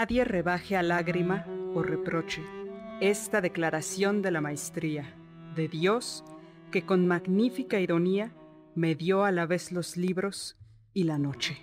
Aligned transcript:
Nadie 0.00 0.24
rebaje 0.24 0.78
a 0.78 0.82
lágrima 0.82 1.44
o 1.74 1.82
reproche 1.82 2.40
esta 3.02 3.42
declaración 3.42 4.22
de 4.22 4.30
la 4.30 4.40
maestría 4.40 5.14
de 5.54 5.68
Dios 5.68 6.24
que 6.72 6.86
con 6.86 7.06
magnífica 7.06 7.78
ironía 7.78 8.32
me 8.74 8.94
dio 8.94 9.24
a 9.24 9.30
la 9.30 9.44
vez 9.44 9.72
los 9.72 9.98
libros 9.98 10.56
y 10.94 11.04
la 11.04 11.18
noche. 11.18 11.58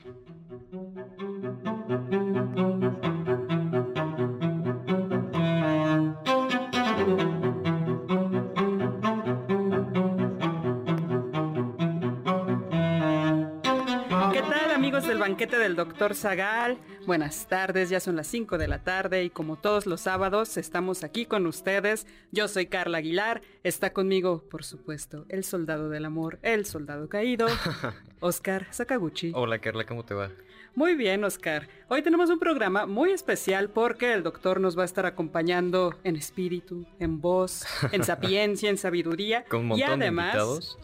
Banquete 15.47 15.63
del 15.63 15.77
doctor 15.77 16.13
Zagal. 16.13 16.77
Buenas 17.05 17.47
tardes, 17.47 17.89
ya 17.89 18.01
son 18.01 18.17
las 18.17 18.27
5 18.27 18.57
de 18.57 18.67
la 18.67 18.83
tarde 18.83 19.23
y 19.23 19.29
como 19.29 19.55
todos 19.55 19.85
los 19.85 20.01
sábados 20.01 20.57
estamos 20.57 21.05
aquí 21.05 21.25
con 21.25 21.47
ustedes. 21.47 22.05
Yo 22.33 22.49
soy 22.49 22.65
Carla 22.65 22.97
Aguilar, 22.97 23.41
está 23.63 23.93
conmigo, 23.93 24.43
por 24.49 24.65
supuesto, 24.65 25.25
el 25.29 25.45
soldado 25.45 25.87
del 25.89 26.03
amor, 26.03 26.37
el 26.41 26.65
soldado 26.65 27.07
caído, 27.07 27.47
Oscar 28.19 28.67
Sakaguchi. 28.71 29.31
Hola 29.35 29.59
Carla, 29.59 29.85
¿cómo 29.85 30.03
te 30.03 30.15
va? 30.15 30.31
Muy 30.77 30.93
bien, 30.93 31.23
Oscar. 31.23 31.67
Hoy 31.87 32.03
tenemos 32.03 32.29
un 32.29 32.37
programa 32.37 32.85
muy 32.85 33.09
especial 33.09 33.71
porque 33.71 34.13
el 34.13 34.21
doctor 34.21 34.59
nos 34.59 34.77
va 34.77 34.83
a 34.83 34.85
estar 34.85 35.07
acompañando 35.07 35.95
en 36.03 36.15
espíritu, 36.15 36.85
en 36.99 37.19
voz, 37.19 37.65
en 37.91 38.03
sapiencia, 38.03 38.69
en 38.69 38.77
sabiduría. 38.77 39.43
Con 39.45 39.61
un 39.61 39.67
montón 39.69 39.89
y 39.89 39.91
además, 39.91 40.33
de 40.35 40.39
invitados. 40.39 40.79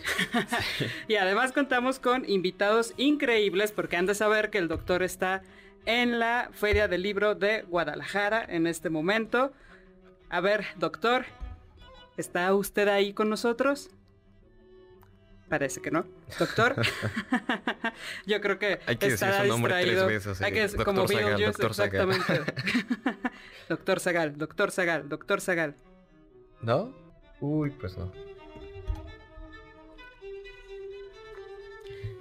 y 1.08 1.14
además 1.14 1.52
contamos 1.52 2.00
con 2.00 2.28
invitados 2.28 2.96
increíbles 2.98 3.72
porque 3.72 3.96
han 3.96 4.08
de 4.08 4.16
saber 4.16 4.50
que 4.54 4.60
el 4.60 4.68
doctor 4.68 5.02
está 5.02 5.42
en 5.88 6.20
la 6.20 6.52
Feria 6.54 6.88
del 6.88 7.02
Libro 7.02 7.34
de 7.34 7.64
Guadalajara 7.64 8.46
en 8.48 8.68
este 8.68 8.92
momento. 8.92 9.52
A 10.30 10.42
ver, 10.42 10.64
doctor, 10.78 11.26
¿está 12.18 12.54
usted 12.54 12.88
ahí 12.88 13.14
con 13.14 13.32
nosotros? 13.32 13.90
Parece 15.50 15.82
que 15.82 15.90
no. 15.90 16.06
Doctor. 16.38 16.76
Yo 18.28 18.42
creo 18.42 18.60
que 18.60 18.80
Hay 18.86 18.98
que 18.98 19.10
decir 19.10 19.28
su 19.42 19.48
nombre 19.48 19.74
tres 19.82 20.06
veces. 20.06 20.42
Hay 20.44 20.52
que 20.52 20.68
Doctor 20.68 20.86
como 20.86 21.08
Zagal, 21.08 21.26
Beetlejuice, 21.26 21.46
Doctor 21.48 21.72
exactamente. 21.72 22.54
doctor 23.70 24.00
Zagal, 24.00 24.38
doctor 24.38 24.72
Zagal, 24.72 25.10
doctor 25.10 25.42
Zagal. 25.42 25.76
¿No? 26.62 26.94
Uy, 27.40 27.72
pues 27.72 27.98
no. 27.98 28.12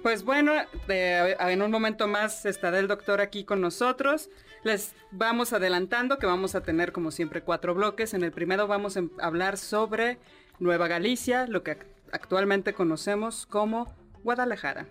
Pues 0.03 0.23
bueno, 0.25 0.51
de- 0.87 1.35
en 1.39 1.61
un 1.61 1.71
momento 1.71 2.07
más 2.07 2.45
estará 2.45 2.77
el 2.79 2.87
doctor 2.87 3.21
aquí 3.21 3.45
con 3.45 3.61
nosotros. 3.61 4.29
Les 4.63 4.93
vamos 5.11 5.53
adelantando 5.53 6.19
que 6.19 6.25
vamos 6.25 6.55
a 6.55 6.61
tener 6.61 6.91
como 6.91 7.09
siempre 7.11 7.41
cuatro 7.41 7.73
bloques. 7.73 8.13
En 8.13 8.23
el 8.23 8.31
primero 8.31 8.67
vamos 8.67 8.95
a 8.97 8.99
em- 8.99 9.09
hablar 9.21 9.57
sobre 9.57 10.19
Nueva 10.59 10.87
Galicia, 10.87 11.47
lo 11.47 11.63
que 11.63 11.77
ac- 11.79 11.85
actualmente 12.11 12.73
conocemos 12.73 13.45
como 13.45 13.93
Guadalajara. 14.23 14.87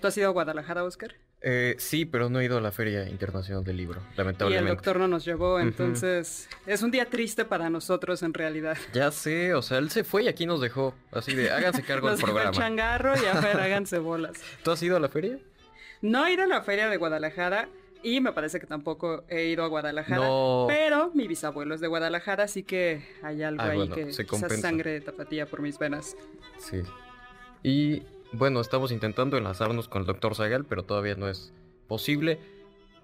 ¿Tú 0.00 0.06
has 0.06 0.16
ido 0.18 0.28
a 0.28 0.32
Guadalajara, 0.32 0.84
Oscar? 0.84 1.14
Eh, 1.42 1.74
sí, 1.78 2.04
pero 2.04 2.28
no 2.28 2.38
he 2.40 2.44
ido 2.44 2.58
a 2.58 2.60
la 2.60 2.70
Feria 2.70 3.08
Internacional 3.08 3.64
del 3.64 3.78
Libro, 3.78 4.00
Y 4.00 4.10
el 4.10 4.16
lamentablemente. 4.18 4.68
doctor 4.74 4.98
no 4.98 5.08
nos 5.08 5.24
llevó, 5.24 5.58
entonces 5.58 6.48
es 6.66 6.82
un 6.82 6.90
día 6.90 7.06
triste 7.06 7.46
para 7.46 7.70
nosotros 7.70 8.22
en 8.22 8.34
realidad. 8.34 8.76
Ya 8.92 9.10
sé, 9.10 9.54
o 9.54 9.62
sea, 9.62 9.78
él 9.78 9.90
se 9.90 10.04
fue 10.04 10.24
y 10.24 10.28
aquí 10.28 10.44
nos 10.44 10.60
dejó. 10.60 10.94
Así 11.12 11.34
de, 11.34 11.50
háganse 11.50 11.82
cargo 11.82 12.08
del 12.08 12.18
Nos 12.18 12.20
dejó 12.20 12.30
el 12.38 12.42
programa. 12.44 12.56
changarro 12.58 13.14
y 13.22 13.24
a 13.26 13.40
ver, 13.40 13.56
háganse 13.60 13.98
bolas. 13.98 14.34
¿Tú 14.62 14.70
has 14.70 14.82
ido 14.82 14.96
a 14.96 15.00
la 15.00 15.08
feria? 15.08 15.38
No 16.02 16.26
he 16.26 16.34
ido 16.34 16.42
a 16.42 16.46
la 16.46 16.60
feria 16.62 16.88
de 16.90 16.96
Guadalajara 16.98 17.68
y 18.02 18.20
me 18.20 18.32
parece 18.32 18.60
que 18.60 18.66
tampoco 18.66 19.24
he 19.28 19.46
ido 19.46 19.64
a 19.64 19.68
Guadalajara. 19.68 20.16
No. 20.26 20.66
Pero 20.68 21.10
mi 21.14 21.26
bisabuelo 21.26 21.74
es 21.74 21.80
de 21.80 21.86
Guadalajara, 21.86 22.44
así 22.44 22.62
que 22.64 23.02
hay 23.22 23.42
algo 23.42 23.62
Ah, 23.62 23.70
ahí 23.70 23.76
bueno, 23.78 23.94
que 23.94 24.12
se 24.12 24.26
compensa. 24.26 24.56
sangre 24.58 24.92
de 24.92 25.00
tapatía 25.00 25.46
por 25.46 25.62
mis 25.62 25.78
venas. 25.78 26.16
Sí. 26.58 26.82
Y 27.62 28.02
bueno, 28.32 28.60
estamos 28.60 28.92
intentando 28.92 29.36
enlazarnos 29.36 29.88
con 29.88 30.02
el 30.02 30.06
doctor 30.06 30.34
Zagal, 30.34 30.64
pero 30.64 30.84
todavía 30.84 31.14
no 31.14 31.28
es 31.28 31.52
posible. 31.88 32.38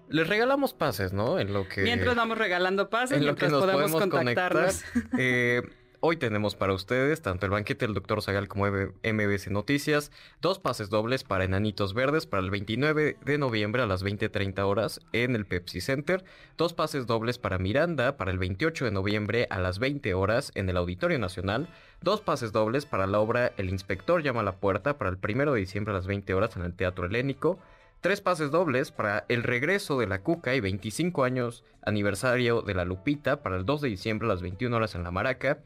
Les 0.09 0.27
regalamos 0.27 0.73
pases, 0.73 1.11
¿no? 1.11 1.37
En 1.39 1.51
lo 1.53 1.67
que... 1.67 1.81
Mientras 1.81 2.15
vamos 2.15 2.37
regalando 2.37 2.89
pases, 2.89 3.17
en 3.17 3.25
lo 3.25 3.35
que 3.35 3.47
mientras 3.47 3.51
nos 3.51 3.61
podemos 3.61 3.91
podemos 3.91 4.15
contactarnos. 4.15 4.83
conectar. 4.83 5.19
Eh, 5.19 5.61
hoy 5.99 6.17
tenemos 6.17 6.55
para 6.55 6.73
ustedes 6.73 7.21
tanto 7.21 7.45
el 7.45 7.51
banquete 7.51 7.85
del 7.85 7.93
Dr. 7.95 8.21
Zagal 8.21 8.47
como 8.47 8.67
M- 8.67 8.91
MBS 9.03 9.49
Noticias, 9.49 10.11
dos 10.41 10.59
pases 10.59 10.89
dobles 10.89 11.23
para 11.23 11.43
Enanitos 11.43 11.93
Verdes 11.93 12.25
para 12.25 12.43
el 12.43 12.51
29 12.51 13.17
de 13.23 13.37
noviembre 13.37 13.81
a 13.81 13.85
las 13.87 14.03
20.30 14.03 14.59
horas 14.65 14.99
en 15.13 15.35
el 15.35 15.45
Pepsi 15.45 15.81
Center, 15.81 16.23
dos 16.57 16.73
pases 16.73 17.07
dobles 17.07 17.39
para 17.39 17.57
Miranda 17.57 18.17
para 18.17 18.31
el 18.31 18.37
28 18.37 18.85
de 18.85 18.91
noviembre 18.91 19.47
a 19.49 19.59
las 19.59 19.79
20 19.79 20.13
horas 20.13 20.51
en 20.55 20.69
el 20.69 20.77
Auditorio 20.77 21.19
Nacional, 21.19 21.69
dos 22.01 22.21
pases 22.21 22.51
dobles 22.51 22.85
para 22.85 23.07
la 23.07 23.19
obra 23.19 23.51
El 23.57 23.69
Inspector 23.69 24.21
llama 24.21 24.41
a 24.41 24.43
la 24.43 24.57
puerta 24.57 24.97
para 24.97 25.09
el 25.09 25.17
1 25.21 25.53
de 25.53 25.59
diciembre 25.59 25.91
a 25.93 25.97
las 25.97 26.07
20 26.07 26.33
horas 26.33 26.55
en 26.55 26.63
el 26.63 26.73
Teatro 26.73 27.05
Helénico, 27.05 27.59
Tres 27.99 28.21
pases 28.21 28.51
dobles 28.51 28.91
para 28.91 29.25
el 29.27 29.41
regreso 29.41 29.97
de 29.99 30.05
la 30.05 30.21
Cuca 30.21 30.53
y 30.53 30.59
25 30.59 31.23
años 31.23 31.63
aniversario 31.81 32.61
de 32.61 32.75
la 32.75 32.85
Lupita 32.85 33.41
para 33.41 33.57
el 33.57 33.65
2 33.65 33.81
de 33.81 33.89
diciembre 33.89 34.27
a 34.27 34.29
las 34.29 34.43
21 34.43 34.77
horas 34.77 34.93
en 34.93 35.03
la 35.03 35.09
Maraca. 35.09 35.63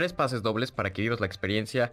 Tres 0.00 0.14
pases 0.14 0.40
dobles 0.40 0.72
para 0.72 0.94
que 0.94 1.02
vivas 1.02 1.20
la 1.20 1.26
experiencia 1.26 1.92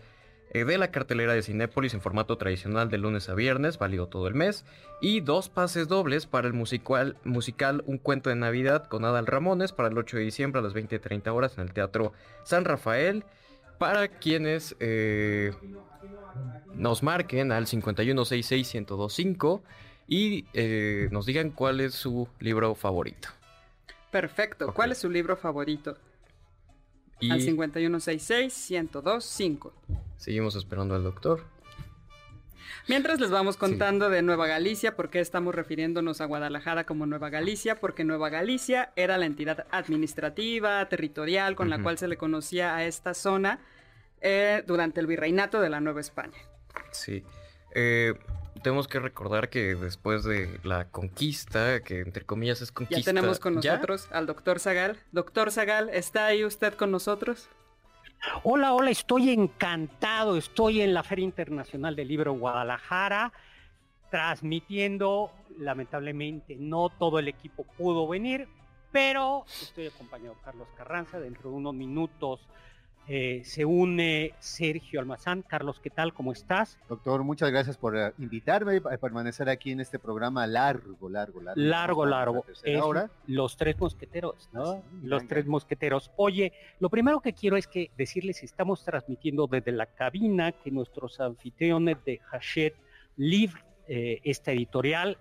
eh, 0.52 0.64
de 0.64 0.78
la 0.78 0.92
cartelera 0.92 1.34
de 1.34 1.42
Cinépolis 1.42 1.94
en 1.94 2.00
formato 2.00 2.38
tradicional 2.38 2.90
de 2.90 2.98
lunes 2.98 3.28
a 3.28 3.36
viernes, 3.36 3.78
válido 3.78 4.08
todo 4.08 4.30
el 4.30 4.34
mes. 4.34 4.64
Y 5.02 5.20
dos 5.20 5.50
pases 5.50 5.90
dobles 5.90 6.26
para 6.26 6.48
el 6.48 6.54
musical, 6.54 7.18
musical 7.26 7.84
Un 7.86 7.98
cuento 7.98 8.30
de 8.30 8.38
Navidad 8.38 8.88
con 8.88 9.04
Adal 9.04 9.28
Ramones 9.28 9.74
para 9.74 9.90
el 9.90 9.98
8 9.98 10.16
de 10.16 10.24
diciembre 10.24 10.60
a 10.60 10.64
las 10.64 10.74
20.30 10.74 11.28
horas 11.34 11.58
en 11.58 11.66
el 11.66 11.74
Teatro 11.74 12.14
San 12.46 12.64
Rafael. 12.64 13.26
Para 13.78 14.08
quienes 14.08 14.78
eh, 14.80 15.52
nos 16.76 17.04
marquen 17.04 17.52
al 17.52 17.66
5166-1025 17.66 19.62
y 20.08 20.46
eh, 20.54 21.10
nos 21.12 21.26
digan 21.26 21.52
cuál 21.52 21.82
es 21.82 21.94
su 21.94 22.30
libro 22.40 22.74
favorito. 22.74 23.28
Perfecto. 24.12 24.74
¿Cuál 24.74 24.94
es 24.94 25.00
su 25.00 25.10
libro 25.10 25.36
favorito? 25.36 25.98
Y 27.20 27.32
Al 27.32 27.42
5166-1025. 27.42 29.72
seguimos 30.18 30.56
esperando 30.56 30.96
al 30.96 31.04
doctor. 31.04 31.44
Mientras 32.88 33.20
les 33.20 33.30
vamos 33.30 33.58
contando 33.58 34.10
de 34.10 34.22
Nueva 34.22 34.48
Galicia, 34.48 34.96
¿por 34.96 35.10
qué 35.10 35.20
estamos 35.20 35.54
refiriéndonos 35.54 36.22
a 36.22 36.26
Guadalajara 36.26 36.86
como 36.86 37.06
Nueva 37.06 37.30
Galicia? 37.30 37.82
Porque 37.82 38.06
Nueva 38.06 38.30
Galicia 38.30 38.94
era 38.96 39.18
la 39.18 39.26
entidad 39.26 39.68
administrativa, 39.72 40.88
territorial, 40.88 41.56
con 41.56 41.70
la 41.70 41.84
cual 41.84 41.98
se 41.98 42.08
le 42.08 42.16
conocía 42.16 42.78
a 42.78 42.86
esta 42.86 43.14
zona 43.14 43.60
eh, 44.22 44.64
durante 44.66 45.02
el 45.02 45.08
virreinato 45.08 45.60
de 45.60 45.70
la 45.70 45.82
Nueva 45.82 46.00
España. 46.00 46.38
Sí. 46.92 47.26
Eh, 47.76 48.14
tenemos 48.62 48.88
que 48.88 49.00
recordar 49.00 49.50
que 49.50 49.76
después 49.76 50.24
de 50.24 50.60
la 50.64 50.86
conquista, 50.90 51.82
que 51.82 52.02
entre 52.02 52.26
comillas 52.26 52.62
es 52.62 52.72
conquista. 52.72 53.00
Ya 53.02 53.06
tenemos 53.06 53.40
con 53.40 53.56
nosotros 53.56 54.08
al 54.12 54.26
doctor 54.26 54.60
Zagal. 54.60 54.98
Doctor 55.12 55.52
Zagal, 55.52 55.90
¿está 55.90 56.28
ahí 56.28 56.44
usted 56.44 56.74
con 56.74 56.92
nosotros? 56.92 57.50
Hola, 58.44 58.74
hola, 58.74 58.90
estoy 58.90 59.30
encantado, 59.30 60.38
estoy 60.38 60.82
en 60.82 60.94
la 60.94 61.04
Feria 61.04 61.24
Internacional 61.24 61.96
del 61.96 62.08
Libro 62.08 62.34
Guadalajara, 62.34 63.32
transmitiendo, 64.10 65.32
lamentablemente 65.60 66.56
no 66.58 66.90
todo 66.90 67.20
el 67.20 67.28
equipo 67.28 67.64
pudo 67.78 68.08
venir, 68.08 68.48
pero 68.92 69.46
estoy 69.62 69.88
acompañado 69.88 70.36
de 70.36 70.42
Carlos 70.42 70.68
Carranza, 70.76 71.20
dentro 71.20 71.52
de 71.52 71.58
unos 71.58 71.74
minutos 71.76 72.40
eh, 73.10 73.42
se 73.46 73.64
une 73.64 74.34
Sergio 74.40 75.00
Almazán. 75.00 75.42
Carlos, 75.42 75.80
¿qué 75.80 75.90
tal? 75.90 76.14
¿Cómo 76.14 76.34
estás? 76.34 76.78
Doctor, 76.90 77.24
muchas 77.24 77.50
gracias 77.52 77.78
por 77.78 77.98
eh, 77.98 78.12
invitarme 78.18 78.78
a 78.78 78.98
permanecer 78.98 79.48
aquí 79.48 79.72
en 79.72 79.80
este 79.80 79.98
programa 79.98 80.46
largo, 80.46 81.08
largo, 81.08 81.42
largo. 81.42 81.62
Largo, 81.62 82.06
largo. 82.06 82.46
los 83.28 83.56
tres 83.56 83.80
mosqueteros, 83.80 84.50
¿no? 84.52 84.84
los 85.04 85.26
tres 85.26 85.46
mosqueteros. 85.46 86.12
Oye, 86.18 86.52
lo 86.80 86.90
primero 86.90 87.22
que 87.22 87.32
quiero 87.32 87.56
es 87.56 87.68
que 87.68 87.92
decirles, 87.98 88.44
estamos 88.44 88.84
transmitiendo 88.84 89.48
desde 89.48 89.72
la 89.72 89.86
cabina 89.86 90.52
que 90.52 90.70
nuestros 90.70 91.22
anfitriones 91.22 92.04
de 92.04 92.20
Hachette 92.30 92.76
Live, 93.16 93.54
eh, 93.88 94.20
esta 94.24 94.52
editorial 94.52 95.18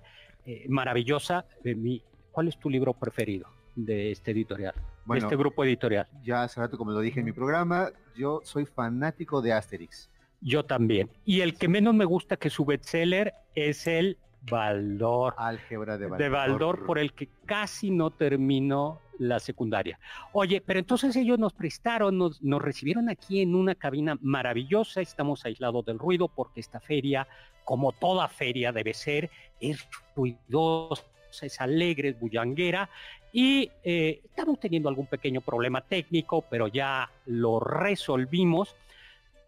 maravillosa. 0.69 1.45
Mi, 1.65 2.03
¿Cuál 2.31 2.49
es 2.49 2.59
tu 2.59 2.71
libro 2.71 2.93
preferido 2.93 3.49
de 3.75 4.13
este 4.13 4.31
editorial? 4.31 4.75
Este 5.15 5.37
grupo 5.37 5.65
editorial. 5.65 6.09
Ya 6.25 6.43
hace 6.43 6.61
rato, 6.61 6.77
como 6.77 6.91
lo 6.91 7.01
dije 7.01 7.21
en 7.21 7.27
mi 7.27 7.33
programa, 7.33 7.91
yo 8.17 8.41
soy 8.45 8.67
fanático 8.67 9.41
de 9.43 9.53
Asterix. 9.53 10.11
Yo 10.41 10.65
también. 10.65 11.11
Y 11.25 11.41
el 11.41 11.57
que 11.57 11.69
menos 11.69 11.95
me 11.95 12.05
gusta 12.05 12.37
que 12.37 12.51
su 12.51 12.65
bestseller 12.65 13.33
es 13.55 13.87
el 13.87 14.19
Baldor. 14.51 15.35
Álgebra 15.39 15.99
de 15.99 16.07
Baldor. 16.07 16.19
De 16.19 16.29
Baldor, 16.29 16.87
por 16.87 16.99
el 16.99 17.13
que 17.13 17.29
casi 17.47 17.91
no 17.91 18.11
terminó 18.11 19.01
la 19.19 19.41
secundaria. 19.41 19.99
Oye, 20.33 20.63
pero 20.65 20.79
entonces 20.79 21.17
ellos 21.17 21.39
nos 21.39 21.53
prestaron, 21.53 22.19
nos, 22.19 22.43
nos 22.43 22.63
recibieron 22.63 23.09
aquí 23.09 23.41
en 23.41 23.55
una 23.55 23.75
cabina 23.75 24.19
maravillosa, 24.21 25.01
estamos 25.01 25.45
aislados 25.45 25.85
del 25.85 25.99
ruido 25.99 26.29
porque 26.29 26.61
esta 26.61 26.81
feria, 26.81 27.27
como 27.65 27.93
toda 27.93 28.29
feria 28.29 28.73
debe 28.73 28.95
ser, 28.95 29.31
es 29.61 29.89
ruidosa, 30.15 31.03
es 31.43 31.61
alegre, 31.61 32.11
es 32.11 32.19
bullanguera 32.19 32.89
y 33.33 33.71
eh, 33.85 34.23
estamos 34.25 34.59
teniendo 34.59 34.89
algún 34.89 35.07
pequeño 35.07 35.43
problema 35.43 35.83
técnico, 35.83 36.43
pero 36.49 36.69
ya 36.69 37.11
lo 37.27 37.61
resolvimos. 37.61 38.75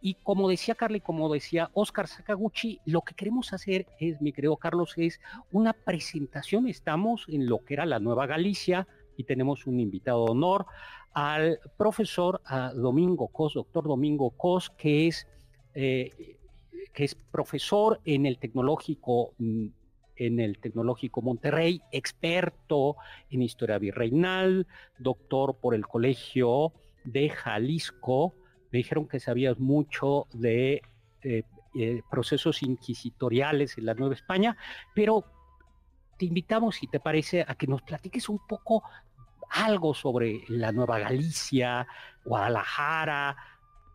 Y 0.02 0.14
como 0.22 0.48
decía 0.48 0.74
Carly, 0.74 1.00
como 1.00 1.32
decía 1.32 1.70
Oscar 1.72 2.06
Sakaguchi, 2.06 2.80
lo 2.84 3.00
que 3.00 3.14
queremos 3.14 3.52
hacer 3.54 3.86
es, 3.98 4.20
mi 4.20 4.32
querido 4.32 4.56
Carlos, 4.56 4.92
es 4.98 5.20
una 5.52 5.72
presentación. 5.72 6.68
Estamos 6.68 7.24
en 7.28 7.46
lo 7.46 7.64
que 7.64 7.74
era 7.74 7.86
la 7.86 7.98
Nueva 7.98 8.26
Galicia 8.26 8.86
y 9.16 9.24
tenemos 9.24 9.66
un 9.66 9.80
invitado 9.80 10.26
de 10.26 10.32
honor 10.32 10.66
al 11.14 11.58
profesor 11.78 12.42
Domingo 12.74 13.28
Cos, 13.28 13.54
doctor 13.54 13.84
Domingo 13.84 14.30
Cos, 14.30 14.70
que 14.70 15.08
es, 15.08 15.26
eh, 15.74 16.36
que 16.92 17.04
es 17.04 17.14
profesor 17.14 18.00
en 18.04 18.26
el 18.26 18.38
Tecnológico 18.38 19.32
mm, 19.38 19.66
en 20.18 20.40
el 20.40 20.58
Tecnológico 20.58 21.22
Monterrey, 21.22 21.80
experto 21.92 22.96
en 23.30 23.42
historia 23.42 23.78
virreinal, 23.78 24.66
doctor 24.98 25.56
por 25.60 25.74
el 25.74 25.86
Colegio 25.86 26.72
de 27.04 27.30
Jalisco. 27.30 28.34
Me 28.70 28.78
dijeron 28.78 29.08
que 29.08 29.20
sabías 29.20 29.58
mucho 29.58 30.26
de 30.32 30.82
eh, 31.22 31.42
eh, 31.74 32.02
procesos 32.10 32.62
inquisitoriales 32.62 33.78
en 33.78 33.86
la 33.86 33.94
Nueva 33.94 34.14
España, 34.14 34.56
pero 34.94 35.24
te 36.18 36.26
invitamos, 36.26 36.76
si 36.76 36.86
te 36.86 37.00
parece, 37.00 37.44
a 37.46 37.54
que 37.54 37.66
nos 37.66 37.82
platiques 37.82 38.28
un 38.28 38.40
poco 38.46 38.82
algo 39.50 39.94
sobre 39.94 40.42
la 40.48 40.72
Nueva 40.72 40.98
Galicia, 40.98 41.86
Guadalajara, 42.24 43.36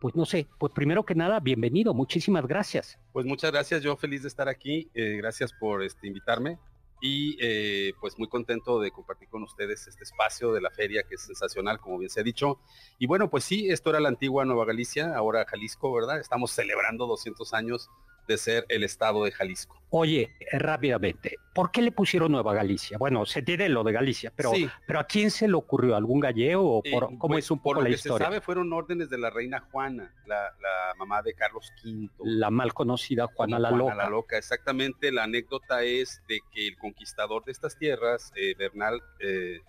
pues 0.04 0.14
no 0.14 0.26
sé, 0.26 0.46
pues 0.58 0.70
primero 0.74 1.02
que 1.06 1.14
nada, 1.14 1.40
bienvenido, 1.40 1.94
muchísimas 1.94 2.46
gracias. 2.46 2.98
Pues 3.14 3.24
muchas 3.24 3.50
gracias, 3.50 3.82
yo 3.82 3.96
feliz 3.96 4.20
de 4.20 4.28
estar 4.28 4.50
aquí, 4.50 4.90
eh, 4.92 5.16
gracias 5.16 5.50
por 5.54 5.82
este, 5.82 6.06
invitarme 6.06 6.58
y 7.00 7.38
eh, 7.40 7.94
pues 8.02 8.18
muy 8.18 8.28
contento 8.28 8.78
de 8.80 8.90
compartir 8.90 9.30
con 9.30 9.42
ustedes 9.44 9.86
este 9.86 10.04
espacio 10.04 10.52
de 10.52 10.60
la 10.60 10.68
feria 10.68 11.04
que 11.04 11.14
es 11.14 11.22
sensacional, 11.22 11.80
como 11.80 11.96
bien 11.96 12.10
se 12.10 12.20
ha 12.20 12.22
dicho. 12.22 12.60
Y 12.98 13.06
bueno, 13.06 13.30
pues 13.30 13.44
sí, 13.44 13.70
esto 13.70 13.88
era 13.88 13.98
la 13.98 14.10
antigua 14.10 14.44
Nueva 14.44 14.66
Galicia, 14.66 15.16
ahora 15.16 15.46
Jalisco, 15.46 15.90
¿verdad? 15.90 16.20
Estamos 16.20 16.50
celebrando 16.50 17.06
200 17.06 17.54
años 17.54 17.88
de 18.26 18.38
ser 18.38 18.64
el 18.68 18.84
estado 18.84 19.24
de 19.24 19.32
Jalisco. 19.32 19.80
Oye, 19.90 20.34
eh, 20.40 20.58
rápidamente, 20.58 21.36
¿por 21.54 21.70
qué 21.70 21.80
le 21.80 21.92
pusieron 21.92 22.32
Nueva 22.32 22.52
Galicia? 22.52 22.98
Bueno, 22.98 23.24
se 23.26 23.42
tiene 23.42 23.68
lo 23.68 23.84
de 23.84 23.92
Galicia, 23.92 24.32
pero, 24.34 24.50
pero 24.86 24.98
¿a 24.98 25.04
quién 25.04 25.30
se 25.30 25.46
le 25.46 25.54
ocurrió? 25.54 25.94
¿Algún 25.94 26.18
gallego? 26.18 26.78
O 26.78 26.82
por, 26.82 27.16
¿Cómo 27.16 27.34
pues, 27.34 27.44
es 27.44 27.50
un 27.52 27.58
poco 27.58 27.74
por 27.74 27.78
lo 27.78 27.84
que 27.84 27.94
historia? 27.94 28.26
Se 28.26 28.32
sabe, 28.32 28.40
fueron 28.40 28.72
órdenes 28.72 29.08
de 29.08 29.18
la 29.18 29.30
reina 29.30 29.60
Juana, 29.70 30.12
la, 30.26 30.50
mamá 30.98 31.22
de 31.22 31.34
Carlos 31.34 31.72
V. 31.84 32.08
La 32.24 32.50
mal 32.50 32.74
conocida 32.74 33.28
Juana 33.28 33.58
la 33.58 33.70
Loca. 33.70 33.94
la 33.94 34.08
Loca, 34.08 34.36
exactamente. 34.36 35.12
La 35.12 35.24
anécdota 35.24 35.82
es 35.84 36.22
de 36.28 36.40
que 36.52 36.66
el 36.66 36.76
conquistador 36.76 37.44
de 37.44 37.52
estas 37.52 37.78
tierras, 37.78 38.32
eh, 38.34 38.54
Bernal 38.58 39.00
eh, 39.20 39.60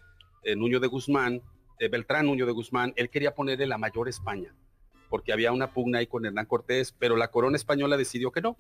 Nuño 0.56 0.80
de 0.80 0.88
Guzmán, 0.88 1.42
Beltrán 1.80 2.25
Nuño 2.25 2.46
de 2.46 2.52
Guzmán, 2.52 2.94
él 2.96 3.10
quería 3.10 3.36
ponerle 3.36 3.68
la 3.68 3.78
mayor 3.78 4.07
España 4.07 4.56
porque 5.16 5.32
había 5.32 5.54
una 5.54 5.72
pugna 5.72 6.00
ahí 6.00 6.08
con 6.08 6.26
Hernán 6.26 6.46
Cortés, 6.46 6.94
pero 7.00 7.16
la 7.16 7.30
corona 7.30 7.56
española 7.56 7.96
decidió 7.96 8.34
que 8.34 8.42
no, 8.42 8.58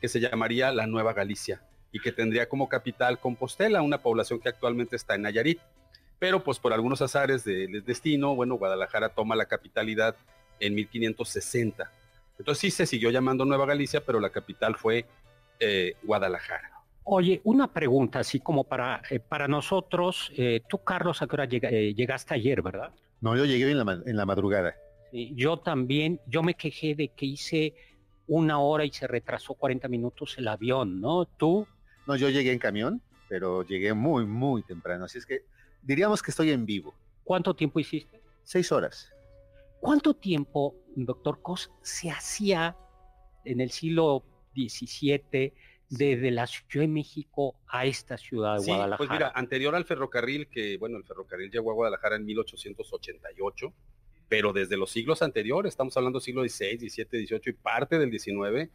que 0.00 0.08
se 0.08 0.18
llamaría 0.18 0.72
la 0.72 0.88
Nueva 0.88 1.12
Galicia 1.12 1.62
y 1.92 2.00
que 2.00 2.10
tendría 2.10 2.48
como 2.48 2.68
capital 2.68 3.20
Compostela, 3.20 3.82
una 3.82 3.98
población 3.98 4.40
que 4.40 4.48
actualmente 4.48 4.96
está 4.96 5.14
en 5.14 5.22
Nayarit. 5.22 5.60
Pero 6.18 6.42
pues 6.42 6.58
por 6.58 6.72
algunos 6.72 7.02
azares 7.02 7.44
del 7.44 7.84
destino, 7.84 8.34
bueno, 8.34 8.56
Guadalajara 8.56 9.10
toma 9.10 9.36
la 9.36 9.46
capitalidad 9.46 10.16
en 10.58 10.74
1560. 10.74 11.92
Entonces 12.36 12.60
sí 12.60 12.72
se 12.72 12.84
siguió 12.84 13.12
llamando 13.12 13.44
Nueva 13.44 13.64
Galicia, 13.64 14.04
pero 14.04 14.18
la 14.18 14.30
capital 14.30 14.74
fue 14.74 15.06
eh, 15.60 15.94
Guadalajara. 16.02 16.82
Oye, 17.04 17.40
una 17.44 17.72
pregunta 17.72 18.18
así 18.18 18.40
como 18.40 18.64
para, 18.64 19.02
eh, 19.08 19.20
para 19.20 19.46
nosotros. 19.46 20.32
Eh, 20.36 20.62
tú, 20.68 20.78
Carlos, 20.78 21.22
a 21.22 21.28
qué 21.28 21.36
hora 21.36 21.44
llegaste 21.44 22.34
ayer, 22.34 22.60
¿verdad? 22.60 22.90
No, 23.20 23.36
yo 23.36 23.44
llegué 23.44 23.70
en 23.70 23.78
la, 23.78 24.02
en 24.04 24.16
la 24.16 24.26
madrugada. 24.26 24.74
Yo 25.12 25.58
también, 25.58 26.20
yo 26.26 26.42
me 26.42 26.54
quejé 26.54 26.94
de 26.94 27.08
que 27.08 27.26
hice 27.26 27.74
una 28.26 28.58
hora 28.58 28.84
y 28.84 28.92
se 28.92 29.06
retrasó 29.06 29.54
40 29.54 29.88
minutos 29.88 30.36
el 30.38 30.48
avión, 30.48 31.00
¿no? 31.00 31.26
¿Tú? 31.26 31.66
No, 32.06 32.16
yo 32.16 32.30
llegué 32.30 32.52
en 32.52 32.58
camión, 32.58 33.02
pero 33.28 33.62
llegué 33.62 33.92
muy, 33.92 34.24
muy 34.24 34.62
temprano. 34.62 35.04
Así 35.04 35.18
es 35.18 35.26
que 35.26 35.42
diríamos 35.82 36.22
que 36.22 36.30
estoy 36.30 36.50
en 36.50 36.64
vivo. 36.64 36.94
¿Cuánto 37.24 37.54
tiempo 37.54 37.78
hiciste? 37.78 38.20
Seis 38.42 38.72
horas. 38.72 39.12
¿Cuánto 39.80 40.14
tiempo, 40.14 40.76
doctor 40.94 41.42
Cos, 41.42 41.70
se 41.82 42.10
hacía 42.10 42.76
en 43.44 43.60
el 43.60 43.70
siglo 43.70 44.24
XVII 44.54 45.52
desde 45.88 46.30
la 46.30 46.46
Ciudad 46.46 46.84
de 46.84 46.88
México 46.88 47.56
a 47.68 47.84
esta 47.84 48.16
ciudad 48.16 48.54
de 48.54 48.60
sí, 48.60 48.70
Guadalajara? 48.70 48.96
Pues 48.96 49.10
mira, 49.10 49.32
anterior 49.34 49.74
al 49.74 49.84
ferrocarril, 49.84 50.48
que 50.48 50.78
bueno, 50.78 50.96
el 50.96 51.04
ferrocarril 51.04 51.50
llegó 51.50 51.72
a 51.72 51.74
Guadalajara 51.74 52.16
en 52.16 52.24
1888 52.24 53.74
pero 54.32 54.54
desde 54.54 54.78
los 54.78 54.90
siglos 54.90 55.20
anteriores, 55.20 55.74
estamos 55.74 55.94
hablando 55.94 56.18
del 56.18 56.24
siglo 56.24 56.42
XVI, 56.42 56.78
XVII, 56.88 57.26
XVIII 57.26 57.42
y 57.44 57.52
parte 57.52 57.98
del 57.98 58.10
XIX, 58.10 58.70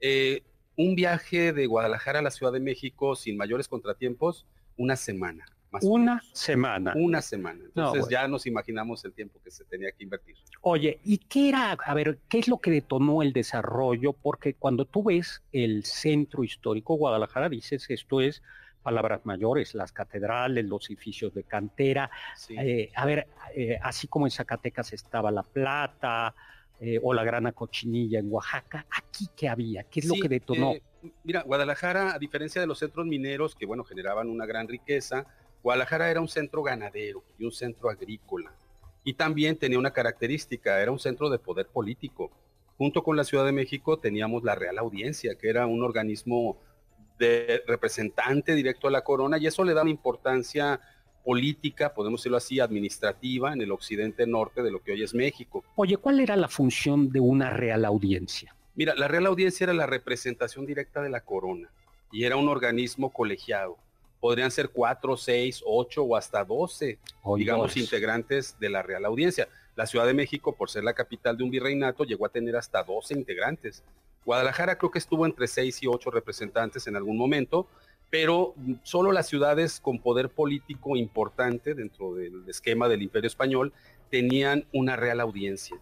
eh, 0.00 0.42
un 0.78 0.94
viaje 0.94 1.52
de 1.52 1.66
Guadalajara 1.66 2.20
a 2.20 2.22
la 2.22 2.30
Ciudad 2.30 2.54
de 2.54 2.60
México 2.60 3.14
sin 3.14 3.36
mayores 3.36 3.68
contratiempos, 3.68 4.46
una 4.78 4.96
semana. 4.96 5.44
Más 5.70 5.84
una 5.84 6.22
semana. 6.32 6.94
Una 6.96 7.20
semana. 7.20 7.62
Entonces 7.66 8.08
ya 8.08 8.26
nos 8.28 8.46
imaginamos 8.46 9.04
el 9.04 9.12
tiempo 9.12 9.42
que 9.44 9.50
se 9.50 9.66
tenía 9.66 9.92
que 9.92 10.04
invertir. 10.04 10.36
Oye, 10.62 10.98
¿y 11.04 11.18
qué 11.18 11.50
era, 11.50 11.72
a 11.72 11.92
ver, 11.92 12.20
qué 12.30 12.38
es 12.38 12.48
lo 12.48 12.56
que 12.56 12.70
detonó 12.70 13.20
el 13.20 13.34
desarrollo? 13.34 14.14
Porque 14.14 14.54
cuando 14.54 14.86
tú 14.86 15.02
ves 15.02 15.42
el 15.52 15.84
centro 15.84 16.44
histórico 16.44 16.94
Guadalajara, 16.94 17.50
dices, 17.50 17.90
esto 17.90 18.22
es 18.22 18.42
palabras 18.84 19.22
mayores, 19.24 19.74
las 19.74 19.90
catedrales, 19.90 20.64
los 20.66 20.88
edificios 20.88 21.34
de 21.34 21.42
cantera. 21.42 22.10
Eh, 22.50 22.92
a 22.94 23.06
ver, 23.06 23.26
eh, 23.56 23.78
así 23.82 24.06
como 24.06 24.26
en 24.26 24.30
Zacatecas 24.30 24.92
estaba 24.92 25.32
La 25.32 25.42
Plata 25.42 26.34
eh, 26.78 27.00
o 27.02 27.14
la 27.14 27.24
Grana 27.24 27.52
Cochinilla 27.52 28.18
en 28.20 28.30
Oaxaca, 28.30 28.86
¿aquí 28.96 29.26
qué 29.34 29.48
había? 29.48 29.84
¿Qué 29.84 30.00
es 30.00 30.06
lo 30.06 30.14
que 30.14 30.28
detonó? 30.28 30.74
mira, 31.22 31.42
Guadalajara, 31.42 32.14
a 32.14 32.18
diferencia 32.18 32.60
de 32.60 32.66
los 32.66 32.78
centros 32.78 33.06
mineros 33.06 33.54
que, 33.54 33.66
bueno, 33.66 33.84
generaban 33.84 34.28
una 34.28 34.46
gran 34.46 34.68
riqueza, 34.68 35.26
Guadalajara 35.62 36.10
era 36.10 36.20
un 36.20 36.28
centro 36.28 36.62
ganadero 36.62 37.24
y 37.38 37.44
un 37.44 37.52
centro 37.52 37.88
agrícola. 37.88 38.52
Y 39.02 39.14
también 39.14 39.56
tenía 39.56 39.78
una 39.78 39.92
característica, 39.92 40.80
era 40.80 40.90
un 40.90 40.98
centro 40.98 41.30
de 41.30 41.38
poder 41.38 41.66
político. 41.66 42.30
junto 42.76 43.04
con 43.04 43.16
la 43.16 43.22
Ciudad 43.22 43.44
de 43.44 43.52
México 43.52 44.00
teníamos 44.00 44.42
la 44.42 44.56
Real 44.56 44.78
Audiencia, 44.78 45.36
que 45.36 45.48
era 45.48 45.64
un 45.64 45.84
organismo 45.84 46.58
de 47.18 47.62
representante 47.66 48.54
directo 48.54 48.88
a 48.88 48.90
la 48.90 49.02
corona, 49.02 49.38
y 49.38 49.46
eso 49.46 49.64
le 49.64 49.74
da 49.74 49.82
una 49.82 49.90
importancia 49.90 50.80
política, 51.24 51.94
podemos 51.94 52.20
decirlo 52.20 52.36
así, 52.36 52.60
administrativa 52.60 53.52
en 53.52 53.62
el 53.62 53.72
occidente 53.72 54.26
norte 54.26 54.62
de 54.62 54.70
lo 54.70 54.82
que 54.82 54.92
hoy 54.92 55.02
es 55.02 55.14
México. 55.14 55.64
Oye, 55.76 55.96
¿cuál 55.96 56.20
era 56.20 56.36
la 56.36 56.48
función 56.48 57.10
de 57.10 57.20
una 57.20 57.50
Real 57.50 57.84
Audiencia? 57.84 58.54
Mira, 58.74 58.94
la 58.94 59.08
Real 59.08 59.26
Audiencia 59.26 59.64
era 59.64 59.72
la 59.72 59.86
representación 59.86 60.66
directa 60.66 61.00
de 61.00 61.08
la 61.08 61.20
corona 61.20 61.70
y 62.12 62.24
era 62.24 62.36
un 62.36 62.48
organismo 62.48 63.10
colegiado. 63.10 63.78
Podrían 64.20 64.50
ser 64.50 64.70
cuatro, 64.70 65.16
seis, 65.16 65.62
ocho 65.64 66.02
o 66.02 66.16
hasta 66.16 66.44
doce, 66.44 66.98
digamos, 67.36 67.76
integrantes 67.76 68.58
de 68.58 68.70
la 68.70 68.82
Real 68.82 69.04
Audiencia. 69.04 69.48
La 69.76 69.86
Ciudad 69.86 70.06
de 70.06 70.14
México, 70.14 70.54
por 70.54 70.70
ser 70.70 70.84
la 70.84 70.94
capital 70.94 71.36
de 71.36 71.44
un 71.44 71.50
virreinato, 71.50 72.04
llegó 72.04 72.26
a 72.26 72.30
tener 72.30 72.56
hasta 72.56 72.82
12 72.82 73.14
integrantes. 73.14 73.82
Guadalajara 74.24 74.78
creo 74.78 74.90
que 74.90 74.98
estuvo 74.98 75.26
entre 75.26 75.46
seis 75.46 75.82
y 75.82 75.86
ocho 75.86 76.10
representantes 76.10 76.86
en 76.86 76.96
algún 76.96 77.16
momento, 77.16 77.66
pero 78.10 78.54
solo 78.82 79.12
las 79.12 79.26
ciudades 79.26 79.80
con 79.80 79.98
poder 79.98 80.30
político 80.30 80.96
importante 80.96 81.74
dentro 81.74 82.14
del 82.14 82.48
esquema 82.48 82.88
del 82.88 83.02
Imperio 83.02 83.28
Español 83.28 83.72
tenían 84.10 84.66
una 84.72 84.96
real 84.96 85.20
audiencia. 85.20 85.76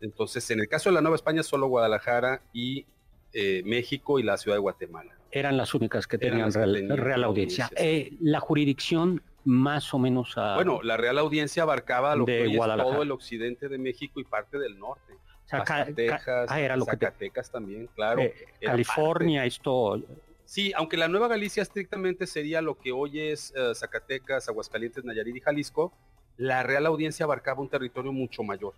Entonces, 0.00 0.48
en 0.50 0.60
el 0.60 0.68
caso 0.68 0.90
de 0.90 0.94
la 0.94 1.00
Nueva 1.00 1.16
España, 1.16 1.42
solo 1.42 1.68
Guadalajara 1.68 2.42
y 2.52 2.86
eh, 3.32 3.62
México 3.64 4.18
y 4.18 4.22
la 4.22 4.36
ciudad 4.36 4.56
de 4.56 4.60
Guatemala. 4.60 5.12
Eran 5.30 5.56
las 5.56 5.74
únicas 5.74 6.06
que 6.06 6.18
tenían 6.18 6.52
real, 6.52 7.24
audiencia. 7.24 7.68
Eh, 7.76 8.12
la 8.20 8.40
jurisdicción 8.40 9.22
más 9.44 9.94
o 9.94 9.98
menos 9.98 10.34
Bueno, 10.54 10.80
la 10.82 10.96
Real 10.96 11.18
Audiencia 11.18 11.62
abarcaba 11.62 12.16
lo 12.16 12.26
que 12.26 12.50
todo 12.56 13.02
el 13.02 13.12
occidente 13.12 13.68
de 13.68 13.78
México 13.78 14.20
y 14.20 14.24
parte 14.24 14.58
del 14.58 14.78
norte. 14.78 15.14
Zacatecas, 15.46 16.50
ah, 16.50 16.60
era 16.60 16.76
lo 16.76 16.84
Zacatecas 16.84 17.50
también, 17.50 17.88
claro. 17.94 18.22
Eh, 18.22 18.34
California, 18.60 19.44
esto... 19.44 20.02
Sí, 20.44 20.72
aunque 20.76 20.96
la 20.96 21.08
Nueva 21.08 21.26
Galicia 21.26 21.62
estrictamente 21.62 22.26
sería 22.26 22.62
lo 22.62 22.78
que 22.78 22.92
hoy 22.92 23.20
es 23.20 23.52
Zacatecas, 23.74 24.48
Aguascalientes, 24.48 25.04
Nayarit 25.04 25.36
y 25.36 25.40
Jalisco, 25.40 25.92
la 26.36 26.62
Real 26.62 26.86
Audiencia 26.86 27.24
abarcaba 27.24 27.60
un 27.60 27.68
territorio 27.68 28.12
mucho 28.12 28.44
mayor 28.44 28.74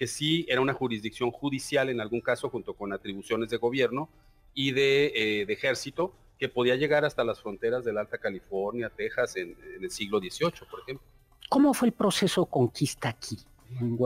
que 0.00 0.06
sí 0.06 0.46
era 0.48 0.62
una 0.62 0.72
jurisdicción 0.72 1.30
judicial 1.30 1.90
en 1.90 2.00
algún 2.00 2.22
caso 2.22 2.48
junto 2.48 2.72
con 2.72 2.90
atribuciones 2.94 3.50
de 3.50 3.58
gobierno 3.58 4.08
y 4.54 4.72
de, 4.72 5.12
eh, 5.14 5.46
ejército 5.46 6.14
que 6.38 6.48
podía 6.48 6.74
llegar 6.76 7.04
hasta 7.04 7.22
las 7.22 7.42
fronteras 7.42 7.84
de 7.84 7.92
la 7.92 8.00
Alta 8.00 8.16
California, 8.16 8.88
Texas 8.88 9.36
en, 9.36 9.54
el 9.78 9.90
siglo 9.90 10.18
XVIII, 10.18 10.66
por 10.70 10.80
ejemplo. 10.80 11.06
¿Cómo 11.50 11.74
fue 11.74 11.88
el 11.88 11.92
proceso 11.92 12.46
conquista 12.46 13.10
aquí? 13.10 13.36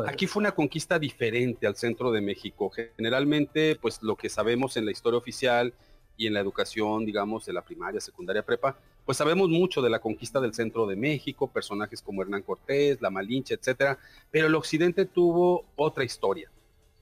Aquí 0.06 0.26
fue 0.26 0.40
una 0.40 0.52
conquista 0.52 0.99
diferente 0.99 1.66
al 1.66 1.76
centro 1.76 2.12
de 2.12 2.21
México. 2.21 2.71
Generalmente, 2.97 3.76
pues 3.76 4.02
lo 4.02 4.16
que 4.16 4.28
sabemos 4.28 4.76
en 4.76 4.85
la 4.85 4.92
historia 4.92 5.18
oficial 5.18 5.73
y 6.16 6.26
en 6.26 6.35
la 6.35 6.40
educación, 6.40 7.04
digamos, 7.04 7.47
de 7.47 7.52
la 7.52 7.62
primaria, 7.62 8.00
secundaria, 8.00 8.44
prepa, 8.44 8.78
pues 9.04 9.18
sabemos 9.18 9.49
mucho 9.49 9.83
de 9.83 9.90
la 9.90 10.00
conquista 10.00 10.40
del 10.40 10.54
centro 10.54 10.87
de 10.87 10.97
México, 10.97 11.49
personajes 11.49 12.00
como 12.00 12.23
Hernán 12.23 12.42
Cortés, 12.42 13.00
la 13.02 13.11
Malinche, 13.11 13.54
etcétera, 13.54 13.99
pero 14.30 14.47
el 14.47 14.54
occidente 14.54 15.04
tuvo 15.06 15.64
otra 15.76 16.04
historia, 16.04 16.50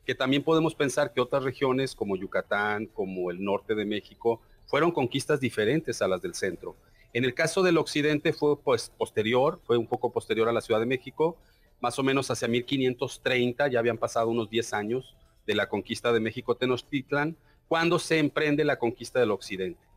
que 0.07 0.15
también 0.15 0.43
podemos 0.43 0.75
pensar 0.75 1.13
que 1.13 1.21
otras 1.21 1.45
regiones 1.45 1.95
como 1.95 2.17
Yucatán, 2.17 2.87
como 2.87 3.31
el 3.31 3.43
norte 3.43 3.75
de 3.75 3.85
México, 3.85 4.41
fueron 4.67 4.91
conquistas 4.91 5.41
diferentes 5.41 6.01
a 6.01 6.09
las 6.09 6.23
del 6.23 6.35
centro. 6.35 6.77
En 7.13 7.25
el 7.25 7.35
caso 7.35 7.63
del 7.63 7.77
occidente 7.77 8.33
fue 8.33 8.59
pues 8.59 8.91
posterior, 8.97 9.61
fue 9.65 9.77
un 9.77 9.87
poco 9.87 10.11
posterior 10.11 10.49
a 10.49 10.53
la 10.53 10.63
Ciudad 10.63 10.81
de 10.81 10.87
México, 10.87 11.37
más 11.83 11.99
o 11.99 12.03
menos 12.03 12.31
hacia 12.31 12.49
1530, 12.49 13.69
ya 13.69 13.79
habían 13.79 13.99
pasado 13.99 14.29
unos 14.29 14.49
10 14.49 14.73
años 14.73 15.17
de 15.47 15.55
la 15.55 15.69
conquista 15.69 16.13
de 16.13 16.21
México 16.21 16.57
Tenochtitlan, 16.57 17.37
cuando 17.69 17.99
se 17.99 18.19
emprende 18.19 18.65
la 18.65 18.79
conquista 18.79 19.21
del 19.21 19.33
occidente 19.33 19.93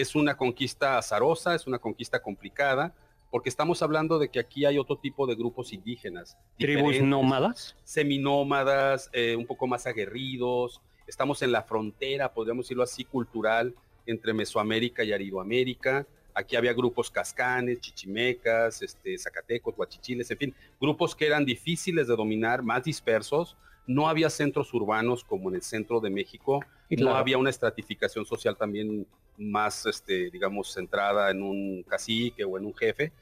es 0.00 0.14
una 0.14 0.36
conquista 0.36 0.98
azarosa, 0.98 1.54
es 1.54 1.66
una 1.66 1.78
conquista 1.78 2.20
complicada, 2.20 2.94
porque 3.30 3.48
estamos 3.48 3.80
hablando 3.80 4.18
de 4.18 4.28
que 4.28 4.38
aquí 4.38 4.66
hay 4.66 4.76
otro 4.76 4.98
tipo 4.98 5.26
de 5.26 5.34
grupos 5.34 5.72
indígenas. 5.72 6.36
¿Tribus 6.58 7.00
nómadas? 7.00 7.74
Seminómadas, 7.82 9.08
eh, 9.14 9.34
un 9.36 9.46
poco 9.46 9.66
más 9.66 9.86
aguerridos. 9.86 10.82
Estamos 11.06 11.40
en 11.40 11.50
la 11.50 11.62
frontera, 11.62 12.34
podríamos 12.34 12.66
decirlo 12.66 12.82
así, 12.82 13.04
cultural 13.04 13.74
entre 14.04 14.34
Mesoamérica 14.34 15.02
y 15.02 15.12
Aridoamérica. 15.12 16.06
Aquí 16.38 16.54
había 16.54 16.74
grupos 16.74 17.10
cascanes, 17.10 17.80
chichimecas, 17.80 18.82
este, 18.82 19.16
zacatecos, 19.16 19.74
guachichiles, 19.74 20.30
en 20.30 20.36
fin, 20.36 20.54
grupos 20.78 21.16
que 21.16 21.26
eran 21.26 21.46
difíciles 21.46 22.08
de 22.08 22.14
dominar, 22.14 22.62
más 22.62 22.84
dispersos. 22.84 23.56
No 23.86 24.06
había 24.06 24.28
centros 24.28 24.74
urbanos 24.74 25.24
como 25.24 25.48
en 25.48 25.54
el 25.54 25.62
centro 25.62 25.98
de 25.98 26.10
México. 26.10 26.62
No 26.90 27.14
había 27.14 27.38
una 27.38 27.48
estratificación 27.48 28.26
social 28.26 28.54
también 28.54 29.06
más, 29.38 29.86
este, 29.86 30.30
digamos, 30.30 30.74
centrada 30.74 31.30
en 31.30 31.42
un 31.42 31.82
cacique 31.84 32.44
o 32.44 32.58
en 32.58 32.66
un 32.66 32.74
jefe. 32.74 33.12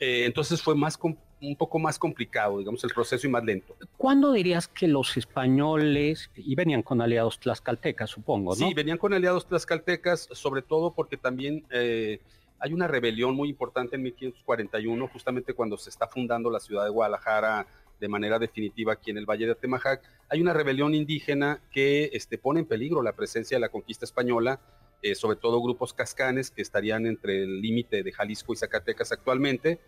Eh, 0.00 0.24
entonces 0.24 0.60
fue 0.60 0.74
más 0.74 0.98
un 1.40 1.56
poco 1.56 1.78
más 1.78 1.98
complicado, 1.98 2.58
digamos, 2.58 2.82
el 2.82 2.90
proceso 2.90 3.26
y 3.26 3.30
más 3.30 3.44
lento. 3.44 3.76
¿Cuándo 3.96 4.32
dirías 4.32 4.66
que 4.68 4.88
los 4.88 5.16
españoles, 5.16 6.30
y 6.34 6.54
venían 6.54 6.82
con 6.82 7.00
aliados 7.00 7.38
tlaxcaltecas, 7.38 8.10
supongo, 8.10 8.56
¿no? 8.56 8.66
Sí, 8.66 8.74
venían 8.74 8.98
con 8.98 9.12
aliados 9.12 9.46
tlaxcaltecas, 9.46 10.28
sobre 10.32 10.62
todo 10.62 10.92
porque 10.92 11.16
también 11.16 11.64
eh, 11.70 12.20
hay 12.58 12.72
una 12.72 12.88
rebelión 12.88 13.34
muy 13.34 13.48
importante 13.48 13.96
en 13.96 14.02
1541, 14.02 15.08
justamente 15.08 15.54
cuando 15.54 15.76
se 15.76 15.90
está 15.90 16.06
fundando 16.06 16.50
la 16.50 16.60
ciudad 16.60 16.84
de 16.84 16.90
Guadalajara 16.90 17.66
de 18.00 18.08
manera 18.08 18.38
definitiva 18.38 18.94
aquí 18.94 19.10
en 19.10 19.18
el 19.18 19.26
Valle 19.26 19.46
de 19.46 19.52
Atemajac, 19.52 20.02
hay 20.28 20.40
una 20.40 20.52
rebelión 20.52 20.94
indígena 20.94 21.60
que 21.70 22.10
este, 22.12 22.36
pone 22.38 22.60
en 22.60 22.66
peligro 22.66 23.02
la 23.02 23.12
presencia 23.12 23.56
de 23.56 23.60
la 23.60 23.68
conquista 23.68 24.04
española 24.04 24.60
eh, 25.02 25.14
sobre 25.14 25.36
todo 25.36 25.62
grupos 25.62 25.92
cascanes 25.92 26.50
que 26.50 26.62
estarían 26.62 27.06
entre 27.06 27.42
el 27.42 27.60
límite 27.60 28.02
de 28.02 28.12
Jalisco 28.12 28.54
y 28.54 28.56
Zacatecas 28.56 29.12
actualmente. 29.12 29.78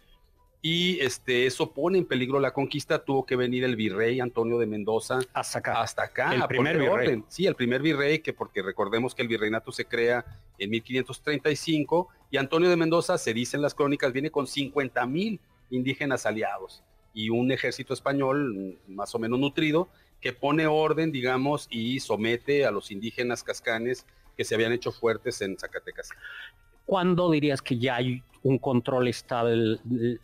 Y 0.60 0.98
este, 1.00 1.46
eso 1.46 1.72
pone 1.72 1.98
en 1.98 2.04
peligro 2.04 2.40
la 2.40 2.52
conquista. 2.52 3.04
Tuvo 3.04 3.24
que 3.24 3.36
venir 3.36 3.62
el 3.64 3.76
virrey 3.76 4.18
Antonio 4.18 4.58
de 4.58 4.66
Mendoza 4.66 5.20
hasta 5.32 5.60
acá. 5.60 5.80
Hasta 5.80 6.02
acá 6.02 6.34
el 6.34 6.42
primer 6.48 6.78
virrey. 6.78 7.22
Sí, 7.28 7.46
el 7.46 7.54
primer 7.54 7.80
virrey, 7.80 8.18
que 8.18 8.32
porque 8.32 8.62
recordemos 8.62 9.14
que 9.14 9.22
el 9.22 9.28
virreinato 9.28 9.70
se 9.70 9.84
crea 9.84 10.24
en 10.58 10.70
1535 10.70 12.08
y 12.30 12.36
Antonio 12.38 12.68
de 12.68 12.76
Mendoza, 12.76 13.18
se 13.18 13.32
dice 13.32 13.56
en 13.56 13.62
las 13.62 13.74
crónicas, 13.74 14.12
viene 14.12 14.30
con 14.30 14.46
50 14.46 15.06
mil 15.06 15.40
indígenas 15.70 16.26
aliados 16.26 16.82
y 17.14 17.30
un 17.30 17.52
ejército 17.52 17.94
español 17.94 18.78
más 18.88 19.14
o 19.14 19.18
menos 19.18 19.38
nutrido 19.38 19.88
que 20.20 20.32
pone 20.32 20.66
orden, 20.66 21.12
digamos, 21.12 21.68
y 21.70 22.00
somete 22.00 22.66
a 22.66 22.70
los 22.70 22.90
indígenas 22.90 23.44
cascanes 23.44 24.06
que 24.36 24.44
se 24.44 24.54
habían 24.54 24.72
hecho 24.72 24.92
fuertes 24.92 25.40
en 25.40 25.56
Zacatecas. 25.56 26.10
¿Cuándo 26.86 27.30
dirías 27.30 27.60
que 27.62 27.78
ya 27.78 27.96
hay 27.96 28.22
un 28.42 28.58
control 28.58 29.08
estable, 29.08 29.78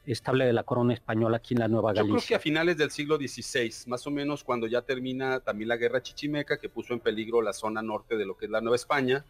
estable 0.06 0.47
de 0.47 0.52
la 0.52 0.62
corona 0.62 0.94
española 0.94 1.38
aquí 1.38 1.54
en 1.54 1.61
la 1.61 1.68
Nueva 1.68 1.92
Galicia? 1.92 2.14
Yo 2.14 2.18
creo 2.18 2.28
que 2.28 2.35
a 2.35 2.38
finales 2.38 2.76
del 2.76 2.90
siglo 2.90 3.16
XVI, 3.16 3.73
más 3.87 4.06
o 4.06 4.11
menos 4.11 4.44
cuando 4.44 4.66
ya 4.66 4.83
termina 4.83 5.40
también 5.40 5.68
la 5.68 5.76
guerra 5.76 6.02
chichimeca, 6.02 6.59
que 6.59 6.68
puso 6.68 6.94
en 6.94 7.00
peligro 7.00 7.42
la 7.42 7.52
zona 7.52 7.83
norte 7.83 8.16
de 8.16 8.26
lo 8.26 8.37
que 8.37 8.47
es 8.47 8.50
la 8.50 8.61
Nueva 8.61 8.76
España, 8.76 9.25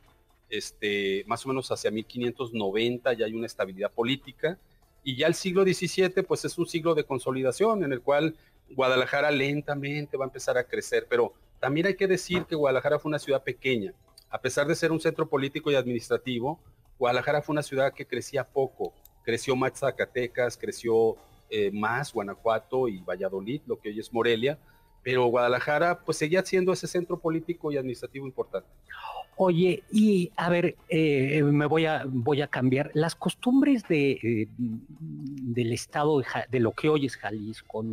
este, 0.50 1.24
más 1.26 1.44
o 1.44 1.48
menos 1.48 1.70
hacia 1.70 1.90
1590 1.90 3.12
ya 3.14 3.26
hay 3.26 3.34
una 3.34 3.46
estabilidad 3.46 3.90
política, 3.90 4.58
y 5.02 5.16
ya 5.16 5.26
el 5.26 5.34
siglo 5.34 5.64
XVII 5.64 6.22
pues 6.26 6.44
es 6.44 6.56
un 6.58 6.66
siglo 6.66 6.94
de 6.94 7.04
consolidación 7.04 7.84
en 7.84 7.92
el 7.92 8.00
cual 8.00 8.36
Guadalajara 8.70 9.30
lentamente 9.30 10.16
va 10.16 10.24
a 10.24 10.28
empezar 10.28 10.56
a 10.56 10.64
crecer, 10.64 11.06
pero 11.08 11.34
también 11.60 11.86
hay 11.86 11.96
que 11.96 12.06
decir 12.06 12.44
que 12.44 12.54
Guadalajara 12.54 12.98
fue 12.98 13.08
una 13.10 13.18
ciudad 13.18 13.42
pequeña, 13.42 13.92
a 14.30 14.40
pesar 14.40 14.66
de 14.66 14.74
ser 14.74 14.92
un 14.92 15.00
centro 15.00 15.28
político 15.28 15.70
y 15.70 15.74
administrativo, 15.74 16.58
Guadalajara 16.98 17.42
fue 17.42 17.54
una 17.54 17.62
ciudad 17.62 17.92
que 17.92 18.06
crecía 18.06 18.44
poco. 18.44 18.92
Creció 19.24 19.56
más 19.56 19.78
Zacatecas, 19.78 20.56
creció 20.56 21.16
eh, 21.50 21.70
más 21.72 22.12
Guanajuato 22.12 22.88
y 22.88 22.98
Valladolid, 23.00 23.62
lo 23.66 23.78
que 23.78 23.90
hoy 23.90 24.00
es 24.00 24.12
Morelia, 24.12 24.58
pero 25.02 25.26
Guadalajara 25.26 26.00
pues 26.00 26.18
seguía 26.18 26.44
siendo 26.44 26.72
ese 26.72 26.86
centro 26.86 27.18
político 27.18 27.70
y 27.70 27.76
administrativo 27.76 28.26
importante. 28.26 28.68
Oye, 29.36 29.82
y 29.90 30.30
a 30.36 30.48
ver, 30.48 30.76
eh, 30.88 31.42
me 31.42 31.66
voy 31.66 31.86
a, 31.86 32.04
voy 32.06 32.40
a 32.40 32.46
cambiar. 32.46 32.90
Las 32.94 33.14
costumbres 33.14 33.86
de, 33.88 34.12
eh, 34.12 34.48
del 34.56 35.72
estado 35.72 36.22
de, 36.50 36.60
lo 36.60 36.72
que 36.72 36.88
hoy 36.88 37.06
es 37.06 37.16
Jalisco, 37.16 37.84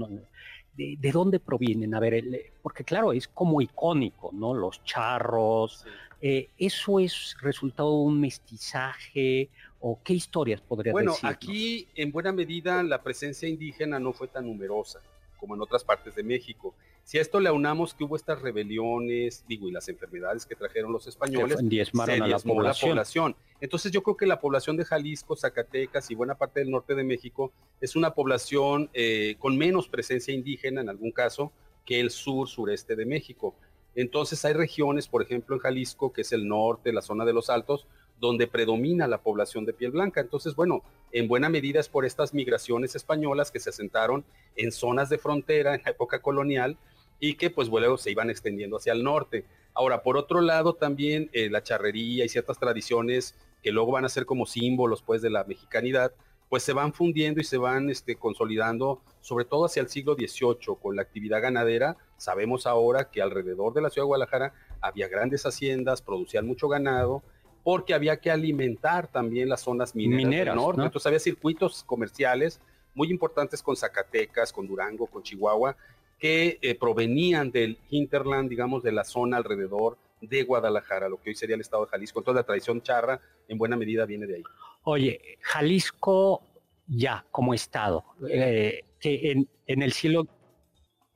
de, 0.75 1.11
dónde 1.11 1.39
provienen? 1.39 1.93
A 1.93 1.99
ver, 1.99 2.51
porque 2.61 2.83
claro, 2.83 3.13
es 3.13 3.27
como 3.27 3.61
icónico, 3.61 4.31
¿no? 4.33 4.53
Los 4.53 4.83
charros, 4.83 5.85
eh, 6.21 6.49
¿Eso 6.57 6.99
es 6.99 7.35
resultado 7.41 7.89
de 7.89 8.05
un 8.05 8.21
mestizaje 8.21 9.49
o 9.79 9.99
qué 10.03 10.13
historias 10.13 10.61
podrías 10.61 10.93
decir? 10.93 11.09
Bueno, 11.09 11.17
aquí 11.23 11.87
en 11.95 12.11
buena 12.11 12.31
medida 12.31 12.83
la 12.83 13.01
presencia 13.01 13.49
indígena 13.49 13.99
no 13.99 14.13
fue 14.13 14.27
tan 14.27 14.45
numerosa 14.45 15.01
como 15.39 15.55
en 15.55 15.61
otras 15.61 15.83
partes 15.83 16.13
de 16.13 16.21
México. 16.21 16.75
Si 17.11 17.17
a 17.17 17.21
esto 17.21 17.41
le 17.41 17.49
aunamos 17.49 17.93
que 17.93 18.05
hubo 18.05 18.15
estas 18.15 18.41
rebeliones, 18.41 19.43
digo, 19.45 19.67
y 19.67 19.71
las 19.73 19.89
enfermedades 19.89 20.45
que 20.45 20.55
trajeron 20.55 20.93
los 20.93 21.07
españoles, 21.07 21.57
se 21.57 21.65
diezmaron 21.65 22.21
a 22.21 22.27
la 22.29 22.39
población. 22.39 23.35
Entonces 23.59 23.91
yo 23.91 24.01
creo 24.01 24.15
que 24.15 24.25
la 24.25 24.39
población 24.39 24.77
de 24.77 24.85
Jalisco, 24.85 25.35
Zacatecas 25.35 26.09
y 26.09 26.15
buena 26.15 26.35
parte 26.35 26.61
del 26.61 26.71
norte 26.71 26.95
de 26.95 27.03
México 27.03 27.51
es 27.81 27.97
una 27.97 28.13
población 28.13 28.89
eh, 28.93 29.35
con 29.39 29.57
menos 29.57 29.89
presencia 29.89 30.33
indígena 30.33 30.79
en 30.79 30.87
algún 30.87 31.11
caso 31.11 31.51
que 31.85 31.99
el 31.99 32.11
sur, 32.11 32.47
sureste 32.47 32.95
de 32.95 33.05
México 33.05 33.55
Entonces 33.93 34.45
hay 34.45 34.53
regiones, 34.53 35.09
por 35.09 35.21
ejemplo 35.21 35.57
en 35.57 35.61
Jalisco, 35.61 36.13
que 36.13 36.21
es 36.21 36.31
el 36.31 36.47
norte, 36.47 36.93
la 36.93 37.01
zona 37.01 37.25
de 37.25 37.33
los 37.33 37.49
altos, 37.49 37.87
donde 38.21 38.47
predomina 38.47 39.05
la 39.09 39.21
población 39.21 39.65
de 39.65 39.73
piel 39.73 39.91
blanca. 39.91 40.21
Entonces, 40.21 40.55
bueno, 40.55 40.81
en 41.11 41.27
buena 41.27 41.49
medida 41.49 41.81
es 41.81 41.89
por 41.89 42.05
estas 42.05 42.33
migraciones 42.33 42.95
españolas 42.95 43.51
que 43.51 43.59
se 43.59 43.71
asentaron 43.71 44.23
en 44.55 44.71
zonas 44.71 45.09
de 45.09 45.17
frontera 45.17 45.75
en 45.75 45.81
la 45.83 45.91
época 45.91 46.21
colonial 46.21 46.77
y 47.21 47.35
que 47.35 47.51
pues 47.51 47.69
luego 47.69 47.97
se 47.97 48.11
iban 48.11 48.29
extendiendo 48.29 48.77
hacia 48.77 48.91
el 48.91 49.03
norte. 49.03 49.45
Ahora, 49.73 50.01
por 50.01 50.17
otro 50.17 50.41
lado, 50.41 50.73
también 50.73 51.29
eh, 51.31 51.49
la 51.49 51.63
charrería 51.63 52.25
y 52.25 52.29
ciertas 52.29 52.57
tradiciones 52.57 53.35
que 53.61 53.71
luego 53.71 53.91
van 53.91 54.03
a 54.03 54.09
ser 54.09 54.25
como 54.25 54.45
símbolos 54.47 55.03
pues 55.03 55.21
de 55.21 55.29
la 55.29 55.43
mexicanidad, 55.43 56.11
pues 56.49 56.63
se 56.63 56.73
van 56.73 56.93
fundiendo 56.93 57.39
y 57.39 57.43
se 57.43 57.57
van 57.57 57.91
este, 57.91 58.15
consolidando, 58.15 59.01
sobre 59.21 59.45
todo 59.45 59.65
hacia 59.65 59.83
el 59.83 59.87
siglo 59.87 60.15
XVIII, 60.15 60.75
con 60.81 60.95
la 60.95 61.03
actividad 61.03 61.41
ganadera. 61.43 61.95
Sabemos 62.17 62.65
ahora 62.65 63.11
que 63.11 63.21
alrededor 63.21 63.73
de 63.73 63.81
la 63.83 63.91
ciudad 63.91 64.05
de 64.05 64.07
Guadalajara 64.07 64.53
había 64.81 65.07
grandes 65.07 65.45
haciendas, 65.45 66.01
producían 66.01 66.47
mucho 66.47 66.67
ganado, 66.67 67.21
porque 67.63 67.93
había 67.93 68.17
que 68.17 68.31
alimentar 68.31 69.07
también 69.07 69.47
las 69.47 69.61
zonas 69.61 69.95
mineras, 69.95 70.47
del 70.47 70.55
norte. 70.55 70.81
Entonces 70.81 71.05
había 71.05 71.19
circuitos 71.19 71.83
comerciales 71.83 72.59
muy 72.95 73.11
importantes 73.11 73.61
con 73.61 73.75
Zacatecas, 73.75 74.51
con 74.51 74.67
Durango, 74.67 75.05
con 75.05 75.21
Chihuahua, 75.21 75.77
que 76.21 76.59
eh, 76.61 76.75
provenían 76.75 77.51
del 77.51 77.79
hinterland, 77.89 78.47
digamos, 78.47 78.83
de 78.83 78.91
la 78.91 79.03
zona 79.03 79.37
alrededor 79.37 79.97
de 80.21 80.43
Guadalajara, 80.43 81.09
lo 81.09 81.19
que 81.19 81.31
hoy 81.31 81.35
sería 81.35 81.55
el 81.55 81.61
estado 81.61 81.85
de 81.85 81.89
Jalisco. 81.89 82.19
Entonces 82.19 82.41
la 82.41 82.45
tradición 82.45 82.83
charra 82.83 83.19
en 83.47 83.57
buena 83.57 83.75
medida 83.75 84.05
viene 84.05 84.27
de 84.27 84.35
ahí. 84.35 84.43
Oye, 84.83 85.39
Jalisco 85.41 86.43
ya 86.85 87.25
como 87.31 87.55
estado, 87.55 88.05
eh, 88.29 88.83
que 88.99 89.31
en, 89.65 89.81
el 89.81 89.93
cielo, 89.93 90.27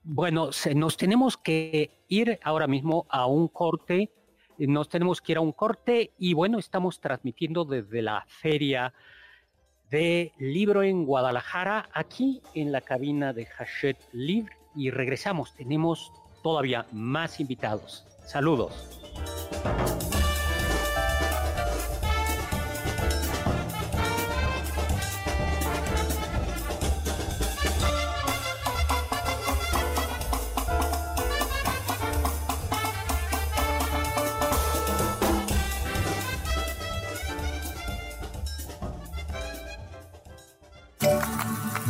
bueno, 0.02 0.50
nos 0.74 0.98
tenemos 0.98 1.38
que 1.38 1.92
ir 2.08 2.40
ahora 2.42 2.66
mismo 2.66 3.06
a 3.10 3.28
un 3.28 3.48
corte, 3.48 4.12
nos 4.58 4.90
tenemos 4.90 5.22
que 5.22 5.34
ir 5.34 5.38
a 5.38 5.42
un 5.42 5.52
corte 5.52 6.14
y 6.18 6.34
bueno, 6.34 6.58
estamos 6.58 7.00
transmitiendo 7.00 7.64
desde 7.64 8.02
la 8.02 8.26
feria 8.28 8.92
de 9.92 10.32
libro 10.40 10.82
en 10.82 11.06
Guadalajara, 11.06 11.90
aquí 11.94 12.42
en 12.56 12.72
la 12.72 12.82
cabina 12.82 13.34
de 13.34 13.48
Hachette 13.56 14.04
Libre 14.12 14.65
y 14.76 14.92
regresamos, 14.92 15.54
tenemos 15.56 16.12
todavía 16.44 16.86
más 16.92 17.40
invitados. 17.40 18.06
Saludos. 18.26 18.92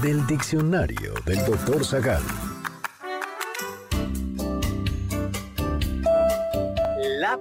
Del 0.01 0.27
diccionario 0.27 1.15
del 1.25 1.43
doctor 1.45 1.83
Zagal. 1.83 2.21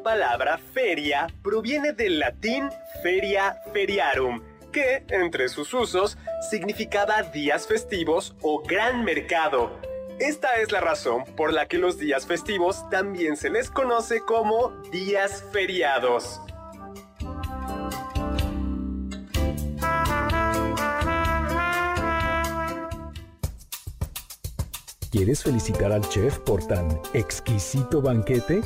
Palabra 0.05 0.59
feria 0.75 1.27
proviene 1.43 1.95
del 1.95 2.19
latín 2.19 2.69
feria 3.03 3.57
feriarum, 3.73 4.43
que, 4.71 5.03
entre 5.09 5.49
sus 5.49 5.73
usos, 5.73 6.19
significaba 6.51 7.23
días 7.23 7.67
festivos 7.67 8.37
o 8.43 8.63
gran 8.63 9.03
mercado. 9.03 9.81
Esta 10.21 10.61
es 10.61 10.71
la 10.71 10.81
razón 10.81 11.25
por 11.37 11.55
la 11.55 11.67
que 11.67 11.79
los 11.79 11.99
días 11.99 12.27
festivos 12.27 12.89
también 12.91 13.37
se 13.37 13.49
les 13.49 13.71
conoce 13.71 14.21
como 14.21 14.71
días 14.93 15.43
feriados. 15.53 16.41
¿Quieres 25.11 25.43
felicitar 25.43 25.93
al 25.93 26.07
chef 26.09 26.39
por 26.41 26.67
tan 26.67 27.01
exquisito 27.15 28.03
banquete? 28.03 28.63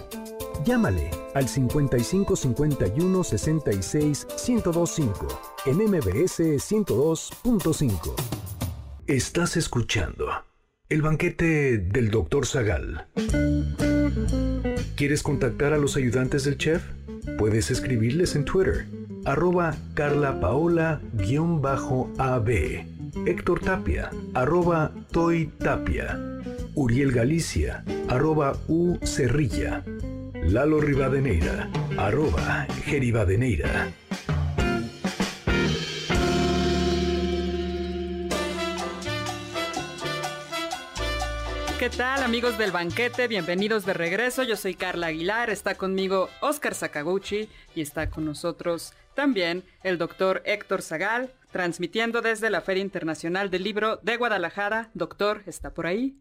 Llámale 0.65 1.11
al 1.35 1.49
55 1.49 2.37
51 2.37 3.25
66 3.25 4.27
1025 4.49 5.29
en 5.67 5.77
MBS 5.77 6.41
102.5. 6.41 8.15
Estás 9.07 9.57
escuchando 9.57 10.27
el 10.89 11.03
banquete 11.03 11.79
del 11.79 12.11
Dr. 12.11 12.47
Zagal. 12.47 13.07
¿Quieres 14.97 15.23
contactar 15.23 15.73
a 15.73 15.79
los 15.79 15.97
ayudantes 15.97 16.45
del 16.45 16.59
chef? 16.59 16.83
Puedes 17.39 17.71
escribirles 17.71 18.35
en 18.35 18.45
Twitter, 18.45 18.87
arroba 19.25 19.77
carlapaola-ab, 19.95 21.01
Héctor 23.27 23.61
Tapia, 23.61 24.11
arroba 24.35 24.93
Toy 25.13 25.47
Tapia 25.59 26.19
Uriel 26.79 27.11
Galicia, 27.11 27.83
arroba 28.09 28.57
U 28.69 28.99
Cerrilla, 29.03 29.83
Lalo 30.45 30.81
Rivadeneira, 30.81 31.69
arroba 31.97 32.67
Geribadeneira. 32.85 33.93
¿Qué 41.79 41.91
tal 41.91 42.23
amigos 42.23 42.59
del 42.59 42.73
banquete? 42.73 43.29
Bienvenidos 43.29 43.87
de 43.87 43.95
regreso. 43.95 44.43
Yo 44.43 44.57
soy 44.57 44.75
Carla 44.75 45.09
Aguilar, 45.09 45.51
está 45.51 45.77
conmigo 45.77 46.29
Oscar 46.41 46.75
Sakaguchi 46.75 47.49
y 47.75 47.81
está 47.81 48.11
con 48.11 48.25
nosotros 48.25 48.95
también 49.15 49.65
el 49.83 49.99
doctor 49.99 50.43
Héctor 50.45 50.83
Zagal, 50.83 51.31
transmitiendo 51.51 52.21
desde 52.21 52.51
la 52.51 52.61
Feria 52.61 52.83
Internacional 52.83 53.51
del 53.51 53.65
Libro 53.65 53.99
de 54.03 54.17
Guadalajara. 54.17 54.91
Doctor, 54.95 55.43
¿está 55.47 55.71
por 55.71 55.87
ahí? 55.87 56.17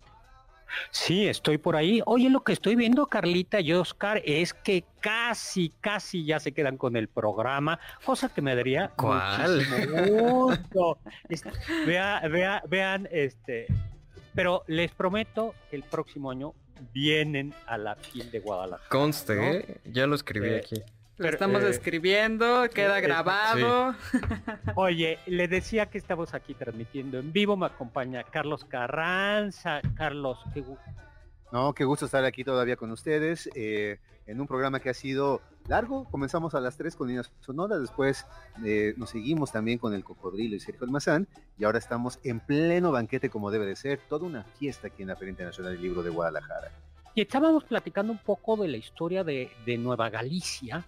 Sí, 0.91 1.27
estoy 1.27 1.57
por 1.57 1.75
ahí. 1.75 2.01
Oye, 2.05 2.29
lo 2.29 2.43
que 2.43 2.53
estoy 2.53 2.75
viendo, 2.75 3.05
Carlita 3.07 3.59
y 3.59 3.73
Oscar, 3.73 4.21
es 4.25 4.53
que 4.53 4.83
casi, 4.99 5.71
casi 5.81 6.25
ya 6.25 6.39
se 6.39 6.51
quedan 6.51 6.77
con 6.77 6.95
el 6.95 7.07
programa, 7.07 7.79
cosa 8.03 8.29
que 8.29 8.41
me 8.41 8.55
daría 8.55 8.91
¿Cuál? 8.95 9.61
gusto. 10.09 10.99
Vea, 11.85 12.21
vea, 12.29 12.63
vean, 12.67 13.07
este, 13.11 13.67
pero 14.35 14.63
les 14.67 14.91
prometo 14.91 15.55
que 15.69 15.75
el 15.77 15.83
próximo 15.83 16.31
año 16.31 16.53
vienen 16.93 17.53
a 17.65 17.77
la 17.77 17.95
FIL 17.95 18.29
de 18.31 18.39
Guadalajara. 18.39 18.89
Conste, 18.89 19.57
¿eh? 19.57 19.77
ya 19.85 20.05
lo 20.05 20.15
escribí 20.15 20.49
Eh, 20.49 20.57
aquí. 20.57 20.81
Lo 21.17 21.29
estamos 21.29 21.63
Eh, 21.63 21.69
escribiendo, 21.69 22.69
queda 22.73 22.99
eh, 22.99 23.01
grabado. 23.01 23.95
Oye, 24.75 25.19
le 25.25 25.47
decía 25.47 25.87
que 25.87 25.97
estamos 25.97 26.33
aquí 26.33 26.53
transmitiendo 26.53 27.17
en 27.17 27.33
vivo, 27.33 27.57
me 27.57 27.65
acompaña 27.65 28.23
Carlos 28.23 28.65
Carranza. 28.65 29.81
Carlos, 29.95 30.39
qué 30.53 30.61
gusto. 30.61 30.83
No, 31.51 31.73
qué 31.73 31.85
gusto 31.85 32.05
estar 32.05 32.23
aquí 32.25 32.43
todavía 32.43 32.75
con 32.75 32.91
ustedes 32.91 33.49
eh, 33.55 33.99
en 34.27 34.41
un 34.41 34.47
programa 34.47 34.79
que 34.79 34.89
ha 34.89 34.93
sido 34.93 35.41
largo. 35.67 36.05
Comenzamos 36.11 36.53
a 36.55 36.59
las 36.59 36.77
3 36.77 36.95
con 36.95 37.07
líneas 37.07 37.31
sonoras, 37.39 37.79
después 37.79 38.25
eh, 38.65 38.93
nos 38.97 39.09
seguimos 39.11 39.51
también 39.51 39.79
con 39.79 39.93
el 39.93 40.03
Cocodrilo 40.03 40.55
y 40.55 40.59
Sergio 40.59 40.83
Almazán, 40.83 41.27
y 41.57 41.63
ahora 41.63 41.79
estamos 41.79 42.19
en 42.23 42.41
pleno 42.41 42.91
banquete 42.91 43.29
como 43.29 43.49
debe 43.49 43.65
de 43.65 43.75
ser, 43.77 43.99
toda 44.09 44.25
una 44.27 44.43
fiesta 44.43 44.87
aquí 44.87 45.03
en 45.03 45.07
la 45.07 45.15
Feria 45.15 45.31
Internacional 45.31 45.71
del 45.73 45.81
Libro 45.81 46.03
de 46.03 46.09
Guadalajara. 46.09 46.69
Y 47.17 47.21
estábamos 47.21 47.63
platicando 47.63 48.11
un 48.11 48.19
poco 48.19 48.55
de 48.57 48.67
la 48.67 48.77
historia 48.77 49.23
de, 49.23 49.49
de 49.65 49.79
Nueva 49.79 50.07
Galicia, 50.11 50.85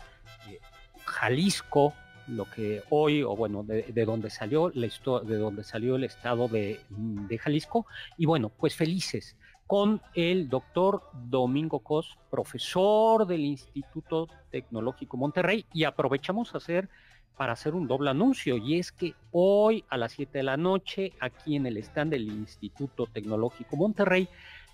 Jalisco, 1.04 1.96
lo 2.28 2.46
que 2.46 2.84
hoy, 2.92 3.24
o 3.24 3.36
bueno, 3.36 3.64
de, 3.64 3.82
de 3.82 4.06
donde 4.06 4.30
salió 4.30 4.70
la 4.76 4.88
de 5.24 5.38
donde 5.38 5.64
salió 5.64 5.96
el 5.96 6.04
estado 6.04 6.48
de, 6.48 6.82
de 6.92 7.38
Jalisco, 7.40 7.88
y 8.16 8.28
bueno, 8.28 8.50
pues 8.50 8.76
felices 8.76 9.38
con 9.66 10.04
el 10.14 10.50
doctor 10.50 11.02
Domingo 11.14 11.80
Cos, 11.80 12.20
profesor 12.30 13.26
del 13.26 13.42
Instituto 13.42 14.28
Tecnológico 14.52 15.18
Monterrey, 15.18 15.66
y 15.74 15.86
aprovechamos 15.86 16.54
a 16.54 16.60
hacer 16.60 16.90
para 17.38 17.54
hacer 17.54 17.74
un 17.74 17.88
doble 17.88 18.12
anuncio, 18.12 18.56
y 18.56 18.78
es 18.78 18.92
que 18.92 19.16
hoy 19.32 19.84
a 19.90 19.98
las 19.98 20.12
7 20.12 20.38
de 20.38 20.44
la 20.44 20.58
noche, 20.58 21.14
aquí 21.20 21.56
en 21.56 21.66
el 21.66 21.78
stand 21.78 22.12
del 22.12 22.28
Instituto 22.28 23.08
Tecnológico 23.08 23.78
Monterrey, 23.78 24.30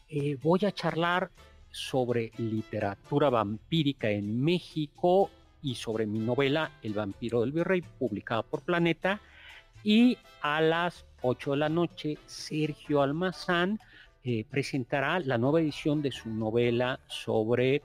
eh, 0.10 0.38
voy 0.42 0.66
a 0.66 0.72
charlar 0.72 1.32
sobre 1.72 2.32
literatura 2.38 3.30
vampírica 3.30 4.10
en 4.10 4.44
México 4.44 5.30
y 5.62 5.76
sobre 5.76 6.06
mi 6.06 6.20
novela 6.20 6.72
El 6.82 6.94
vampiro 6.94 7.42
del 7.42 7.52
virrey, 7.52 7.82
publicada 7.82 8.44
por 8.44 8.62
Planeta. 8.62 9.20
Y 9.84 10.18
a 10.42 10.62
las 10.62 11.06
8 11.22 11.52
de 11.52 11.58
la 11.58 11.70
noche, 11.70 12.18
Sergio 12.28 13.02
Almazán 13.02 13.80
eh, 14.24 14.46
presentará 14.50 15.20
la 15.20 15.38
nueva 15.38 15.60
edición 15.60 16.02
de 16.02 16.12
su 16.12 16.30
novela 16.30 17.00
sobre 17.08 17.82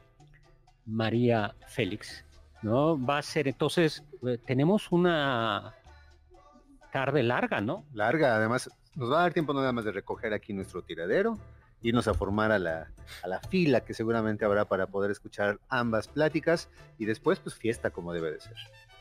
María 0.87 1.54
Félix. 1.66 2.24
¿no? 2.62 3.02
Va 3.02 3.18
a 3.18 3.22
ser 3.22 3.48
entonces, 3.48 4.04
eh, 4.26 4.38
tenemos 4.46 4.92
una 4.92 5.74
tarde 6.92 7.22
larga, 7.22 7.61
¿no? 7.61 7.85
Larga, 7.92 8.37
además, 8.37 8.70
nos 8.94 9.11
va 9.11 9.20
a 9.20 9.22
dar 9.22 9.33
tiempo 9.33 9.54
nada 9.54 9.72
más 9.72 9.85
de 9.85 9.92
recoger 9.92 10.33
aquí 10.33 10.52
nuestro 10.52 10.83
tiradero 10.83 11.38
irnos 11.83 12.09
a 12.09 12.14
formar 12.14 12.53
a 12.53 12.59
la, 12.59 12.93
a 13.23 13.29
la 13.29 13.40
fila 13.40 13.81
que 13.81 13.95
seguramente 13.95 14.45
habrá 14.45 14.66
para 14.66 14.87
poder 14.87 15.11
escuchar 15.11 15.59
ambas 15.69 16.09
pláticas 16.09 16.69
y 16.99 17.07
después 17.07 17.38
pues 17.40 17.55
fiesta 17.55 17.90
como 17.90 18.12
debe 18.12 18.33
de 18.33 18.40
ser. 18.40 18.57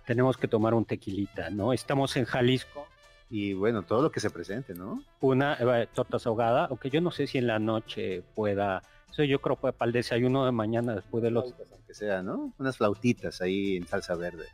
Tenemos 0.05 0.37
que 0.37 0.47
tomar 0.47 0.73
un 0.73 0.85
tequilita, 0.85 1.49
¿no? 1.49 1.73
Estamos 1.73 2.15
en 2.17 2.25
Jalisco. 2.25 2.87
Y 3.31 3.53
bueno, 3.53 3.83
todo 3.83 4.01
lo 4.01 4.11
que 4.11 4.19
se 4.19 4.31
presente, 4.31 4.73
¿no? 4.73 5.03
Una 5.19 5.53
eh, 5.59 5.87
tortas 5.93 6.25
ahogada, 6.25 6.65
aunque 6.65 6.89
yo 6.89 6.99
no 6.99 7.11
sé 7.11 7.27
si 7.27 7.37
en 7.37 7.45
la 7.45 7.59
noche 7.59 8.23
pueda, 8.33 8.81
eso 9.11 9.23
yo 9.23 9.39
creo 9.39 9.55
que 9.59 9.71
para 9.71 9.89
el 9.89 9.93
desayuno 9.93 10.45
de 10.45 10.51
mañana 10.51 10.95
después 10.95 11.21
de 11.21 11.29
los... 11.29 11.53
Aunque 11.71 11.93
sea, 11.93 12.23
¿no? 12.23 12.53
Unas 12.57 12.77
flautitas 12.77 13.39
ahí 13.41 13.77
en 13.77 13.85
salsa 13.85 14.15
verde. 14.15 14.47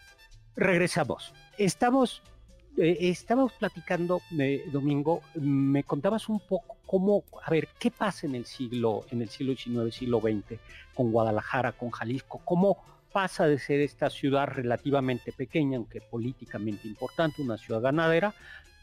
Regresamos. 0.57 1.33
Estamos, 1.57 2.21
eh, 2.77 2.97
estábamos 2.99 3.53
platicando, 3.53 4.21
eh, 4.37 4.65
Domingo, 4.73 5.21
me 5.35 5.85
contabas 5.85 6.27
un 6.27 6.41
poco 6.41 6.74
cómo, 6.85 7.23
a 7.43 7.49
ver, 7.49 7.67
qué 7.79 7.91
pasa 7.91 8.27
en 8.27 8.35
el 8.35 8.45
siglo, 8.45 9.05
en 9.11 9.21
el 9.21 9.29
siglo 9.29 9.53
XIX, 9.55 9.91
siglo 9.93 10.19
XX, 10.21 10.59
con 10.93 11.11
Guadalajara, 11.11 11.71
con 11.73 11.89
Jalisco, 11.91 12.41
cómo 12.45 12.77
pasa 13.11 13.47
de 13.47 13.59
ser 13.59 13.79
esta 13.79 14.09
ciudad 14.09 14.47
relativamente 14.47 15.31
pequeña, 15.31 15.77
aunque 15.77 16.01
políticamente 16.01 16.87
importante, 16.87 17.41
una 17.41 17.57
ciudad 17.57 17.81
ganadera, 17.81 18.33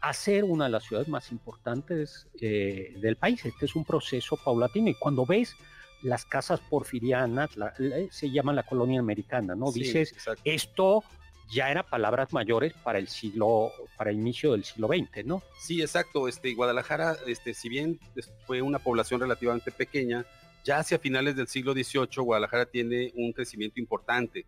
a 0.01 0.13
ser 0.15 0.43
una 0.45 0.65
de 0.65 0.71
las 0.71 0.85
ciudades 0.85 1.09
más 1.09 1.31
importantes 1.31 2.27
eh, 2.41 2.95
del 2.99 3.17
país. 3.17 3.45
Este 3.45 3.67
es 3.67 3.77
un 3.77 3.85
proceso 3.85 4.37
paulatino 4.37 4.89
y 4.89 4.95
cuando 4.95 5.25
ves 5.27 5.55
las 6.03 6.25
casas 6.25 6.61
porfirianas, 6.61 7.57
la- 7.57 7.73
la- 7.79 7.97
se 8.11 8.31
llama 8.31 8.53
la 8.53 8.65
colonia 8.65 8.99
americana, 8.99 9.55
¿no? 9.55 9.69
Sí, 9.71 9.81
Dices, 9.85 10.13
exacto. 10.13 10.43
esto 10.45 11.05
ya 11.53 11.71
era 11.71 11.83
palabras 11.83 12.33
mayores 12.33 12.73
para 12.73 12.99
el 12.99 13.09
siglo, 13.09 13.71
para 13.97 14.11
el 14.11 14.17
inicio 14.17 14.53
del 14.53 14.65
siglo 14.65 14.89
XX, 14.89 15.25
¿no? 15.27 15.43
Sí, 15.61 15.83
exacto. 15.83 16.27
Este, 16.27 16.55
Guadalajara, 16.55 17.17
este, 17.27 17.53
si 17.53 17.69
bien 17.69 18.01
fue 18.47 18.63
una 18.63 18.79
población 18.79 19.21
relativamente 19.21 19.71
pequeña, 19.71 20.25
ya 20.65 20.79
hacia 20.79 20.99
finales 20.99 21.37
del 21.37 21.49
siglo 21.49 21.75
XVIII 21.75 22.25
Guadalajara 22.25 22.67
tiene 22.67 23.13
un 23.17 23.33
crecimiento 23.33 23.79
importante, 23.81 24.47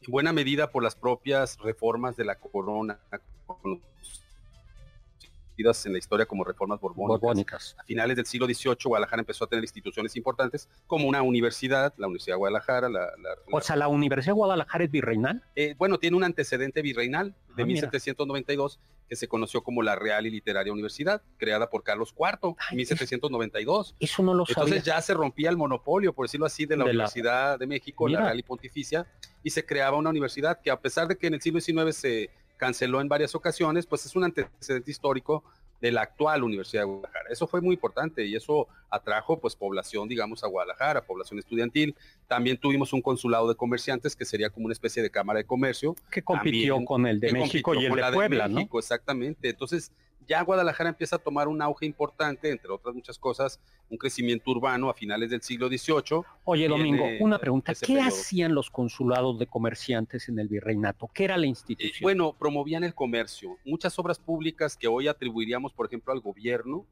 en 0.00 0.12
buena 0.12 0.32
medida 0.32 0.70
por 0.70 0.82
las 0.82 0.94
propias 0.94 1.58
reformas 1.58 2.16
de 2.16 2.24
la 2.24 2.36
corona, 2.36 3.00
conocidas 5.54 5.86
en 5.86 5.92
la 5.92 5.98
historia 5.98 6.26
como 6.26 6.44
reformas 6.44 6.80
borbónicas. 6.80 7.20
Borbónicas. 7.20 7.76
A 7.78 7.84
finales 7.84 8.16
del 8.16 8.26
siglo 8.26 8.46
XVIII 8.46 8.76
Guadalajara 8.84 9.20
empezó 9.20 9.44
a 9.44 9.48
tener 9.48 9.62
instituciones 9.64 10.16
importantes 10.16 10.68
como 10.86 11.06
una 11.08 11.22
universidad, 11.22 11.94
la 11.96 12.06
Universidad 12.06 12.34
de 12.34 12.38
Guadalajara, 12.38 12.88
la, 12.88 13.00
la- 13.00 13.36
O 13.52 13.60
sea, 13.60 13.76
la 13.76 13.88
Universidad 13.88 14.32
de 14.32 14.36
Guadalajara 14.38 14.84
es 14.84 14.90
virreinal. 14.90 15.42
eh, 15.54 15.74
bueno, 15.78 15.98
tiene 15.98 16.16
un 16.16 16.24
antecedente 16.24 16.82
virreinal 16.82 17.34
de 17.56 17.62
Ah, 17.62 17.66
mira. 17.66 17.82
1792 17.82 18.80
que 19.08 19.16
se 19.16 19.28
conoció 19.28 19.62
como 19.62 19.82
la 19.82 19.94
Real 19.96 20.26
y 20.26 20.30
Literaria 20.30 20.72
Universidad, 20.72 21.22
creada 21.36 21.68
por 21.68 21.82
Carlos 21.84 22.14
IV 22.18 22.56
en 22.70 22.76
1792. 22.78 23.94
Eso 24.00 24.22
no 24.22 24.34
lo 24.34 24.46
sabía. 24.46 24.64
Entonces 24.64 24.84
ya 24.84 25.00
se 25.02 25.14
rompía 25.14 25.50
el 25.50 25.56
monopolio, 25.56 26.12
por 26.14 26.26
decirlo 26.26 26.46
así, 26.46 26.64
de 26.66 26.76
la 26.76 26.84
De 26.84 26.88
la- 26.94 27.04
Universidad 27.04 27.58
de 27.58 27.66
México, 27.66 28.06
Mira. 28.06 28.20
la 28.20 28.26
Real 28.26 28.38
y 28.38 28.42
Pontificia, 28.42 29.06
y 29.42 29.50
se 29.50 29.64
creaba 29.64 29.96
una 29.98 30.10
universidad 30.10 30.58
que 30.60 30.70
a 30.70 30.80
pesar 30.80 31.06
de 31.06 31.16
que 31.16 31.26
en 31.26 31.34
el 31.34 31.42
siglo 31.42 31.60
XIX 31.60 31.94
se 31.94 32.30
canceló 32.56 33.00
en 33.00 33.08
varias 33.08 33.34
ocasiones, 33.34 33.86
pues 33.86 34.06
es 34.06 34.14
un 34.16 34.24
antecedente 34.24 34.90
histórico 34.90 35.44
de 35.80 35.92
la 35.92 36.02
actual 36.02 36.42
Universidad 36.42 36.82
de 36.82 36.86
Guadalajara. 36.86 37.26
Eso 37.30 37.46
fue 37.46 37.60
muy 37.60 37.74
importante 37.74 38.24
y 38.24 38.34
eso 38.34 38.68
atrajo 38.88 39.38
pues 39.38 39.54
población, 39.54 40.08
digamos, 40.08 40.42
a 40.42 40.46
Guadalajara, 40.46 41.02
población 41.02 41.38
estudiantil. 41.38 41.94
También 42.26 42.56
tuvimos 42.56 42.92
un 42.92 43.02
consulado 43.02 43.48
de 43.48 43.54
comerciantes 43.54 44.16
que 44.16 44.24
sería 44.24 44.48
como 44.48 44.64
una 44.66 44.72
especie 44.72 45.02
de 45.02 45.10
cámara 45.10 45.38
de 45.38 45.44
comercio 45.44 45.94
que 46.10 46.22
compitió 46.22 46.74
también, 46.74 46.86
con 46.86 47.06
el 47.06 47.20
de 47.20 47.32
México 47.32 47.74
y 47.74 47.84
el 47.84 47.94
de 47.94 48.00
la 48.00 48.12
Puebla, 48.12 48.48
¿no? 48.48 48.54
México, 48.56 48.78
Exactamente. 48.78 49.50
Entonces, 49.50 49.92
ya 50.26 50.42
Guadalajara 50.42 50.90
empieza 50.90 51.16
a 51.16 51.18
tomar 51.18 51.48
un 51.48 51.60
auge 51.62 51.86
importante, 51.86 52.50
entre 52.50 52.70
otras 52.70 52.94
muchas 52.94 53.18
cosas, 53.18 53.60
un 53.90 53.98
crecimiento 53.98 54.50
urbano 54.50 54.88
a 54.90 54.94
finales 54.94 55.30
del 55.30 55.42
siglo 55.42 55.68
XVIII. 55.68 56.22
Oye, 56.44 56.68
Domingo, 56.68 57.04
una 57.20 57.38
pregunta. 57.38 57.74
¿Qué 57.74 57.86
periodo. 57.86 58.08
hacían 58.08 58.54
los 58.54 58.70
consulados 58.70 59.38
de 59.38 59.46
comerciantes 59.46 60.28
en 60.28 60.38
el 60.38 60.48
virreinato? 60.48 61.08
¿Qué 61.12 61.24
era 61.24 61.36
la 61.36 61.46
Eh, 61.46 61.50
institución? 61.50 62.02
bueno, 62.02 62.34
promovían 62.38 62.84
el 62.84 62.94
comercio. 62.94 63.56
Muchas 63.64 63.98
obras 63.98 64.18
públicas 64.18 64.76
que 64.76 64.88
hoy 64.88 65.08
atribuiríamos, 65.08 65.72
por 65.72 65.86
ejemplo, 65.86 66.12
al 66.12 66.20
gobierno, 66.20 66.86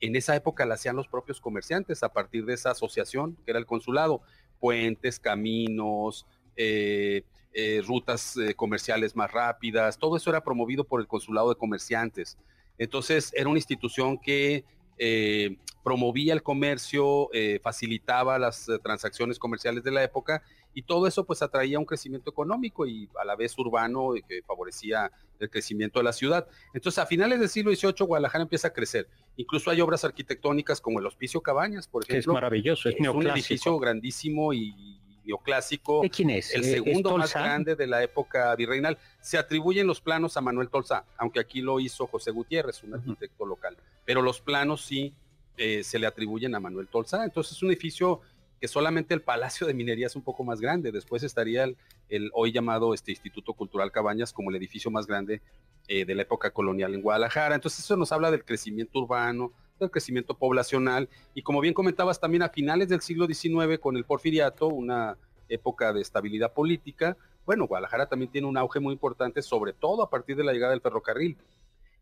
en 0.00 0.16
esa 0.16 0.34
época 0.34 0.64
la 0.64 0.74
hacían 0.74 0.96
los 0.96 1.08
propios 1.08 1.40
comerciantes 1.40 2.02
a 2.02 2.10
partir 2.12 2.44
de 2.46 2.54
esa 2.54 2.70
asociación 2.70 3.36
que 3.44 3.50
era 3.50 3.58
el 3.58 3.66
consulado. 3.66 4.22
Puentes, 4.58 5.18
caminos, 5.20 6.26
eh, 6.56 7.22
eh, 7.52 7.82
rutas 7.84 8.36
eh, 8.36 8.54
comerciales 8.54 9.16
más 9.16 9.30
rápidas, 9.32 9.98
todo 9.98 10.16
eso 10.16 10.30
era 10.30 10.42
promovido 10.44 10.84
por 10.84 11.00
el 11.00 11.06
consulado 11.08 11.48
de 11.48 11.56
comerciantes. 11.56 12.38
Entonces 12.80 13.30
era 13.36 13.48
una 13.48 13.58
institución 13.58 14.18
que 14.18 14.64
eh, 14.98 15.58
promovía 15.84 16.32
el 16.32 16.42
comercio, 16.42 17.28
eh, 17.32 17.60
facilitaba 17.62 18.38
las 18.38 18.68
eh, 18.68 18.78
transacciones 18.82 19.38
comerciales 19.38 19.84
de 19.84 19.90
la 19.90 20.02
época 20.02 20.42
y 20.72 20.82
todo 20.82 21.06
eso 21.06 21.24
pues 21.24 21.42
atraía 21.42 21.78
un 21.78 21.84
crecimiento 21.84 22.30
económico 22.30 22.86
y 22.86 23.08
a 23.20 23.24
la 23.24 23.36
vez 23.36 23.58
urbano 23.58 24.16
y 24.16 24.22
que 24.22 24.42
favorecía 24.42 25.12
el 25.38 25.50
crecimiento 25.50 25.98
de 25.98 26.04
la 26.04 26.14
ciudad. 26.14 26.46
Entonces 26.72 26.98
a 26.98 27.06
finales 27.06 27.38
del 27.38 27.50
siglo 27.50 27.74
XVIII 27.74 28.06
Guadalajara 28.06 28.42
empieza 28.42 28.68
a 28.68 28.72
crecer. 28.72 29.08
Incluso 29.36 29.70
hay 29.70 29.82
obras 29.82 30.04
arquitectónicas 30.04 30.80
como 30.80 31.00
el 31.00 31.06
Hospicio 31.06 31.42
Cabañas, 31.42 31.86
por 31.86 32.06
que 32.06 32.12
es 32.12 32.18
ejemplo. 32.20 32.34
maravilloso, 32.34 32.88
es, 32.88 32.96
es 32.98 33.08
un 33.08 33.26
edificio 33.26 33.78
grandísimo 33.78 34.54
y 34.54 34.99
neoclásico. 35.24 36.02
¿De 36.02 36.10
quién 36.10 36.30
es? 36.30 36.54
El 36.54 36.62
¿es 36.62 36.72
segundo 36.72 37.16
más 37.16 37.32
grande 37.32 37.76
de 37.76 37.86
la 37.86 38.02
época 38.02 38.54
virreinal. 38.56 38.98
Se 39.20 39.38
atribuyen 39.38 39.86
los 39.86 40.00
planos 40.00 40.36
a 40.36 40.40
Manuel 40.40 40.68
Tolsa, 40.68 41.04
aunque 41.16 41.40
aquí 41.40 41.60
lo 41.60 41.80
hizo 41.80 42.06
José 42.06 42.30
Gutiérrez, 42.30 42.82
un 42.82 42.94
arquitecto 42.94 43.46
local. 43.46 43.76
Pero 44.04 44.22
los 44.22 44.40
planos 44.40 44.84
sí 44.84 45.14
eh, 45.56 45.84
se 45.84 45.98
le 45.98 46.06
atribuyen 46.06 46.54
a 46.54 46.60
Manuel 46.60 46.88
Tolsa. 46.88 47.24
Entonces 47.24 47.56
es 47.56 47.62
un 47.62 47.70
edificio 47.70 48.20
que 48.60 48.68
solamente 48.68 49.14
el 49.14 49.22
Palacio 49.22 49.66
de 49.66 49.74
Minería 49.74 50.06
es 50.06 50.16
un 50.16 50.22
poco 50.22 50.44
más 50.44 50.60
grande. 50.60 50.92
Después 50.92 51.22
estaría 51.22 51.64
el, 51.64 51.76
el 52.08 52.30
hoy 52.34 52.52
llamado 52.52 52.92
este 52.92 53.10
Instituto 53.10 53.54
Cultural 53.54 53.90
Cabañas 53.90 54.32
como 54.32 54.50
el 54.50 54.56
edificio 54.56 54.90
más 54.90 55.06
grande 55.06 55.40
eh, 55.88 56.04
de 56.04 56.14
la 56.14 56.22
época 56.22 56.52
colonial 56.52 56.94
en 56.94 57.02
Guadalajara. 57.02 57.54
Entonces 57.54 57.84
eso 57.84 57.96
nos 57.96 58.12
habla 58.12 58.30
del 58.30 58.44
crecimiento 58.44 59.00
urbano, 59.00 59.52
del 59.84 59.90
crecimiento 59.90 60.34
poblacional 60.34 61.08
y 61.34 61.42
como 61.42 61.60
bien 61.60 61.74
comentabas 61.74 62.20
también 62.20 62.42
a 62.42 62.48
finales 62.48 62.88
del 62.88 63.00
siglo 63.00 63.26
XIX 63.26 63.78
con 63.80 63.96
el 63.96 64.04
porfiriato, 64.04 64.68
una 64.68 65.16
época 65.48 65.92
de 65.92 66.00
estabilidad 66.00 66.52
política, 66.52 67.16
bueno, 67.46 67.66
Guadalajara 67.66 68.06
también 68.06 68.30
tiene 68.30 68.46
un 68.46 68.56
auge 68.56 68.78
muy 68.78 68.92
importante, 68.92 69.42
sobre 69.42 69.72
todo 69.72 70.02
a 70.02 70.10
partir 70.10 70.36
de 70.36 70.44
la 70.44 70.52
llegada 70.52 70.72
del 70.72 70.80
ferrocarril. 70.82 71.36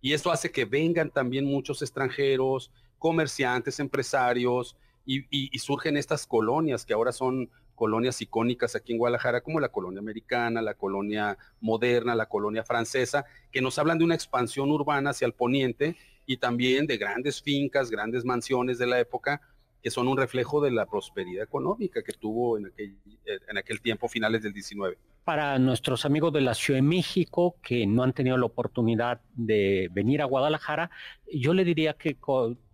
Y 0.00 0.12
esto 0.12 0.30
hace 0.30 0.50
que 0.50 0.64
vengan 0.64 1.10
también 1.10 1.44
muchos 1.44 1.80
extranjeros, 1.82 2.70
comerciantes, 2.98 3.80
empresarios, 3.80 4.76
y- 5.06 5.24
y 5.30 5.58
surgen 5.58 5.96
estas 5.96 6.26
colonias 6.26 6.84
que 6.84 6.92
ahora 6.92 7.12
son 7.12 7.48
colonias 7.74 8.20
icónicas 8.20 8.74
aquí 8.76 8.92
en 8.92 8.98
Guadalajara, 8.98 9.40
como 9.40 9.60
la 9.60 9.70
colonia 9.70 10.00
americana, 10.00 10.60
la 10.60 10.74
colonia 10.74 11.38
moderna, 11.60 12.14
la 12.14 12.26
colonia 12.26 12.64
francesa, 12.64 13.24
que 13.50 13.62
nos 13.62 13.78
hablan 13.78 13.98
de 13.98 14.04
una 14.04 14.16
expansión 14.16 14.70
urbana 14.70 15.10
hacia 15.10 15.26
el 15.26 15.32
poniente 15.32 15.96
y 16.28 16.36
también 16.36 16.86
de 16.86 16.98
grandes 16.98 17.40
fincas, 17.40 17.90
grandes 17.90 18.22
mansiones 18.22 18.76
de 18.78 18.86
la 18.86 19.00
época, 19.00 19.40
que 19.82 19.90
son 19.90 20.08
un 20.08 20.18
reflejo 20.18 20.60
de 20.60 20.70
la 20.70 20.84
prosperidad 20.84 21.42
económica 21.42 22.02
que 22.02 22.12
tuvo 22.12 22.58
en 22.58 22.66
aquel, 22.66 22.98
eh, 23.24 23.38
en 23.48 23.56
aquel 23.56 23.80
tiempo, 23.80 24.08
finales 24.08 24.42
del 24.42 24.52
19. 24.52 24.98
Para 25.24 25.58
nuestros 25.58 26.04
amigos 26.04 26.34
de 26.34 26.42
la 26.42 26.52
Ciudad 26.52 26.78
de 26.78 26.82
México 26.82 27.56
que 27.62 27.86
no 27.86 28.02
han 28.02 28.12
tenido 28.12 28.36
la 28.36 28.44
oportunidad 28.44 29.22
de 29.36 29.88
venir 29.90 30.20
a 30.20 30.26
Guadalajara, 30.26 30.90
yo 31.32 31.54
le 31.54 31.64
diría 31.64 31.94
que 31.94 32.18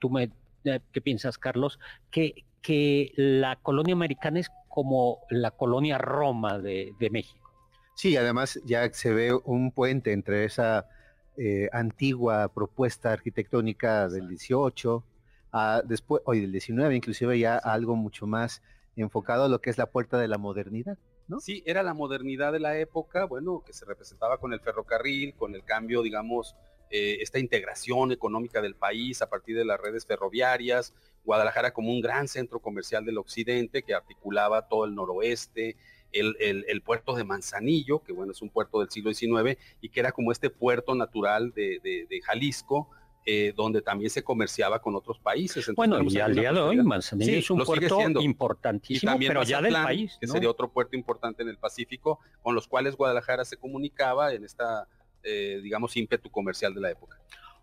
tú 0.01 0.11
me, 0.11 0.33
eh, 0.65 0.81
¿qué 0.93 1.01
piensas, 1.01 1.39
Carlos? 1.39 1.79
Que, 2.11 2.45
que 2.61 3.13
la 3.15 3.55
colonia 3.63 3.95
americana 3.95 4.41
es 4.41 4.51
como 4.69 5.21
la 5.31 5.53
colonia 5.53 5.97
Roma 5.97 6.59
de, 6.59 6.93
de 6.99 7.11
México. 7.11 7.53
Sí, 7.95 8.17
además 8.17 8.61
ya 8.65 8.93
se 8.93 9.15
ve 9.15 9.33
un 9.45 9.71
puente 9.71 10.13
entre 10.13 10.45
esa 10.45 10.89
eh, 11.37 11.69
antigua 11.73 12.49
propuesta 12.49 13.13
arquitectónica 13.13 14.09
del 14.09 14.29
18, 14.29 15.05
a 15.53 15.83
después, 15.85 16.23
hoy 16.27 16.41
del 16.41 16.53
19, 16.53 16.97
inclusive 16.97 17.39
ya 17.39 17.57
algo 17.57 17.97
mucho 17.97 18.27
más 18.27 18.63
enfocado 18.97 19.45
a 19.45 19.49
lo 19.49 19.61
que 19.61 19.71
es 19.71 19.79
la 19.79 19.87
puerta 19.87 20.19
de 20.19 20.29
la 20.29 20.39
modernidad. 20.39 20.99
¿no? 21.29 21.41
Sí, 21.41 21.63
era 21.67 21.83
la 21.83 21.95
modernidad 21.95 22.53
de 22.53 22.61
la 22.61 22.79
época, 22.79 23.25
bueno, 23.25 23.63
que 23.65 23.73
se 23.73 23.85
representaba 23.85 24.39
con 24.39 24.53
el 24.53 24.61
ferrocarril, 24.61 25.35
con 25.35 25.55
el 25.55 25.65
cambio, 25.65 26.03
digamos, 26.03 26.55
eh, 26.91 27.19
esta 27.21 27.39
integración 27.39 28.13
económica 28.13 28.61
del 28.61 28.75
país 28.75 29.23
a 29.23 29.29
partir 29.29 29.57
de 29.57 29.65
las 29.65 29.81
redes 29.81 30.07
ferroviarias, 30.07 30.95
Guadalajara 31.25 31.73
como 31.73 31.91
un 31.91 32.03
gran 32.03 32.29
centro 32.29 32.61
comercial 32.61 33.05
del 33.05 33.19
occidente 33.19 33.83
que 33.83 33.95
articulaba 33.95 34.69
todo 34.69 34.85
el 34.85 34.95
noroeste, 34.95 35.77
el, 36.15 36.37
el- 36.41 36.65
el 36.69 36.81
puerto 36.81 37.15
de 37.15 37.25
Manzanillo, 37.25 37.99
que 38.03 38.13
bueno, 38.13 38.33
es 38.33 38.41
un 38.41 38.49
puerto 38.49 38.81
del 38.81 38.89
siglo 38.91 39.13
XIX 39.13 39.59
y 39.81 39.89
que 39.91 40.01
era 40.01 40.13
como 40.13 40.33
este 40.33 40.49
puerto 40.49 40.95
natural 40.95 41.53
de, 41.53 41.81
de- 41.83 42.07
de 42.09 42.21
Jalisco, 42.23 42.89
eh, 43.27 43.53
donde 43.57 43.81
también 43.81 44.11
se 44.11 44.23
comerciaba 44.23 44.81
con 44.83 44.95
otros 44.95 45.19
países. 45.19 45.67
Entonces, 45.69 45.77
Bueno, 45.77 45.97
y 46.11 46.19
al 46.21 46.35
día 46.35 46.53
de 46.53 46.61
hoy. 46.61 46.77
Manzanillo 46.83 47.33
Sí, 47.33 47.39
es 47.39 47.51
un 47.51 47.65
puerto. 47.65 47.99
Y 48.21 48.25
importantísimo, 48.25 49.13
también 49.13 49.31
pero 49.31 49.43
ya 49.45 49.61
del 49.63 49.73
país. 49.73 50.17
que 50.21 50.27
¿no? 50.27 50.35
sería 50.35 50.51
otro 50.51 50.71
puerto 50.71 50.95
importante 50.97 51.43
en 51.43 51.49
el 51.49 51.57
Pacífico, 51.57 52.19
con 52.43 52.55
los 52.55 52.69
cuales 52.69 52.97
Guadalajara 52.97 53.45
se 53.47 53.57
comunicaba 53.57 54.33
en 54.35 54.45
esta, 54.45 54.87
eh, 55.23 55.59
digamos, 55.63 55.97
ímpetu 55.97 56.31
comercial 56.31 56.75
de 56.75 56.81
la 56.81 56.91
época. 56.91 57.19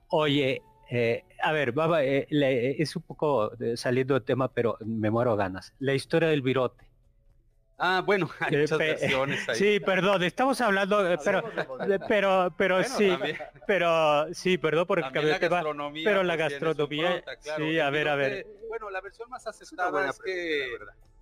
Oye, 0.10 0.62
Eh, 0.94 1.24
a 1.42 1.54
ver, 1.54 1.72
baba, 1.72 2.02
le- 2.02 2.82
es 2.82 2.98
un 2.98 3.04
poco 3.04 3.52
saliendo 3.78 4.14
del 4.14 4.24
tema, 4.24 4.52
pero 4.52 4.78
me 4.84 5.10
muero 5.10 5.38
ganas. 5.38 5.74
La 5.80 5.94
historia 5.94 6.28
del 6.28 6.42
virote. 6.42 6.84
Ah, 7.84 8.04
bueno, 8.06 8.30
hay 8.40 8.58
muchas 8.58 8.78
pe- 8.78 8.86
versiones 8.90 9.50
ahí. 9.50 9.56
Sí, 9.60 9.80
perdón, 9.80 10.22
estamos 10.24 10.62
hablando, 10.62 11.12
eh, 11.12 11.18
pero, 11.26 11.42
pero, 12.08 12.54
pero 12.56 12.76
Bueno, 12.76 12.96
sí, 12.96 13.08
también- 13.10 13.38
pero 13.66 14.34
sí, 14.34 14.58
perdón 14.60 14.86
por 14.86 15.00
el 15.00 15.06
También 15.06 15.22
cambio 15.24 15.32
la 15.34 15.40
de 15.40 15.40
tema. 15.48 15.56
gastronomía. 15.58 16.04
pero 16.06 16.24
la 16.24 16.36
pues, 16.36 16.50
gastronomía, 16.52 17.24
claro. 17.42 17.66
sí, 17.66 17.80
a 17.80 17.90
ver, 17.90 18.08
a 18.08 18.16
ver. 18.16 18.48
Bueno, 18.70 18.90
la 18.92 19.02
versión 19.02 19.30
más 19.30 19.48
aceptada 19.48 20.10
es 20.10 20.20
que 20.20 20.68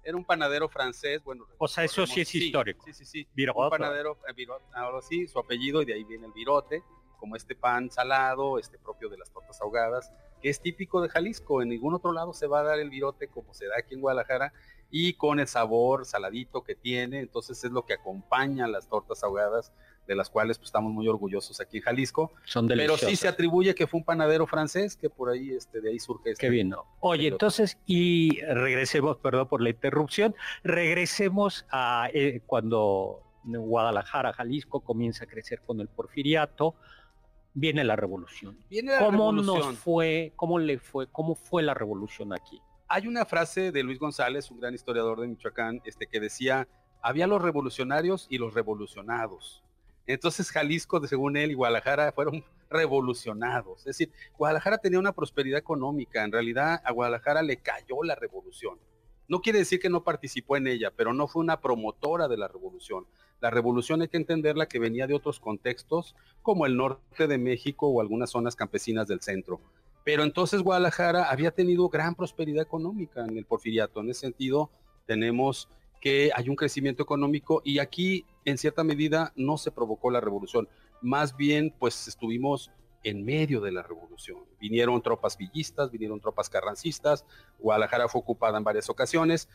era 0.03 0.17
un 0.17 0.25
panadero 0.25 0.67
francés. 0.69 1.23
Bueno, 1.23 1.45
O 1.57 1.67
sea, 1.67 1.83
eso 1.85 2.05
sí 2.05 2.21
es 2.21 2.35
histórico. 2.35 2.83
Sí, 2.85 2.93
sí, 2.93 3.05
sí. 3.05 3.27
Virote. 3.33 3.59
Un 3.59 3.69
panadero, 3.69 4.17
eh, 4.27 4.33
virote, 4.35 4.65
ahora 4.73 5.01
sí, 5.01 5.27
su 5.27 5.39
apellido 5.39 5.81
y 5.81 5.85
de 5.85 5.93
ahí 5.93 6.03
viene 6.03 6.25
el 6.27 6.33
virote, 6.33 6.83
como 7.17 7.35
este 7.35 7.55
pan 7.55 7.89
salado, 7.89 8.59
este 8.59 8.77
propio 8.79 9.07
de 9.09 9.17
las 9.17 9.31
tortas 9.31 9.59
ahogadas, 9.61 10.11
que 10.41 10.49
es 10.49 10.61
típico 10.61 11.01
de 11.01 11.09
Jalisco. 11.09 11.61
En 11.61 11.69
ningún 11.69 11.93
otro 11.93 12.11
lado 12.11 12.33
se 12.33 12.47
va 12.47 12.59
a 12.61 12.63
dar 12.63 12.79
el 12.79 12.89
virote 12.89 13.27
como 13.27 13.53
se 13.53 13.65
da 13.67 13.75
aquí 13.77 13.93
en 13.95 14.01
Guadalajara 14.01 14.53
y 14.91 15.13
con 15.13 15.39
el 15.39 15.47
sabor 15.47 16.05
saladito 16.05 16.63
que 16.63 16.75
tiene. 16.75 17.19
Entonces 17.19 17.63
es 17.63 17.71
lo 17.71 17.85
que 17.85 17.93
acompaña 17.93 18.67
las 18.67 18.87
tortas 18.89 19.23
ahogadas, 19.23 19.71
de 20.07 20.15
las 20.15 20.29
cuales 20.31 20.57
pues, 20.57 20.69
estamos 20.69 20.91
muy 20.91 21.07
orgullosos 21.07 21.61
aquí 21.61 21.77
en 21.77 21.83
Jalisco. 21.83 22.31
Son 22.45 22.67
Pero 22.67 22.79
deliciosas. 22.81 23.09
sí 23.09 23.15
se 23.15 23.27
atribuye 23.27 23.75
que 23.75 23.85
fue 23.85 23.99
un 23.99 24.03
panadero 24.03 24.47
francés, 24.47 24.95
que 24.95 25.09
por 25.09 25.29
ahí, 25.29 25.51
este, 25.51 25.81
de 25.81 25.91
ahí 25.91 25.99
surge 25.99 26.31
este. 26.31 26.47
Qué 26.47 26.49
bien, 26.49 26.69
¿no? 26.69 26.85
Oye, 27.01 27.25
Pero- 27.25 27.35
entonces, 27.35 27.77
y 27.85 28.41
regresemos, 28.41 29.17
perdón 29.17 29.47
por 29.47 29.61
la 29.61 29.69
interrupción, 29.69 30.33
regresemos 30.63 31.65
a 31.71 32.09
eh, 32.13 32.41
cuando 32.47 33.21
Guadalajara, 33.43 34.33
Jalisco, 34.33 34.81
comienza 34.81 35.25
a 35.25 35.27
crecer 35.27 35.61
con 35.61 35.79
el 35.79 35.87
porfiriato, 35.87 36.75
viene 37.53 37.83
la 37.83 37.95
revolución. 37.95 38.57
Viene 38.69 38.91
la 38.93 38.99
¿Cómo 38.99 39.31
revolución. 39.31 39.73
nos 39.73 39.77
fue, 39.77 40.33
cómo 40.35 40.59
le 40.59 40.79
fue, 40.79 41.07
cómo 41.11 41.35
fue 41.35 41.61
la 41.63 41.73
revolución 41.73 42.33
aquí? 42.33 42.59
Hay 42.91 43.05
una 43.05 43.23
frase 43.23 43.71
de 43.71 43.83
Luis 43.83 43.99
González, 43.99 44.49
un 44.49 44.59
gran 44.59 44.73
historiador 44.73 45.21
de 45.21 45.27
Michoacán, 45.27 45.79
este, 45.85 46.07
que 46.07 46.19
decía, 46.19 46.67
había 47.03 47.27
los 47.27 47.39
revolucionarios 47.39 48.25
y 48.31 48.39
los 48.39 48.55
revolucionados. 48.55 49.63
Entonces 50.07 50.49
Jalisco, 50.49 51.05
según 51.05 51.37
él, 51.37 51.51
y 51.51 51.53
Guadalajara 51.53 52.11
fueron 52.13 52.43
revolucionados. 52.67 53.81
Es 53.81 53.85
decir, 53.85 54.11
Guadalajara 54.39 54.79
tenía 54.79 54.97
una 54.97 55.11
prosperidad 55.11 55.59
económica. 55.59 56.23
En 56.23 56.31
realidad 56.31 56.81
a 56.83 56.91
Guadalajara 56.91 57.43
le 57.43 57.57
cayó 57.57 58.01
la 58.03 58.15
revolución. 58.15 58.79
No 59.27 59.41
quiere 59.41 59.59
decir 59.59 59.79
que 59.79 59.91
no 59.91 60.03
participó 60.03 60.57
en 60.57 60.65
ella, 60.65 60.91
pero 60.95 61.13
no 61.13 61.27
fue 61.27 61.43
una 61.43 61.61
promotora 61.61 62.27
de 62.27 62.37
la 62.37 62.47
revolución. 62.47 63.05
La 63.39 63.51
revolución 63.51 64.01
hay 64.01 64.07
que 64.07 64.17
entenderla 64.17 64.67
que 64.67 64.79
venía 64.79 65.05
de 65.05 65.13
otros 65.13 65.39
contextos, 65.39 66.15
como 66.41 66.65
el 66.65 66.75
norte 66.75 67.27
de 67.27 67.37
México 67.37 67.87
o 67.87 68.01
algunas 68.01 68.31
zonas 68.31 68.55
campesinas 68.55 69.07
del 69.07 69.21
centro. 69.21 69.61
Pero 70.03 70.23
entonces 70.23 70.61
Guadalajara 70.61 71.29
había 71.29 71.51
tenido 71.51 71.89
gran 71.89 72.15
prosperidad 72.15 72.63
económica 72.63 73.25
en 73.25 73.37
el 73.37 73.45
porfiriato. 73.45 73.99
En 73.99 74.09
ese 74.09 74.21
sentido, 74.21 74.69
tenemos 75.05 75.69
que 75.99 76.31
hay 76.33 76.49
un 76.49 76.55
crecimiento 76.55 77.03
económico 77.03 77.61
y 77.63 77.79
aquí, 77.79 78.25
en 78.45 78.57
cierta 78.57 78.83
medida, 78.83 79.33
no 79.35 79.57
se 79.57 79.71
provocó 79.71 80.11
la 80.11 80.21
revolución. 80.21 80.67
Más 81.01 81.35
bien, 81.35 81.73
pues 81.77 82.07
estuvimos 82.07 82.71
en 83.03 83.23
medio 83.23 83.61
de 83.61 83.71
la 83.71 83.81
revolución. 83.81 84.39
Vinieron 84.59 85.01
tropas 85.01 85.37
villistas, 85.37 85.91
vinieron 85.91 86.19
tropas 86.19 86.49
carrancistas, 86.49 87.25
Guadalajara 87.59 88.07
fue 88.09 88.19
ocupada 88.19 88.57
en 88.57 88.63
varias 88.63 88.89
ocasiones, 88.89 89.47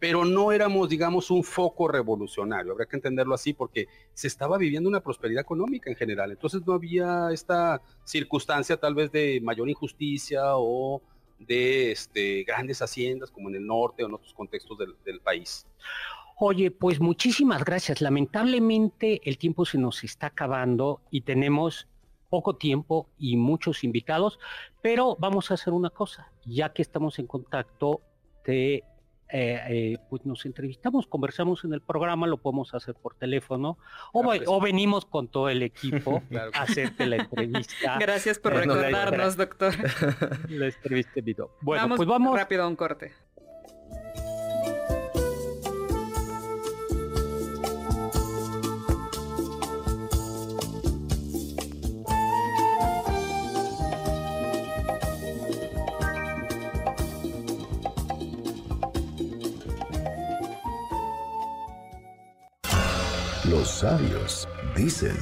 pero 0.00 0.24
no 0.24 0.50
éramos, 0.50 0.88
digamos, 0.88 1.30
un 1.30 1.44
foco 1.44 1.86
revolucionario. 1.86 2.72
Habrá 2.72 2.86
que 2.86 2.96
entenderlo 2.96 3.34
así 3.34 3.52
porque 3.52 3.86
se 4.14 4.26
estaba 4.26 4.56
viviendo 4.56 4.88
una 4.88 5.02
prosperidad 5.02 5.42
económica 5.42 5.90
en 5.90 5.96
general. 5.96 6.32
Entonces 6.32 6.62
no 6.66 6.72
había 6.72 7.28
esta 7.30 7.82
circunstancia 8.04 8.78
tal 8.78 8.94
vez 8.94 9.12
de 9.12 9.40
mayor 9.42 9.68
injusticia 9.68 10.56
o 10.56 11.02
de 11.38 11.92
este, 11.92 12.44
grandes 12.44 12.80
haciendas 12.80 13.30
como 13.30 13.50
en 13.50 13.56
el 13.56 13.66
norte 13.66 14.02
o 14.02 14.06
en 14.06 14.14
otros 14.14 14.32
contextos 14.32 14.78
del, 14.78 14.96
del 15.04 15.20
país. 15.20 15.66
Oye, 16.38 16.70
pues 16.70 16.98
muchísimas 16.98 17.62
gracias. 17.62 18.00
Lamentablemente 18.00 19.20
el 19.28 19.36
tiempo 19.36 19.66
se 19.66 19.76
nos 19.76 20.02
está 20.02 20.28
acabando 20.28 21.02
y 21.10 21.20
tenemos 21.20 21.86
poco 22.30 22.56
tiempo 22.56 23.06
y 23.18 23.36
muchos 23.36 23.84
invitados, 23.84 24.38
pero 24.80 25.16
vamos 25.18 25.50
a 25.50 25.54
hacer 25.54 25.74
una 25.74 25.90
cosa, 25.90 26.32
ya 26.46 26.72
que 26.72 26.80
estamos 26.80 27.18
en 27.18 27.26
contacto, 27.26 28.00
te, 28.44 28.84
eh, 29.32 29.60
eh, 29.68 29.98
pues 30.08 30.24
nos 30.26 30.44
entrevistamos, 30.46 31.06
conversamos 31.06 31.64
en 31.64 31.72
el 31.74 31.80
programa, 31.80 32.26
lo 32.26 32.36
podemos 32.38 32.74
hacer 32.74 32.94
por 32.94 33.14
teléfono, 33.14 33.78
o, 34.12 34.22
Claro 34.22 34.32
que 34.38 34.38
sí. 34.40 34.44
o 34.48 34.60
venimos 34.60 35.04
con 35.06 35.28
todo 35.28 35.48
el 35.48 35.62
equipo 35.62 36.22
Claro 36.28 36.50
a 36.54 36.62
hacerte 36.62 37.06
la 37.06 37.16
entrevista. 37.16 37.98
Gracias 38.00 38.38
por 38.38 38.54
la- 38.54 38.60
recordarnos, 38.60 39.36
doctor. 39.36 39.72
la 40.48 40.66
entrevista 40.66 41.12
en 41.16 41.24
video. 41.24 41.50
Bueno, 41.60 41.82
vamos 41.84 41.96
pues 41.96 42.08
vamos. 42.08 42.36
rápido 42.36 42.62
a 42.64 42.68
un 42.68 42.76
corte. 42.76 43.12
Los 63.60 63.80
sabios 63.80 64.48
dicen, 64.74 65.18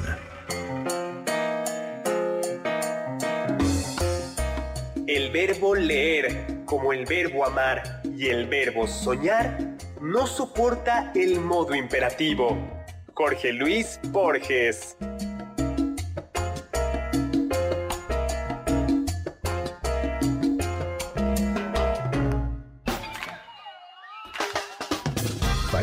El 5.09 5.33
verbo 5.33 5.75
leer, 5.75 6.47
como 6.65 6.93
el 6.93 7.05
verbo 7.05 7.45
amar 7.45 8.01
y 8.17 8.29
el 8.29 8.47
verbo 8.47 8.87
soñar, 8.87 9.59
no 10.01 10.29
soporta 10.29 11.11
el 11.17 11.41
modo 11.41 11.75
imperativo. 11.75 12.57
Jorge 13.13 13.53
Luis 13.53 13.99
Borges. 14.05 14.97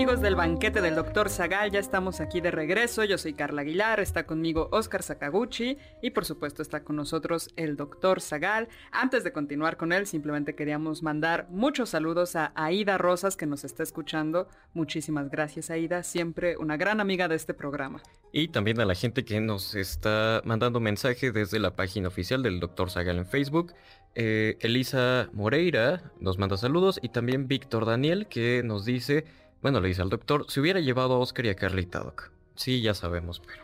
Amigos 0.00 0.22
del 0.22 0.34
banquete 0.34 0.80
del 0.80 0.94
doctor 0.94 1.28
Zagal, 1.28 1.70
ya 1.70 1.78
estamos 1.78 2.22
aquí 2.22 2.40
de 2.40 2.50
regreso. 2.50 3.04
Yo 3.04 3.18
soy 3.18 3.34
Carla 3.34 3.60
Aguilar, 3.60 4.00
está 4.00 4.24
conmigo 4.24 4.70
Oscar 4.72 5.02
Sakaguchi 5.02 5.76
y 6.00 6.12
por 6.12 6.24
supuesto 6.24 6.62
está 6.62 6.84
con 6.84 6.96
nosotros 6.96 7.50
el 7.56 7.76
doctor 7.76 8.22
Zagal. 8.22 8.68
Antes 8.92 9.24
de 9.24 9.32
continuar 9.34 9.76
con 9.76 9.92
él, 9.92 10.06
simplemente 10.06 10.54
queríamos 10.54 11.02
mandar 11.02 11.48
muchos 11.50 11.90
saludos 11.90 12.34
a 12.34 12.50
Aida 12.54 12.96
Rosas 12.96 13.36
que 13.36 13.44
nos 13.44 13.62
está 13.62 13.82
escuchando. 13.82 14.48
Muchísimas 14.72 15.28
gracias 15.28 15.68
Aida, 15.68 16.02
siempre 16.02 16.56
una 16.56 16.78
gran 16.78 17.02
amiga 17.02 17.28
de 17.28 17.34
este 17.34 17.52
programa. 17.52 18.00
Y 18.32 18.48
también 18.48 18.80
a 18.80 18.86
la 18.86 18.94
gente 18.94 19.26
que 19.26 19.38
nos 19.42 19.74
está 19.74 20.40
mandando 20.46 20.80
mensaje 20.80 21.30
desde 21.30 21.58
la 21.58 21.76
página 21.76 22.08
oficial 22.08 22.42
del 22.42 22.58
Dr. 22.58 22.90
Zagal 22.90 23.18
en 23.18 23.26
Facebook. 23.26 23.74
Eh, 24.14 24.56
Elisa 24.60 25.28
Moreira 25.34 26.10
nos 26.20 26.38
manda 26.38 26.56
saludos 26.56 26.98
y 27.02 27.10
también 27.10 27.48
Víctor 27.48 27.84
Daniel 27.84 28.28
que 28.28 28.62
nos 28.64 28.86
dice, 28.86 29.24
bueno, 29.62 29.80
le 29.80 29.88
dice 29.88 30.02
al 30.02 30.08
doctor, 30.10 30.46
si 30.48 30.60
hubiera 30.60 30.80
llevado 30.80 31.14
a 31.14 31.18
Oscar 31.18 31.46
y 31.46 31.48
a 31.50 31.56
Carlita 31.56 32.00
Doc. 32.00 32.30
Sí, 32.54 32.80
ya 32.82 32.94
sabemos, 32.94 33.40
pero 33.40 33.62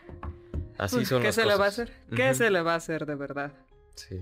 así 0.78 1.04
son 1.04 1.20
¿Qué 1.20 1.28
las 1.28 1.34
se 1.34 1.42
le 1.44 1.48
va 1.48 1.66
a 1.66 1.68
cosas. 1.68 1.72
hacer? 1.90 1.92
¿Qué 2.14 2.34
se 2.34 2.50
le 2.50 2.62
va 2.62 2.72
a 2.74 2.76
hacer 2.76 3.06
de 3.06 3.14
verdad? 3.14 3.52
Sí. 3.94 4.20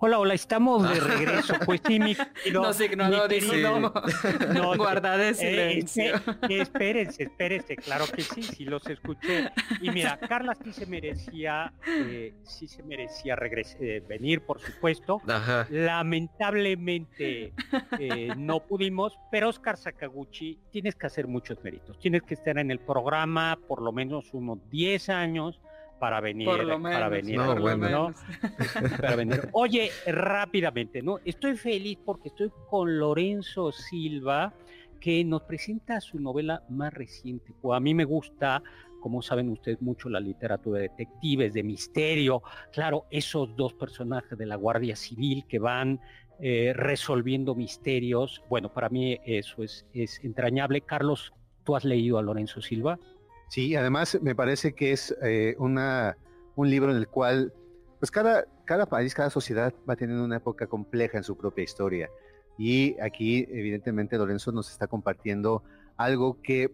Hola, 0.00 0.20
hola, 0.20 0.34
estamos 0.34 0.88
de 0.88 1.00
regreso. 1.00 1.54
Pues 1.66 1.80
sí, 1.84 1.98
mi 1.98 2.14
querido- 2.14 2.62
Nos 2.62 2.80
ignoró, 2.80 3.22
mi 3.28 3.28
querido- 3.40 3.80
no. 3.80 3.92
No, 4.54 4.76
Guardad 4.76 5.20
eh, 5.20 5.34
silencio. 5.34 6.14
espe- 6.14 6.60
espérense, 6.62 7.22
espérense, 7.24 7.76
claro 7.76 8.04
que 8.14 8.22
sí, 8.22 8.44
sí 8.44 8.64
los 8.64 8.86
escuché. 8.86 9.50
Y 9.80 9.90
mira, 9.90 10.16
Carla 10.18 10.56
sí 10.62 10.72
se 10.72 10.86
merecía, 10.86 11.72
eh, 11.88 12.32
sí 12.44 12.68
se 12.68 12.84
merecía 12.84 13.36
eh, 13.80 14.02
venir, 14.08 14.42
por 14.42 14.60
supuesto. 14.60 15.20
Ajá. 15.26 15.66
Lamentablemente 15.68 17.52
eh, 17.98 18.28
no 18.36 18.60
pudimos, 18.60 19.18
pero 19.32 19.48
Oscar 19.48 19.76
Sakaguchi, 19.76 20.60
tienes 20.70 20.94
que 20.94 21.06
hacer 21.08 21.26
muchos 21.26 21.62
méritos. 21.64 21.98
Tienes 21.98 22.22
que 22.22 22.34
estar 22.34 22.56
en 22.58 22.70
el 22.70 22.78
programa 22.78 23.58
por 23.66 23.82
lo 23.82 23.90
menos 23.90 24.32
unos 24.32 24.58
10 24.70 25.08
años 25.08 25.60
para 25.98 26.20
venir, 26.20 26.48
para 26.82 27.08
venir, 27.08 27.36
No, 27.36 27.46
por 27.46 27.56
lo 27.56 27.62
bueno. 27.62 28.14
Para 29.00 29.16
venir. 29.16 29.48
Oye, 29.52 29.90
rápidamente, 30.06 31.02
¿no? 31.02 31.18
Estoy 31.24 31.56
feliz 31.56 31.98
porque 32.04 32.28
estoy 32.28 32.50
con 32.70 32.98
Lorenzo 32.98 33.72
Silva, 33.72 34.54
que 35.00 35.24
nos 35.24 35.42
presenta 35.42 36.00
su 36.00 36.18
novela 36.20 36.62
más 36.68 36.92
reciente. 36.92 37.52
Pues 37.60 37.76
a 37.76 37.80
mí 37.80 37.94
me 37.94 38.04
gusta, 38.04 38.62
como 39.00 39.22
saben 39.22 39.48
ustedes, 39.50 39.80
mucho 39.80 40.08
la 40.08 40.20
literatura 40.20 40.80
de 40.80 40.88
detectives, 40.88 41.52
de 41.52 41.62
misterio. 41.62 42.42
Claro, 42.72 43.06
esos 43.10 43.54
dos 43.56 43.74
personajes 43.74 44.36
de 44.38 44.46
la 44.46 44.56
Guardia 44.56 44.96
Civil 44.96 45.44
que 45.48 45.58
van 45.58 46.00
eh, 46.40 46.72
resolviendo 46.74 47.54
misterios. 47.54 48.42
Bueno, 48.48 48.72
para 48.72 48.88
mí 48.88 49.18
eso 49.24 49.62
es, 49.62 49.86
es 49.92 50.22
entrañable. 50.24 50.80
Carlos, 50.82 51.32
¿tú 51.64 51.76
has 51.76 51.84
leído 51.84 52.18
a 52.18 52.22
Lorenzo 52.22 52.60
Silva? 52.60 52.98
Sí, 53.48 53.74
además 53.74 54.18
me 54.22 54.34
parece 54.34 54.74
que 54.74 54.92
es 54.92 55.16
eh, 55.22 55.54
una, 55.58 56.16
un 56.56 56.70
libro 56.70 56.90
en 56.90 56.96
el 56.98 57.08
cual, 57.08 57.52
pues 57.98 58.10
cada, 58.10 58.44
cada 58.64 58.86
país, 58.86 59.14
cada 59.14 59.30
sociedad 59.30 59.72
va 59.88 59.96
teniendo 59.96 60.24
una 60.24 60.36
época 60.36 60.66
compleja 60.66 61.18
en 61.18 61.24
su 61.24 61.36
propia 61.36 61.64
historia. 61.64 62.10
Y 62.58 62.98
aquí, 63.00 63.46
evidentemente, 63.50 64.18
Lorenzo 64.18 64.52
nos 64.52 64.70
está 64.70 64.86
compartiendo 64.86 65.62
algo 65.96 66.40
que 66.42 66.70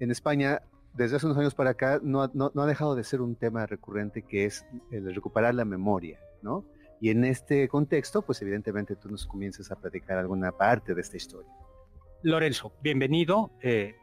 en 0.00 0.10
España, 0.10 0.62
desde 0.94 1.16
hace 1.16 1.26
unos 1.26 1.38
años 1.38 1.54
para 1.54 1.70
acá, 1.70 2.00
no, 2.02 2.22
ha- 2.22 2.30
no- 2.34 2.50
no 2.54 2.62
ha 2.62 2.66
dejado 2.66 2.94
de 2.96 3.04
ser 3.04 3.20
un 3.20 3.36
tema 3.36 3.66
recurrente, 3.66 4.22
que 4.22 4.46
es 4.46 4.66
el 4.90 5.14
recuperar 5.14 5.54
la 5.54 5.64
memoria, 5.64 6.18
¿no? 6.42 6.64
Y 7.00 7.10
en 7.10 7.24
este 7.24 7.68
contexto, 7.68 8.22
pues 8.22 8.40
evidentemente 8.40 8.96
tú 8.96 9.10
nos 9.10 9.26
comienzas 9.26 9.70
a 9.70 9.76
platicar 9.76 10.16
alguna 10.18 10.50
parte 10.52 10.94
de 10.94 11.00
esta 11.02 11.18
historia. 11.18 11.50
Lorenzo, 12.22 12.72
bienvenido. 12.82 13.50
Eh, 13.62 13.94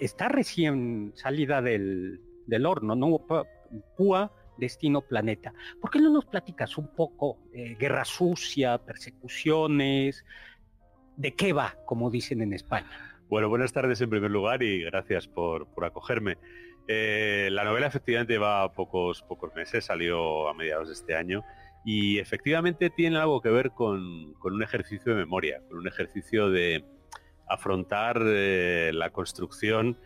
estás 0.00 0.30
recién 0.30 1.12
salida 1.14 1.62
del, 1.62 2.20
del 2.46 2.66
horno, 2.66 2.94
¿no? 2.94 3.26
Púa, 3.96 4.32
Destino 4.56 5.00
Planeta. 5.00 5.52
¿Por 5.80 5.90
qué 5.90 5.98
no 5.98 6.10
nos 6.10 6.26
platicas 6.26 6.78
un 6.78 6.94
poco 6.94 7.38
eh, 7.52 7.76
guerra 7.78 8.04
sucia, 8.04 8.78
persecuciones? 8.78 10.24
¿De 11.16 11.34
qué 11.34 11.52
va, 11.52 11.76
como 11.86 12.10
dicen 12.10 12.42
en 12.42 12.52
España? 12.52 12.88
Bueno, 13.28 13.48
buenas 13.48 13.72
tardes 13.72 14.00
en 14.00 14.10
primer 14.10 14.30
lugar 14.30 14.62
y 14.62 14.82
gracias 14.82 15.26
por, 15.26 15.66
por 15.68 15.84
acogerme. 15.84 16.38
Eh, 16.88 17.48
la 17.52 17.64
novela 17.64 17.86
efectivamente 17.86 18.38
va 18.38 18.72
pocos, 18.72 19.22
pocos 19.22 19.54
meses, 19.54 19.84
salió 19.84 20.48
a 20.48 20.54
mediados 20.54 20.88
de 20.88 20.94
este 20.94 21.14
año 21.14 21.44
y 21.84 22.18
efectivamente 22.18 22.90
tiene 22.90 23.18
algo 23.18 23.40
que 23.40 23.50
ver 23.50 23.70
con, 23.70 24.34
con 24.34 24.54
un 24.54 24.62
ejercicio 24.62 25.12
de 25.12 25.18
memoria, 25.18 25.62
con 25.68 25.78
un 25.78 25.88
ejercicio 25.88 26.50
de 26.50 26.84
afrontar 27.50 28.22
eh, 28.24 28.92
la 28.94 29.10
construcción 29.10 29.98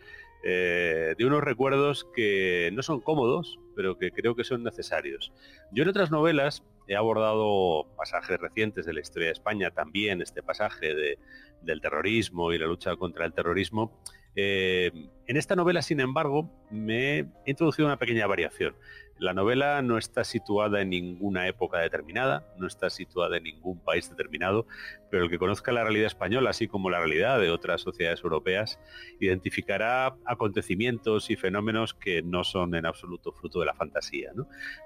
eh, 0.43 1.15
de 1.17 1.25
unos 1.25 1.43
recuerdos 1.43 2.07
que 2.15 2.71
no 2.73 2.83
son 2.83 3.01
cómodos, 3.01 3.59
pero 3.77 3.97
que 3.97 4.11
creo 4.11 4.35
que 4.35 4.45
son 4.45 4.63
necesarios. 4.63 5.33
Yo 5.73 5.83
en 5.83 5.89
otras 5.89 6.11
novelas 6.11 6.63
he 6.87 6.97
abordado 6.97 7.87
pasajes 7.97 8.39
recientes 8.39 8.85
de 8.85 8.93
la 8.93 9.01
historia 9.01 9.29
de 9.29 9.33
España, 9.33 9.71
también 9.71 10.21
este 10.21 10.43
pasaje 10.43 10.95
de, 10.95 11.19
del 11.63 11.81
terrorismo 11.81 12.53
y 12.53 12.59
la 12.59 12.67
lucha 12.67 12.95
contra 12.97 13.25
el 13.25 13.33
terrorismo. 13.33 13.99
Eh, 14.37 14.91
en 15.27 15.37
esta 15.37 15.57
novela, 15.57 15.83
sin 15.83 16.01
embargo, 16.01 16.51
me 16.71 17.19
he 17.19 17.27
introducido 17.47 17.87
una 17.87 17.99
pequeña 17.99 18.27
variación. 18.27 18.75
La 19.19 19.33
novela 19.33 19.81
no 19.81 19.97
está 19.97 20.25
situada 20.25 20.83
en 20.83 20.91
ninguna 20.91 21.47
época 21.47 21.79
determinada, 21.79 22.45
no 22.59 22.67
está 22.67 22.91
situada 22.91 23.37
en 23.37 23.45
ningún 23.45 23.79
país 23.79 24.11
determinado, 24.11 24.67
pero 25.09 25.25
el 25.25 25.31
que 25.31 25.39
conozca 25.39 25.71
la 25.71 25.85
realidad 25.85 26.09
española, 26.09 26.51
así 26.51 26.67
como 26.67 26.91
la 26.91 26.99
realidad 26.99 27.39
de 27.39 27.51
otras 27.51 27.81
sociedades 27.81 28.25
europeas, 28.25 28.81
identificará 29.21 30.17
acontecimientos 30.25 31.31
y 31.31 31.37
fenómenos 31.37 31.95
que 31.95 32.23
no 32.23 32.43
son 32.43 32.75
en 32.75 32.87
absoluto 32.87 33.31
fruto 33.31 33.61
de 33.61 33.67
la 33.67 33.75
fantasía. 33.75 34.33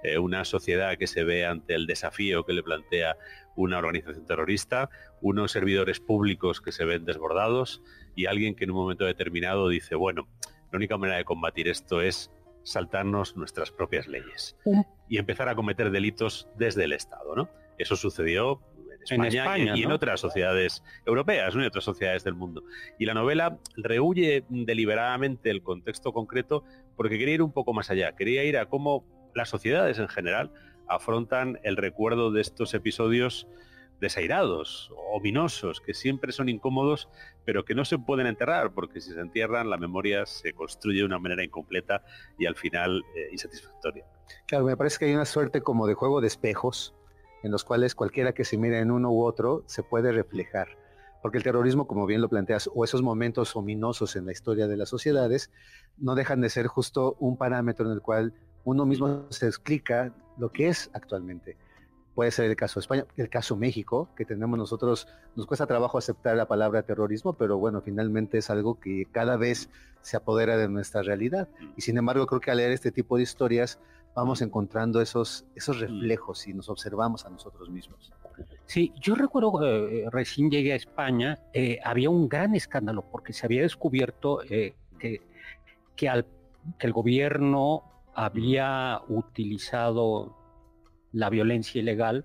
Eh, 0.02 0.18
una 0.18 0.44
sociedad 0.44 0.98
que 0.98 1.06
se 1.06 1.24
ve 1.24 1.46
ante 1.46 1.74
el 1.74 1.86
desafío 1.86 2.44
que 2.44 2.52
le 2.52 2.62
plantea 2.62 3.16
una 3.56 3.78
organización 3.78 4.26
terrorista, 4.26 4.90
unos 5.22 5.52
servidores 5.52 6.00
públicos 6.00 6.60
que 6.60 6.70
se 6.70 6.84
ven 6.84 7.06
desbordados 7.06 7.82
y 8.14 8.26
alguien 8.26 8.54
que 8.54 8.64
en 8.64 8.70
un 8.70 8.76
momento 8.76 9.04
determinado 9.04 9.68
dice, 9.68 9.94
bueno, 9.94 10.27
la 10.70 10.76
única 10.76 10.96
manera 10.96 11.18
de 11.18 11.24
combatir 11.24 11.68
esto 11.68 12.00
es 12.00 12.30
saltarnos 12.62 13.36
nuestras 13.36 13.70
propias 13.70 14.06
leyes 14.08 14.56
y 15.08 15.18
empezar 15.18 15.48
a 15.48 15.54
cometer 15.54 15.90
delitos 15.90 16.48
desde 16.56 16.84
el 16.84 16.92
Estado, 16.92 17.34
¿no? 17.34 17.48
Eso 17.78 17.96
sucedió 17.96 18.60
en 19.10 19.24
España, 19.24 19.30
y- 19.30 19.36
España, 19.38 19.76
y, 19.76 19.82
en 19.84 19.92
otras 19.92 20.20
sociedades 20.20 20.82
europeas, 21.06 21.54
¿no? 21.54 21.62
y 21.62 21.66
otras 21.66 21.84
sociedades 21.84 22.24
del 22.24 22.34
mundo. 22.34 22.62
Y 22.98 23.06
la 23.06 23.14
novela 23.14 23.58
rehuye 23.76 24.44
deliberadamente 24.50 25.50
el 25.50 25.62
contexto 25.62 26.12
concreto 26.12 26.64
porque 26.96 27.18
quería 27.18 27.34
ir 27.34 27.42
un 27.42 27.52
poco 27.52 27.72
más 27.72 27.90
allá, 27.90 28.12
quería 28.16 28.44
ir 28.44 28.58
a 28.58 28.66
cómo 28.66 29.04
las 29.34 29.48
sociedades 29.48 29.98
en 29.98 30.08
general 30.08 30.52
afrontan 30.88 31.58
el 31.62 31.76
recuerdo 31.76 32.30
de 32.32 32.40
estos 32.42 32.74
episodios 32.74 33.46
desairados, 34.00 34.92
ominosos, 35.12 35.80
que 35.80 35.94
siempre 35.94 36.32
son 36.32 36.48
incómodos, 36.48 37.08
pero 37.44 37.64
que 37.64 37.74
no 37.74 37.84
se 37.84 37.98
pueden 37.98 38.26
enterrar, 38.26 38.72
porque 38.72 39.00
si 39.00 39.12
se 39.12 39.20
entierran, 39.20 39.70
la 39.70 39.76
memoria 39.76 40.26
se 40.26 40.52
construye 40.52 41.00
de 41.00 41.04
una 41.04 41.18
manera 41.18 41.44
incompleta 41.44 42.04
y 42.38 42.46
al 42.46 42.54
final 42.54 43.04
eh, 43.16 43.28
insatisfactoria. 43.32 44.04
Claro, 44.46 44.64
me 44.64 44.76
parece 44.76 44.98
que 44.98 45.06
hay 45.06 45.14
una 45.14 45.24
suerte 45.24 45.62
como 45.62 45.86
de 45.86 45.94
juego 45.94 46.20
de 46.20 46.28
espejos 46.28 46.94
en 47.42 47.50
los 47.50 47.64
cuales 47.64 47.94
cualquiera 47.94 48.32
que 48.32 48.44
se 48.44 48.56
mire 48.56 48.78
en 48.78 48.90
uno 48.90 49.10
u 49.10 49.24
otro 49.24 49.62
se 49.66 49.82
puede 49.82 50.12
reflejar. 50.12 50.68
Porque 51.22 51.38
el 51.38 51.44
terrorismo, 51.44 51.86
como 51.86 52.06
bien 52.06 52.20
lo 52.20 52.28
planteas, 52.28 52.70
o 52.72 52.84
esos 52.84 53.02
momentos 53.02 53.56
ominosos 53.56 54.14
en 54.14 54.26
la 54.26 54.32
historia 54.32 54.68
de 54.68 54.76
las 54.76 54.88
sociedades, 54.88 55.50
no 55.96 56.14
dejan 56.14 56.40
de 56.40 56.48
ser 56.48 56.68
justo 56.68 57.16
un 57.18 57.36
parámetro 57.36 57.86
en 57.86 57.92
el 57.92 58.00
cual 58.00 58.34
uno 58.64 58.86
mismo 58.86 59.26
se 59.30 59.46
explica 59.46 60.12
lo 60.36 60.52
que 60.52 60.68
es 60.68 60.90
actualmente. 60.92 61.56
Puede 62.18 62.32
ser 62.32 62.46
el 62.46 62.56
caso 62.56 62.80
de 62.80 62.82
España, 62.82 63.06
el 63.16 63.28
caso 63.28 63.54
México, 63.54 64.08
que 64.16 64.24
tenemos 64.24 64.58
nosotros, 64.58 65.06
nos 65.36 65.46
cuesta 65.46 65.68
trabajo 65.68 65.98
aceptar 65.98 66.36
la 66.36 66.48
palabra 66.48 66.82
terrorismo, 66.82 67.34
pero 67.34 67.58
bueno, 67.58 67.80
finalmente 67.80 68.38
es 68.38 68.50
algo 68.50 68.80
que 68.80 69.06
cada 69.12 69.36
vez 69.36 69.70
se 70.00 70.16
apodera 70.16 70.56
de 70.56 70.68
nuestra 70.68 71.02
realidad. 71.02 71.46
Y 71.76 71.82
sin 71.82 71.96
embargo, 71.96 72.26
creo 72.26 72.40
que 72.40 72.50
al 72.50 72.56
leer 72.56 72.72
este 72.72 72.90
tipo 72.90 73.18
de 73.18 73.22
historias, 73.22 73.78
vamos 74.16 74.42
encontrando 74.42 75.00
esos, 75.00 75.44
esos 75.54 75.78
reflejos 75.78 76.48
y 76.48 76.54
nos 76.54 76.68
observamos 76.68 77.24
a 77.24 77.30
nosotros 77.30 77.70
mismos. 77.70 78.12
Sí, 78.66 78.92
yo 79.00 79.14
recuerdo 79.14 79.64
eh, 79.64 80.06
recién 80.10 80.50
llegué 80.50 80.72
a 80.72 80.76
España, 80.76 81.38
eh, 81.52 81.78
había 81.84 82.10
un 82.10 82.28
gran 82.28 82.52
escándalo 82.56 83.02
porque 83.12 83.32
se 83.32 83.46
había 83.46 83.62
descubierto 83.62 84.42
eh, 84.42 84.74
que, 84.98 85.22
que, 85.94 86.08
al- 86.08 86.26
que 86.80 86.86
el 86.88 86.92
gobierno 86.92 87.84
había 88.12 89.02
utilizado 89.08 90.34
la 91.12 91.30
violencia 91.30 91.80
ilegal 91.80 92.24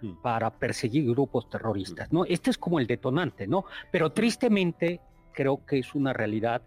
Mm. 0.00 0.22
para 0.22 0.50
perseguir 0.50 1.06
grupos 1.10 1.48
terroristas, 1.50 2.12
¿no? 2.12 2.24
Este 2.24 2.50
es 2.50 2.58
como 2.58 2.78
el 2.78 2.86
detonante, 2.86 3.46
¿no? 3.46 3.64
Pero 3.90 4.12
tristemente 4.12 5.00
creo 5.32 5.64
que 5.66 5.78
es 5.80 5.94
una 5.94 6.12
realidad 6.12 6.62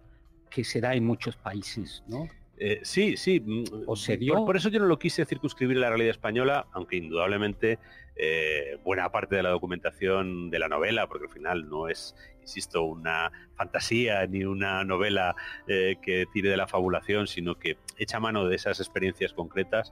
que 0.49 0.63
se 0.63 0.81
da 0.81 0.93
en 0.95 1.05
muchos 1.05 1.37
países, 1.37 2.03
¿no? 2.07 2.27
Eh, 2.63 2.79
sí, 2.83 3.17
sí. 3.17 3.39
mm, 3.39 3.63
¿O 3.87 3.95
se 3.95 4.17
dio? 4.17 4.35
Por, 4.35 4.45
por 4.45 4.57
eso 4.57 4.69
yo 4.69 4.79
no 4.79 4.85
lo 4.85 4.99
quise 4.99 5.25
circunscribir 5.25 5.77
a 5.77 5.79
la 5.79 5.89
realidad 5.89 6.11
española, 6.11 6.67
aunque 6.73 6.97
indudablemente 6.97 7.79
eh, 8.15 8.77
buena 8.83 9.11
parte 9.11 9.35
de 9.35 9.41
la 9.41 9.49
documentación 9.49 10.51
de 10.51 10.59
la 10.59 10.67
novela, 10.67 11.07
porque 11.07 11.25
al 11.25 11.31
final 11.31 11.67
no 11.67 11.87
es, 11.87 12.15
insisto, 12.39 12.83
una 12.83 13.31
fantasía 13.55 14.27
ni 14.27 14.43
una 14.43 14.83
novela 14.83 15.35
eh, 15.67 15.95
que 16.03 16.27
tire 16.31 16.51
de 16.51 16.57
la 16.57 16.67
fabulación, 16.67 17.25
sino 17.25 17.57
que 17.57 17.77
echa 17.97 18.19
mano 18.19 18.47
de 18.47 18.57
esas 18.57 18.79
experiencias 18.79 19.33
concretas. 19.33 19.91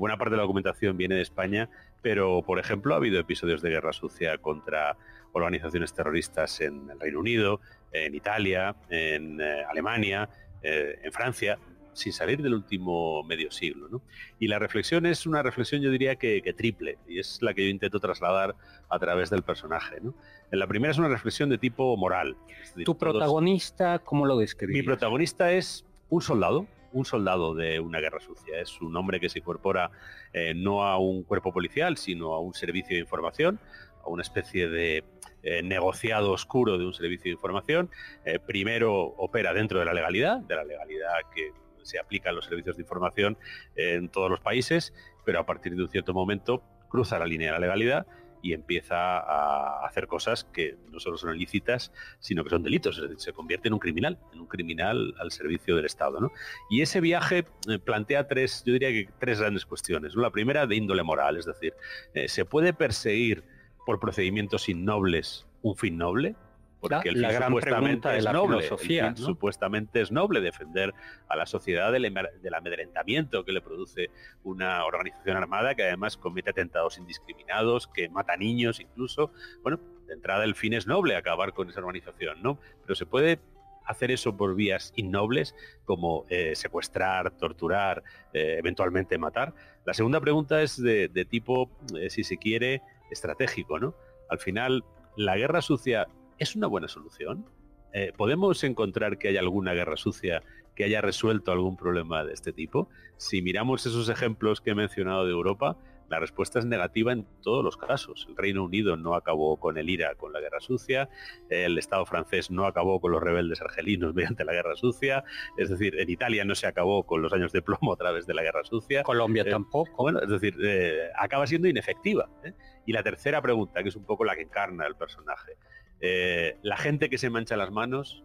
Buena 0.00 0.16
parte 0.16 0.32
de 0.32 0.38
la 0.38 0.42
documentación 0.42 0.96
viene 0.96 1.14
de 1.14 1.22
España, 1.22 1.70
pero 2.02 2.42
por 2.42 2.58
ejemplo 2.58 2.94
ha 2.94 2.96
habido 2.96 3.20
episodios 3.20 3.62
de 3.62 3.70
guerra 3.70 3.92
sucia 3.92 4.36
contra 4.38 4.96
organizaciones 5.30 5.94
terroristas 5.94 6.60
en 6.60 6.90
el 6.90 6.98
Reino 6.98 7.20
Unido, 7.20 7.60
en 7.92 8.16
Italia, 8.16 8.74
en 8.88 9.40
Alemania, 9.40 10.28
eh, 10.62 10.98
en 11.02 11.12
Francia, 11.12 11.58
sin 11.92 12.12
salir 12.12 12.42
del 12.42 12.54
último 12.54 13.22
medio 13.24 13.50
siglo. 13.50 13.88
¿no? 13.88 14.02
Y 14.38 14.48
la 14.48 14.58
reflexión 14.58 15.06
es 15.06 15.26
una 15.26 15.42
reflexión, 15.42 15.82
yo 15.82 15.90
diría 15.90 16.16
que, 16.16 16.42
que 16.42 16.52
triple, 16.52 16.98
y 17.08 17.18
es 17.18 17.38
la 17.42 17.52
que 17.54 17.64
yo 17.64 17.70
intento 17.70 18.00
trasladar 18.00 18.54
a 18.88 18.98
través 18.98 19.30
del 19.30 19.42
personaje. 19.42 19.98
¿no? 20.00 20.14
La 20.50 20.66
primera 20.66 20.90
es 20.92 20.98
una 20.98 21.08
reflexión 21.08 21.48
de 21.50 21.58
tipo 21.58 21.96
moral. 21.96 22.36
decir, 22.46 22.84
Tu 22.84 22.94
todos- 22.94 22.98
protagonista, 23.12 23.98
¿cómo 24.00 24.26
lo 24.26 24.36
mi 24.36 24.42
describes? 24.42 24.84
protagonista 24.84 25.52
es 25.52 25.84
un 26.08 26.22
soldado, 26.22 26.66
un 26.92 27.04
soldado 27.04 27.54
de 27.54 27.78
una 27.80 28.00
guerra 28.00 28.18
sucia. 28.20 28.60
Es 28.60 28.80
un 28.80 28.96
hombre 28.96 29.20
que 29.20 29.28
se 29.28 29.38
incorpora 29.38 29.90
eh, 30.32 30.54
no 30.54 30.84
a 30.84 30.98
un 30.98 31.22
cuerpo 31.22 31.52
policial, 31.52 31.96
sino 31.96 32.34
a 32.34 32.40
un 32.40 32.52
servicio 32.54 32.96
de 32.96 33.00
información, 33.02 33.60
a 34.04 34.08
una 34.08 34.22
especie 34.22 34.68
de 34.68 35.04
eh, 35.42 35.62
negociado 35.62 36.32
oscuro 36.32 36.78
de 36.78 36.84
un 36.86 36.92
servicio 36.92 37.24
de 37.24 37.30
información. 37.30 37.90
Eh, 38.24 38.38
primero 38.40 38.92
opera 39.18 39.52
dentro 39.54 39.78
de 39.78 39.84
la 39.84 39.94
legalidad, 39.94 40.38
de 40.40 40.56
la 40.56 40.64
legalidad 40.64 41.12
que 41.34 41.52
se 41.90 41.98
aplica 41.98 42.30
a 42.30 42.32
los 42.32 42.46
servicios 42.46 42.76
de 42.76 42.82
información 42.82 43.36
en 43.76 44.08
todos 44.08 44.30
los 44.30 44.40
países, 44.40 44.94
pero 45.24 45.40
a 45.40 45.46
partir 45.46 45.74
de 45.74 45.82
un 45.82 45.88
cierto 45.88 46.14
momento 46.14 46.62
cruza 46.88 47.18
la 47.18 47.26
línea 47.26 47.48
de 47.48 47.52
la 47.52 47.60
legalidad 47.60 48.06
y 48.42 48.52
empieza 48.52 49.18
a 49.18 49.86
hacer 49.86 50.06
cosas 50.06 50.44
que 50.44 50.76
no 50.90 50.98
solo 50.98 51.18
son 51.18 51.36
ilícitas, 51.36 51.92
sino 52.18 52.42
que 52.42 52.50
son 52.50 52.62
delitos, 52.62 52.96
es 52.96 53.02
decir, 53.02 53.20
se 53.20 53.32
convierte 53.32 53.68
en 53.68 53.74
un 53.74 53.80
criminal, 53.80 54.18
en 54.32 54.40
un 54.40 54.46
criminal 54.46 55.14
al 55.18 55.30
servicio 55.30 55.76
del 55.76 55.84
Estado. 55.84 56.20
¿no? 56.20 56.32
Y 56.70 56.80
ese 56.82 57.00
viaje 57.00 57.44
eh, 57.68 57.78
plantea 57.78 58.26
tres, 58.28 58.62
yo 58.64 58.72
diría 58.72 58.88
que 58.90 59.08
tres 59.18 59.40
grandes 59.40 59.66
cuestiones. 59.66 60.14
La 60.14 60.30
primera 60.30 60.66
de 60.66 60.76
índole 60.76 61.02
moral, 61.02 61.36
es 61.36 61.46
decir, 61.46 61.74
eh, 62.14 62.28
¿se 62.28 62.44
puede 62.44 62.72
perseguir 62.72 63.44
por 63.84 64.00
procedimientos 64.00 64.68
innobles 64.68 65.46
un 65.62 65.76
fin 65.76 65.98
noble? 65.98 66.34
Porque 66.80 67.10
el 67.10 67.14
fin 67.16 67.22
la 67.22 67.32
gran 67.32 67.48
supuestamente 67.48 68.00
pregunta 68.00 68.12
de 68.12 68.22
la 68.22 68.32
noble. 68.32 68.56
filosofía, 68.58 69.08
El 69.08 69.14
fin 69.14 69.22
¿no? 69.22 69.28
supuestamente 69.28 70.00
es 70.00 70.10
noble 70.10 70.40
defender 70.40 70.94
a 71.28 71.36
la 71.36 71.46
sociedad 71.46 71.92
del, 71.92 72.06
amedrentamiento 72.54 73.44
que 73.44 73.52
le 73.52 73.60
produce 73.60 74.10
una 74.42 74.84
organización 74.84 75.36
armada 75.36 75.74
que 75.74 75.84
además 75.84 76.16
comete 76.16 76.50
atentados 76.50 76.98
indiscriminados, 76.98 77.86
que 77.86 78.08
mata 78.08 78.36
niños 78.36 78.80
incluso. 78.80 79.32
Bueno, 79.62 79.78
de 80.06 80.14
entrada 80.14 80.44
el 80.44 80.54
fin 80.54 80.72
es 80.72 80.86
noble, 80.86 81.16
acabar 81.16 81.52
con 81.52 81.68
esa 81.68 81.80
organización, 81.80 82.42
¿no? 82.42 82.58
Pero 82.82 82.94
se 82.94 83.06
puede 83.06 83.40
hacer 83.84 84.10
eso 84.10 84.36
por 84.36 84.54
vías 84.54 84.92
innobles 84.96 85.54
como 85.84 86.24
eh, 86.28 86.54
secuestrar, 86.54 87.32
torturar, 87.32 88.02
eh, 88.32 88.56
eventualmente 88.58 89.18
matar. 89.18 89.54
La 89.84 89.94
segunda 89.94 90.20
pregunta 90.20 90.62
es 90.62 90.80
de, 90.80 91.08
de 91.08 91.24
tipo, 91.24 91.70
eh, 91.98 92.10
si 92.10 92.24
se 92.24 92.36
quiere, 92.36 92.82
estratégico, 93.10 93.78
¿no? 93.78 93.94
Al 94.28 94.38
final, 94.38 94.84
la 95.16 95.36
guerra 95.36 95.60
sucia 95.60 96.06
¿Es 96.40 96.56
una 96.56 96.68
buena 96.68 96.88
solución? 96.88 97.44
Eh, 97.92 98.14
¿Podemos 98.16 98.64
encontrar 98.64 99.18
que 99.18 99.28
haya 99.28 99.40
alguna 99.40 99.74
guerra 99.74 99.98
sucia 99.98 100.42
que 100.74 100.84
haya 100.84 101.02
resuelto 101.02 101.52
algún 101.52 101.76
problema 101.76 102.24
de 102.24 102.32
este 102.32 102.50
tipo? 102.54 102.88
Si 103.18 103.42
miramos 103.42 103.84
esos 103.84 104.08
ejemplos 104.08 104.62
que 104.62 104.70
he 104.70 104.74
mencionado 104.74 105.26
de 105.26 105.32
Europa, 105.32 105.76
la 106.08 106.18
respuesta 106.18 106.58
es 106.58 106.64
negativa 106.64 107.12
en 107.12 107.26
todos 107.42 107.62
los 107.62 107.76
casos. 107.76 108.26
El 108.30 108.38
Reino 108.38 108.64
Unido 108.64 108.96
no 108.96 109.14
acabó 109.16 109.58
con 109.58 109.76
el 109.76 109.90
IRA 109.90 110.14
con 110.14 110.32
la 110.32 110.40
guerra 110.40 110.60
sucia, 110.60 111.10
el 111.50 111.76
Estado 111.76 112.06
francés 112.06 112.50
no 112.50 112.64
acabó 112.64 113.02
con 113.02 113.12
los 113.12 113.22
rebeldes 113.22 113.60
argelinos 113.60 114.14
mediante 114.14 114.46
la 114.46 114.54
guerra 114.54 114.76
sucia, 114.76 115.24
es 115.58 115.68
decir, 115.68 116.00
en 116.00 116.08
Italia 116.08 116.46
no 116.46 116.54
se 116.54 116.66
acabó 116.66 117.04
con 117.04 117.20
los 117.20 117.34
años 117.34 117.52
de 117.52 117.60
plomo 117.60 117.92
a 117.92 117.96
través 117.96 118.26
de 118.26 118.32
la 118.32 118.42
guerra 118.42 118.64
sucia. 118.64 119.02
Colombia 119.02 119.42
Eh, 119.46 119.50
tampoco. 119.50 120.04
Bueno, 120.04 120.20
es 120.20 120.28
decir, 120.30 120.56
eh, 120.62 121.10
acaba 121.18 121.46
siendo 121.46 121.68
inefectiva. 121.68 122.30
¿eh? 122.44 122.54
Y 122.86 122.92
la 122.92 123.02
tercera 123.02 123.42
pregunta, 123.42 123.82
que 123.82 123.90
es 123.90 123.96
un 123.96 124.06
poco 124.06 124.24
la 124.24 124.34
que 124.34 124.42
encarna 124.42 124.86
el 124.86 124.96
personaje. 124.96 125.58
Eh, 126.00 126.56
la 126.62 126.76
gente 126.76 127.10
que 127.10 127.18
se 127.18 127.30
mancha 127.30 127.56
las 127.56 127.70
manos, 127.70 128.24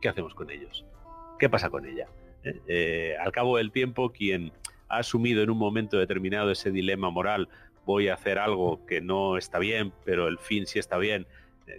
¿qué 0.00 0.08
hacemos 0.08 0.34
con 0.34 0.50
ellos? 0.50 0.86
¿Qué 1.38 1.48
pasa 1.48 1.70
con 1.70 1.86
ella? 1.86 2.08
¿Eh? 2.44 2.60
Eh, 2.66 3.16
al 3.20 3.32
cabo 3.32 3.58
del 3.58 3.72
tiempo, 3.72 4.10
quien 4.12 4.52
ha 4.88 4.98
asumido 4.98 5.42
en 5.42 5.50
un 5.50 5.58
momento 5.58 5.98
determinado 5.98 6.50
ese 6.50 6.70
dilema 6.70 7.10
moral, 7.10 7.48
voy 7.84 8.08
a 8.08 8.14
hacer 8.14 8.38
algo 8.38 8.86
que 8.86 9.00
no 9.00 9.36
está 9.36 9.58
bien, 9.58 9.92
pero 10.04 10.28
el 10.28 10.38
fin 10.38 10.66
sí 10.66 10.78
está 10.78 10.98
bien, 10.98 11.26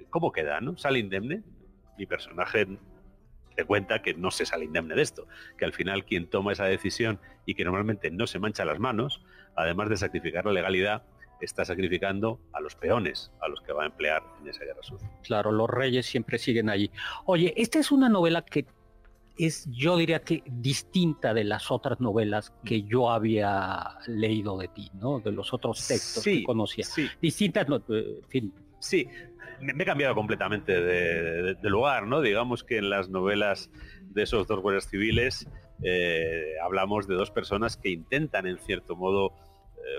¿cómo 0.09 0.31
queda? 0.31 0.61
¿no? 0.61 0.77
¿Sale 0.77 0.99
indemne? 0.99 1.43
Mi 1.97 2.05
personaje 2.05 2.67
te 3.55 3.65
cuenta 3.65 4.01
que 4.01 4.13
no 4.13 4.31
se 4.31 4.45
sale 4.45 4.65
indemne 4.65 4.95
de 4.95 5.01
esto, 5.01 5.27
que 5.57 5.65
al 5.65 5.73
final 5.73 6.05
quien 6.05 6.29
toma 6.29 6.53
esa 6.53 6.65
decisión 6.65 7.19
y 7.45 7.55
que 7.55 7.63
normalmente 7.63 8.09
no 8.11 8.27
se 8.27 8.39
mancha 8.39 8.65
las 8.65 8.79
manos, 8.79 9.21
además 9.55 9.89
de 9.89 9.97
sacrificar 9.97 10.45
la 10.45 10.53
legalidad, 10.53 11.03
está 11.41 11.65
sacrificando 11.65 12.39
a 12.53 12.61
los 12.61 12.75
peones 12.75 13.31
a 13.41 13.47
los 13.47 13.61
que 13.61 13.73
va 13.73 13.83
a 13.83 13.85
emplear 13.87 14.21
en 14.41 14.49
esa 14.49 14.63
guerra 14.65 14.81
sucia. 14.83 15.09
Claro, 15.23 15.51
los 15.51 15.69
reyes 15.69 16.05
siempre 16.05 16.37
siguen 16.37 16.69
allí. 16.69 16.89
Oye, 17.25 17.53
esta 17.57 17.79
es 17.79 17.91
una 17.91 18.09
novela 18.09 18.43
que 18.43 18.65
es, 19.37 19.67
yo 19.71 19.97
diría 19.97 20.21
que 20.21 20.43
distinta 20.45 21.33
de 21.33 21.43
las 21.45 21.71
otras 21.71 21.99
novelas 21.99 22.53
que 22.63 22.83
yo 22.83 23.09
había 23.09 23.97
leído 24.07 24.57
de 24.57 24.67
ti, 24.67 24.91
¿no? 24.93 25.19
De 25.19 25.31
los 25.31 25.53
otros 25.53 25.87
textos 25.87 26.23
Sí, 26.23 26.39
que 26.39 26.43
conocía. 26.43 26.83
sí. 26.85 27.07
Distintas, 27.21 27.67
no, 27.67 27.77
eh, 27.89 28.19
en 28.23 28.29
fin, 28.29 28.53
Sí, 28.79 29.07
me, 29.61 29.83
he 29.83 29.85
cambiado 29.85 30.15
completamente 30.15 30.73
de, 30.81 31.41
de- 31.43 31.53
de 31.55 31.69
lugar, 31.69 32.07
¿no? 32.07 32.21
Digamos 32.21 32.63
que 32.63 32.77
en 32.77 32.89
las 32.89 33.09
novelas 33.09 33.69
de 34.09 34.23
esos 34.23 34.47
dos 34.47 34.59
guardias 34.59 34.87
civiles 34.89 35.47
eh, 35.83 36.55
hablamos 36.63 37.07
de 37.07 37.15
dos 37.15 37.31
personas 37.31 37.77
que 37.77 37.89
intentan, 37.89 38.45
en 38.47 38.57
cierto 38.59 38.95
modo, 38.95 39.33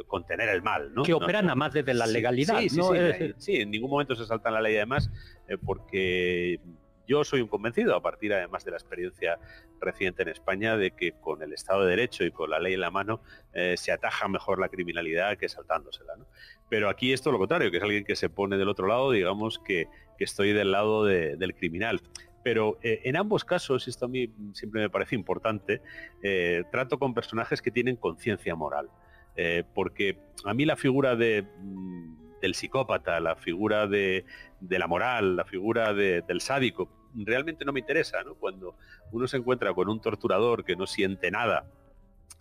contener 0.06 0.48
el 0.48 0.62
mal, 0.62 0.92
¿no? 0.94 1.02
que 1.02 1.12
No- 1.12 1.18
operan 1.18 1.48
a 1.50 1.54
más 1.54 1.72
desde 1.72 1.94
la 1.94 2.06
Sí, 2.06 2.12
legalidad, 2.12 2.58
sí, 2.60 2.68
sí, 2.70 2.76
¿no? 2.78 2.92
sí, 3.38 3.56
eh, 3.56 3.62
en 3.62 3.70
ningún 3.70 3.90
momento 3.90 4.14
se 4.14 4.24
saltan 4.26 4.54
la 4.54 4.60
ley 4.60 4.76
además, 4.76 5.10
eh, 5.48 5.56
porque 5.56 6.60
yo 7.06 7.24
soy 7.24 7.40
un 7.40 7.48
convencido, 7.48 7.94
a 7.96 8.00
partir 8.02 8.32
además 8.32 8.64
de 8.64 8.70
la 8.70 8.76
experiencia 8.76 9.38
reciente 9.80 10.22
en 10.22 10.28
España, 10.28 10.76
de 10.76 10.92
que 10.92 11.12
con 11.12 11.42
el 11.42 11.52
Estado 11.52 11.82
de 11.84 11.90
Derecho 11.90 12.24
y 12.24 12.30
con 12.30 12.48
la 12.48 12.60
ley 12.60 12.74
en 12.74 12.80
la 12.80 12.90
mano 12.90 13.20
eh, 13.52 13.74
se 13.76 13.90
ataja 13.92 14.28
mejor 14.28 14.58
la 14.60 14.68
criminalidad 14.68 15.36
que 15.36 15.48
saltándosela. 15.48 16.14
¿no? 16.16 16.26
Pero 16.70 16.88
aquí 16.88 17.12
esto 17.12 17.30
es 17.30 17.32
lo 17.32 17.38
contrario, 17.38 17.70
que 17.70 17.78
es 17.78 17.82
alguien 17.82 18.04
que 18.04 18.14
se 18.16 18.30
pone 18.30 18.56
del 18.56 18.68
otro 18.68 18.86
lado, 18.86 19.10
digamos 19.10 19.58
que, 19.58 19.88
que 20.16 20.24
estoy 20.24 20.52
del 20.52 20.70
lado 20.70 21.04
de- 21.04 21.36
del 21.36 21.54
criminal. 21.54 22.00
Pero 22.44 22.78
eh, 22.82 23.00
en 23.04 23.16
ambos 23.16 23.44
casos, 23.44 23.86
y 23.86 23.90
esto 23.90 24.06
a 24.06 24.08
mí 24.08 24.32
siempre 24.52 24.80
me 24.80 24.90
parece 24.90 25.14
importante, 25.16 25.82
eh, 26.22 26.62
trato 26.70 26.98
con 26.98 27.14
personajes 27.14 27.60
que 27.62 27.70
tienen 27.70 27.96
conciencia 27.96 28.54
moral. 28.54 28.88
Eh, 29.36 29.64
porque 29.74 30.18
a 30.44 30.54
mí 30.54 30.64
la 30.64 30.76
figura 30.76 31.16
de, 31.16 31.46
mm, 31.60 32.40
del 32.40 32.54
psicópata, 32.54 33.20
la 33.20 33.36
figura 33.36 33.86
de, 33.86 34.24
de 34.60 34.78
la 34.78 34.86
moral, 34.86 35.36
la 35.36 35.44
figura 35.44 35.94
de- 35.94 36.22
del 36.22 36.40
sádico, 36.40 36.88
realmente 37.14 37.64
no 37.64 37.72
me 37.72 37.80
interesa. 37.80 38.22
¿no? 38.24 38.34
Cuando 38.34 38.76
uno 39.10 39.26
se 39.26 39.36
encuentra 39.36 39.72
con 39.74 39.88
un 39.88 40.00
torturador 40.00 40.64
que 40.64 40.76
no 40.76 40.86
siente 40.86 41.30
nada 41.30 41.66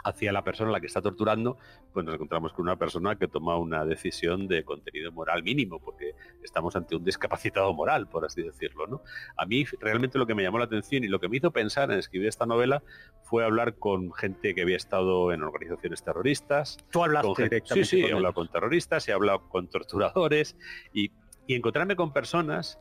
hacia 0.04 0.32
la 0.32 0.44
persona 0.44 0.70
a 0.70 0.74
la 0.74 0.80
que 0.80 0.88
está 0.88 1.02
torturando, 1.02 1.58
pues 1.94 2.06
nos 2.06 2.16
encontramos 2.16 2.54
con 2.54 2.64
una 2.64 2.78
persona 2.78 3.16
que 3.18 3.28
toma 3.28 3.58
una 3.58 3.86
decisión 3.86 4.48
de 4.48 4.64
contenido 4.64 5.12
moral 5.12 5.44
mínimo, 5.44 5.80
porque 5.80 6.14
estamos 6.44 6.76
ante 6.76 6.96
un 6.96 7.04
discapacitado 7.04 7.74
moral, 7.74 8.08
por 8.08 8.26
así 8.26 8.42
decirlo. 8.42 8.88
¿no? 8.88 9.02
A 9.38 9.46
mí 9.46 9.66
realmente 9.80 10.18
lo 10.18 10.26
que 10.28 10.36
me 10.36 10.44
llamó 10.44 10.58
la 10.60 10.66
atención 10.66 11.04
y 11.04 11.08
lo 11.08 11.20
que 11.20 11.30
me 11.30 11.38
hizo 11.38 11.52
pensar 11.52 11.92
en 11.92 12.00
escribir 12.00 12.28
esta 12.28 12.46
novela 12.46 12.84
fue 13.24 13.44
hablar 13.46 13.76
con 13.76 14.12
gente 14.14 14.54
que 14.56 14.62
había 14.64 14.78
estado 14.78 15.32
en 15.32 15.44
organizaciones 15.44 16.04
terroristas, 16.04 16.78
tú 16.92 17.04
hablaste 17.04 17.28
con 17.28 17.36
gente- 17.36 17.56
directamente 17.56 17.86
Sí, 17.90 17.98
sí, 17.98 18.02
con 18.02 18.12
he 18.12 18.14
hablado 18.14 18.34
con 18.34 18.48
terroristas, 18.48 19.08
he 19.08 19.14
hablado 19.14 19.48
con 19.50 19.68
torturadores 19.68 20.58
y, 20.94 21.12
y 21.48 21.56
encontrarme 21.56 21.96
con 21.96 22.12
personas 22.14 22.80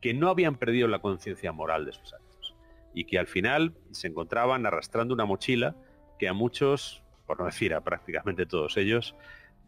que 0.00 0.14
no 0.14 0.28
habían 0.28 0.56
perdido 0.56 0.88
la 0.88 1.00
conciencia 1.00 1.52
moral 1.52 1.84
de 1.84 1.92
sus 1.92 2.12
actos 2.12 2.54
y 2.94 3.04
que 3.04 3.18
al 3.18 3.26
final 3.26 3.74
se 3.90 4.08
encontraban 4.08 4.64
arrastrando 4.66 5.14
una 5.14 5.24
mochila 5.24 5.74
que 6.18 6.28
a 6.28 6.32
muchos, 6.32 7.02
por 7.26 7.38
no 7.38 7.46
decir 7.46 7.74
a 7.74 7.80
prácticamente 7.82 8.46
todos 8.46 8.76
ellos, 8.76 9.14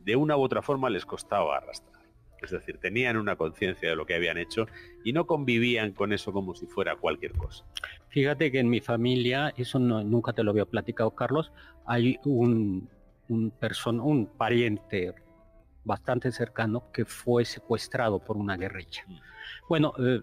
de 0.01 0.17
una 0.17 0.37
u 0.37 0.43
otra 0.43 0.63
forma 0.63 0.91
les 0.91 1.07
costaba 1.07 1.57
arrastrar. 1.57 2.01
Es 2.43 2.51
decir, 2.51 2.79
tenían 2.79 3.19
una 3.19 3.37
conciencia 3.37 3.91
de 3.91 3.97
lo 3.97 4.07
que 4.07 4.15
habían 4.15 4.39
hecho 4.39 4.67
y 5.05 5.13
no 5.13 5.27
convivían 5.27 5.93
con 5.93 6.13
eso 6.15 6.33
como 6.33 6.55
si 6.55 6.67
fuera 6.67 6.97
cualquier 6.97 7.33
cosa. 7.33 7.65
Fíjate 8.09 8.51
que 8.51 8.61
en 8.61 8.71
mi 8.71 8.81
familia, 8.81 9.53
eso 9.57 9.79
no- 9.79 10.03
nunca 10.03 10.33
te 10.33 10.43
lo 10.43 10.51
había 10.51 10.65
platicado, 10.65 11.11
Carlos, 11.15 11.53
hay 11.85 12.19
un, 12.25 12.89
un, 13.29 13.53
person- 13.53 14.01
un 14.03 14.27
pariente 14.27 15.15
bastante 15.85 16.33
cercano 16.33 16.91
que 16.93 17.05
fue 17.05 17.45
secuestrado 17.45 18.19
por 18.21 18.39
una 18.39 18.57
guerrilla. 18.57 19.05
Mm. 19.07 19.19
Bueno, 19.69 19.93
eh, 19.99 20.23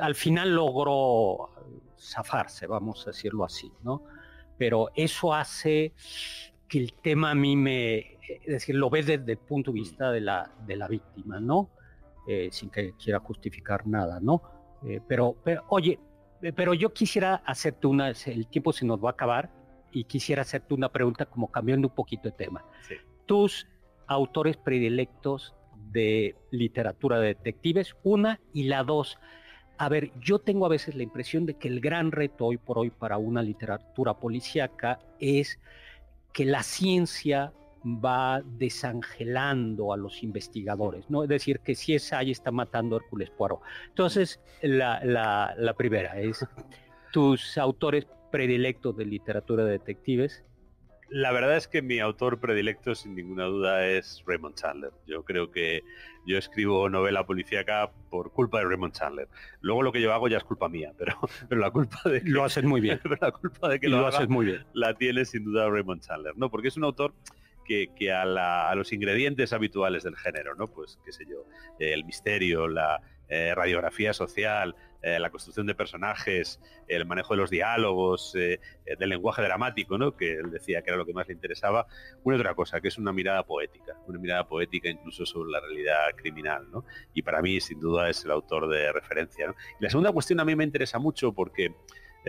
al 0.00 0.14
final 0.14 0.54
logró 0.54 1.50
zafarse, 1.98 2.66
vamos 2.68 3.06
a 3.06 3.10
decirlo 3.10 3.44
así, 3.44 3.70
¿no? 3.82 4.02
Pero 4.58 4.90
eso 4.94 5.34
hace 5.34 5.92
que 6.68 6.78
el 6.78 6.92
tema 6.94 7.30
a 7.30 7.34
mí 7.34 7.56
me, 7.56 8.18
es 8.28 8.46
decir, 8.46 8.74
lo 8.74 8.90
ves 8.90 9.06
desde 9.06 9.32
el 9.32 9.38
punto 9.38 9.70
de 9.70 9.80
vista 9.80 10.10
de 10.10 10.20
la, 10.20 10.50
de 10.66 10.76
la 10.76 10.88
víctima, 10.88 11.40
¿no? 11.40 11.70
Eh, 12.26 12.48
sin 12.50 12.70
que 12.70 12.94
quiera 12.94 13.20
justificar 13.20 13.86
nada, 13.86 14.18
¿no? 14.20 14.42
Eh, 14.84 15.00
pero, 15.06 15.36
pero, 15.44 15.64
oye, 15.68 15.98
eh, 16.42 16.52
pero 16.52 16.74
yo 16.74 16.92
quisiera 16.92 17.36
hacerte 17.46 17.86
una, 17.86 18.08
el 18.08 18.48
tiempo 18.48 18.72
se 18.72 18.84
nos 18.84 19.02
va 19.02 19.10
a 19.10 19.12
acabar 19.12 19.50
y 19.92 20.04
quisiera 20.04 20.42
hacerte 20.42 20.74
una 20.74 20.90
pregunta 20.90 21.26
como 21.26 21.50
cambiando 21.50 21.88
un 21.88 21.94
poquito 21.94 22.28
de 22.28 22.32
tema. 22.32 22.64
Sí. 22.88 22.94
Tus 23.26 23.66
autores 24.08 24.56
predilectos 24.56 25.54
de 25.90 26.36
literatura 26.50 27.20
de 27.20 27.28
detectives, 27.28 27.96
una 28.02 28.40
y 28.52 28.64
la 28.64 28.82
dos. 28.82 29.18
A 29.78 29.88
ver, 29.88 30.10
yo 30.20 30.38
tengo 30.38 30.64
a 30.66 30.70
veces 30.70 30.94
la 30.94 31.02
impresión 31.02 31.44
de 31.44 31.54
que 31.54 31.68
el 31.68 31.80
gran 31.80 32.12
reto 32.12 32.46
hoy 32.46 32.56
por 32.56 32.78
hoy 32.78 32.90
para 32.90 33.18
una 33.18 33.42
literatura 33.42 34.14
policíaca 34.14 34.98
es 35.20 35.58
que 36.32 36.44
la 36.44 36.62
ciencia 36.62 37.52
va 37.84 38.42
desangelando 38.44 39.92
a 39.92 39.96
los 39.96 40.22
investigadores, 40.22 41.08
¿no? 41.08 41.22
Es 41.22 41.28
decir, 41.28 41.60
que 41.60 41.74
si 41.74 41.94
es 41.94 42.12
ahí 42.12 42.30
está 42.30 42.50
matando 42.50 42.96
a 42.96 42.98
Hércules 42.98 43.30
Poirot. 43.30 43.60
Entonces, 43.88 44.40
la, 44.62 45.04
la, 45.04 45.54
la 45.56 45.74
primera 45.74 46.18
es 46.18 46.44
tus 47.12 47.56
autores 47.58 48.06
predilectos 48.30 48.96
de 48.96 49.04
literatura 49.04 49.64
de 49.64 49.72
detectives. 49.72 50.44
La 51.08 51.32
verdad 51.32 51.56
es 51.56 51.68
que 51.68 51.82
mi 51.82 52.00
autor 52.00 52.40
predilecto, 52.40 52.94
sin 52.94 53.14
ninguna 53.14 53.44
duda, 53.44 53.86
es 53.86 54.22
Raymond 54.26 54.56
Chandler. 54.56 54.90
Yo 55.06 55.24
creo 55.24 55.50
que 55.50 55.84
yo 56.26 56.36
escribo 56.36 56.88
novela 56.88 57.24
policíaca 57.24 57.90
por 58.10 58.32
culpa 58.32 58.58
de 58.58 58.64
Raymond 58.64 58.92
Chandler. 58.92 59.28
Luego 59.60 59.82
lo 59.82 59.92
que 59.92 60.00
yo 60.00 60.12
hago 60.12 60.26
ya 60.28 60.38
es 60.38 60.44
culpa 60.44 60.68
mía, 60.68 60.92
pero, 60.98 61.16
pero 61.48 61.60
la 61.60 61.70
culpa 61.70 62.00
de 62.04 62.22
que, 62.22 62.28
Lo 62.28 62.44
haces 62.44 62.64
muy 62.64 62.80
bien. 62.80 62.98
pero 63.02 63.18
la 63.20 63.30
culpa 63.30 63.68
de 63.68 63.78
que 63.78 63.88
lo, 63.88 64.00
lo 64.00 64.06
haces 64.08 64.28
muy 64.28 64.46
bien. 64.46 64.64
la 64.72 64.94
tiene 64.94 65.24
sin 65.24 65.44
duda 65.44 65.68
Raymond 65.68 66.02
Chandler, 66.02 66.36
¿no? 66.36 66.50
Porque 66.50 66.68
es 66.68 66.76
un 66.76 66.84
autor 66.84 67.14
que, 67.66 68.12
a, 68.12 68.74
los 68.74 68.92
ingredientes 68.92 69.52
habituales 69.52 70.04
del 70.04 70.16
género, 70.16 70.54
¿no? 70.54 70.68
Pues, 70.68 70.98
qué 71.04 71.12
sé 71.12 71.24
yo, 71.28 71.44
el 71.78 72.04
misterio, 72.04 72.68
la 72.68 73.00
eh, 73.28 73.54
radiografía 73.54 74.12
social, 74.12 74.74
eh, 75.02 75.18
la 75.18 75.30
construcción 75.30 75.66
de 75.66 75.74
personajes, 75.74 76.60
el 76.88 77.06
manejo 77.06 77.34
de 77.34 77.40
los 77.40 77.50
diálogos, 77.50 78.34
eh, 78.36 78.60
del 78.98 79.08
lenguaje 79.08 79.42
dramático, 79.42 79.98
¿no? 79.98 80.16
Que 80.16 80.34
él 80.34 80.50
decía 80.50 80.82
que 80.82 80.90
era 80.90 80.96
lo 80.96 81.06
que 81.06 81.12
más 81.12 81.26
le 81.28 81.34
interesaba. 81.34 81.86
Una 82.24 82.36
otra 82.36 82.54
cosa, 82.54 82.80
que 82.80 82.88
es 82.88 82.98
una 82.98 83.12
mirada 83.12 83.42
poética, 83.44 83.96
una 84.06 84.18
mirada 84.18 84.46
poética 84.46 84.88
incluso 84.88 85.26
sobre 85.26 85.50
la 85.50 85.60
realidad 85.60 86.14
criminal, 86.16 86.70
¿no? 86.70 86.84
Y 87.14 87.22
para 87.22 87.42
mí, 87.42 87.60
sin 87.60 87.80
duda, 87.80 88.08
es 88.08 88.24
el 88.24 88.30
autor 88.30 88.68
de 88.68 88.92
referencia, 88.92 89.54
Y 89.80 89.84
la 89.84 89.90
segunda 89.90 90.12
cuestión 90.12 90.40
a 90.40 90.44
mí 90.44 90.54
me 90.56 90.64
interesa 90.64 90.98
mucho 90.98 91.32
porque 91.32 91.74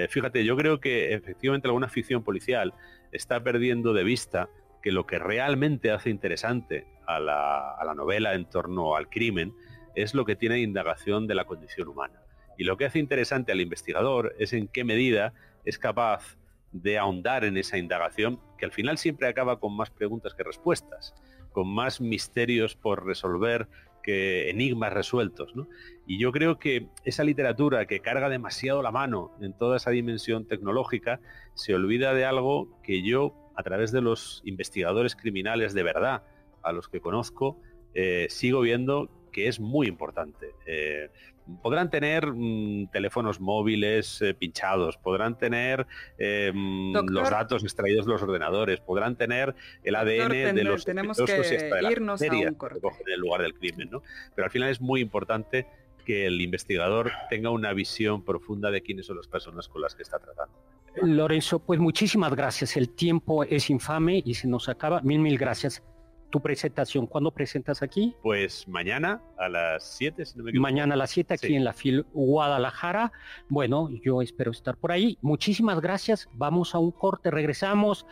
fíjate, 0.10 0.46
yo 0.46 0.56
creo 0.56 0.80
que 0.80 1.16
efectivamente 1.16 1.68
alguna 1.68 1.90
ficción 1.90 2.24
policial 2.24 2.72
está 3.12 3.44
perdiendo 3.44 3.94
de 3.94 4.04
vista 4.04 4.48
que 4.82 4.92
lo 4.92 5.06
que 5.06 5.20
realmente 5.20 5.92
hace 5.92 6.10
interesante 6.10 6.86
a 7.08 7.20
la, 7.20 7.94
novela 7.96 8.36
en 8.36 8.46
torno 8.46 8.96
al 8.96 9.10
crimen 9.10 9.54
es 9.96 10.14
lo 10.14 10.26
que 10.26 10.36
tiene 10.36 10.60
indagación 10.60 11.26
de 11.26 11.36
la 11.36 11.46
condición 11.46 11.88
humana. 11.88 12.22
Y 12.58 12.64
lo 12.64 12.78
que 12.78 12.86
hace 12.86 13.00
interesante 13.00 13.52
al 13.52 13.62
investigador 13.62 14.36
es 14.40 14.54
en 14.54 14.68
qué 14.68 14.84
medida 14.84 15.34
es 15.66 15.78
capaz 15.78 16.38
de 16.72 16.98
ahondar 16.98 17.46
en 17.46 17.58
esa 17.58 17.78
indagación, 17.78 18.40
que 18.58 18.66
al 18.66 18.72
final 18.72 18.98
siempre 18.98 19.28
acaba 19.28 19.60
con 19.60 19.76
más 19.76 19.90
preguntas 19.90 20.34
que 20.34 20.44
respuestas, 20.44 21.14
con 21.52 21.68
más 21.68 22.02
misterios 22.02 22.76
por 22.76 23.06
resolver 23.06 23.68
que 24.04 24.50
enigmas 24.50 24.94
resueltos. 24.94 25.54
Y 26.06 26.18
yo 26.18 26.32
creo 26.32 26.60
que 26.60 26.88
esa 27.04 27.24
literatura 27.24 27.86
que 27.86 28.00
carga 28.00 28.30
demasiado 28.30 28.82
la 28.82 28.92
mano 28.92 29.32
en 29.42 29.54
toda 29.54 29.78
esa 29.78 29.92
dimensión 29.92 30.48
tecnológica 30.48 31.20
se 31.56 31.76
olvida 31.76 32.14
de 32.14 32.26
algo 32.26 32.82
que 32.84 33.02
yo 33.02 33.34
a 33.56 33.64
través 33.64 33.92
de 33.92 34.02
los 34.02 34.42
investigadores 34.46 35.16
criminales 35.16 35.74
de 35.74 35.84
verdad 35.84 36.24
a 36.64 36.72
los 36.72 36.88
que 36.88 37.02
conozco, 37.02 37.60
eh, 37.94 38.28
sigo 38.30 38.62
viendo 38.62 39.10
que 39.32 39.48
es 39.48 39.60
muy 39.60 39.88
importante. 39.88 40.52
Eh, 40.66 41.10
podrán 41.62 41.90
tener 41.90 42.28
mm, 42.28 42.88
teléfonos 42.92 43.40
móviles 43.40 44.22
eh, 44.22 44.34
pinchados, 44.34 44.98
podrán 44.98 45.38
tener 45.38 45.86
mm, 46.54 47.10
los 47.10 47.30
datos 47.30 47.64
extraídos 47.64 48.06
de 48.06 48.12
los 48.14 48.22
ordenadores, 48.22 48.80
podrán 48.80 49.16
tener 49.16 49.56
el 49.84 49.96
ADN 49.96 50.56
de 50.56 50.64
los 50.64 50.86
tenemos 50.86 51.18
que 51.18 51.72
irnos 51.92 52.22
a 52.22 52.26
en 52.26 52.56
el 53.08 53.20
lugar 53.20 53.42
del 53.42 53.54
crimen, 53.54 53.90
¿no? 53.92 54.04
Pero 54.36 54.46
al 54.46 54.52
final 54.52 54.70
es 54.70 54.82
muy 54.82 55.02
importante 55.02 55.68
que 56.06 56.26
el 56.26 56.40
investigador 56.40 57.12
tenga 57.30 57.50
una 57.50 57.74
visión 57.74 58.24
profunda 58.24 58.72
de 58.72 58.82
quiénes 58.82 59.08
son 59.08 59.18
las 59.18 59.28
personas 59.28 59.68
con 59.68 59.82
las 59.82 59.94
que 59.94 60.04
está 60.04 60.18
tratando. 60.20 60.56
Lorenzo, 61.02 61.60
pues 61.60 61.80
muchísimas 61.80 62.34
gracias. 62.34 62.78
El 62.78 62.90
tiempo 62.90 63.44
es 63.44 63.70
infame 63.70 64.24
y 64.26 64.34
se 64.34 64.48
nos 64.48 64.70
acaba. 64.70 65.02
Mil, 65.02 65.20
mil 65.20 65.38
gracias. 65.38 65.84
Tu 66.30 66.42
presentación, 66.42 67.08
¿cuándo 67.08 67.32
presentas 67.32 67.82
aquí? 67.82 68.16
Pues 68.22 68.68
mañana 68.68 69.22
a 69.38 69.48
las 69.48 69.84
7, 69.98 70.26
si 70.26 70.38
no 70.38 70.44
me 70.44 70.50
equivoco. 70.52 70.64
Mañana 70.64 70.94
a 70.96 70.98
las 70.98 71.12
7 71.12 71.34
aquí 71.36 71.56
en 71.56 71.64
la 71.64 71.74
FIL 71.74 72.06
Guadalajara. 72.14 73.12
Bueno, 73.48 73.90
yo 74.04 74.22
espero 74.22 74.52
estar 74.52 74.76
por 74.76 74.92
ahí. 74.92 75.18
Muchísimas 75.22 75.80
gracias. 75.80 76.28
Vamos 76.34 76.76
a 76.76 76.80
un 76.80 76.92
corte, 76.92 77.32
regresamos. 77.32 78.06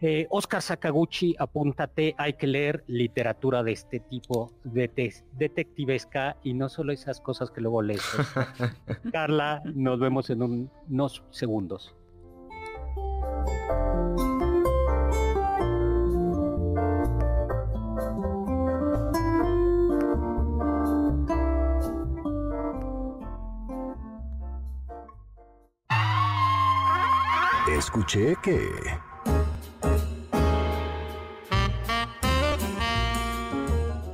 Eh, 0.00 0.26
Oscar 0.28 0.60
Sakaguchi, 0.60 1.34
apúntate, 1.38 2.14
hay 2.18 2.34
que 2.34 2.46
leer 2.46 2.84
literatura 2.88 3.62
de 3.62 3.72
este 3.72 4.00
tipo, 4.00 4.52
de 4.64 4.90
detectivesca 5.32 6.36
y 6.42 6.52
no 6.52 6.68
solo 6.68 6.92
esas 6.92 7.20
cosas 7.20 7.50
que 7.50 7.60
luego 7.60 7.80
lees. 7.80 8.02
Carla, 9.12 9.62
nos 9.64 9.98
vemos 10.00 10.28
en 10.28 10.68
unos 10.88 11.22
segundos. 11.30 11.94
Escuché 27.84 28.34
que... 28.42 28.58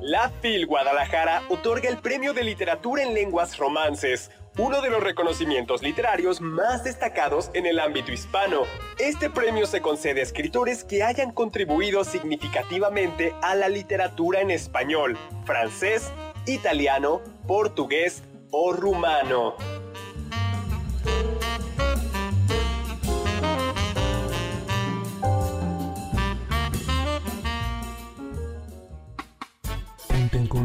La 0.00 0.28
FIL 0.42 0.66
Guadalajara 0.66 1.42
otorga 1.48 1.88
el 1.88 1.98
Premio 1.98 2.34
de 2.34 2.42
Literatura 2.42 3.04
en 3.04 3.14
Lenguas 3.14 3.56
Romances, 3.58 4.32
uno 4.58 4.82
de 4.82 4.90
los 4.90 5.04
reconocimientos 5.04 5.82
literarios 5.82 6.40
más 6.40 6.82
destacados 6.82 7.52
en 7.54 7.64
el 7.64 7.78
ámbito 7.78 8.10
hispano. 8.10 8.62
Este 8.98 9.30
premio 9.30 9.66
se 9.66 9.80
concede 9.80 10.18
a 10.18 10.24
escritores 10.24 10.82
que 10.82 11.04
hayan 11.04 11.30
contribuido 11.30 12.02
significativamente 12.02 13.36
a 13.40 13.54
la 13.54 13.68
literatura 13.68 14.40
en 14.40 14.50
español, 14.50 15.16
francés, 15.44 16.10
italiano, 16.44 17.20
portugués 17.46 18.24
o 18.50 18.72
rumano. 18.72 19.54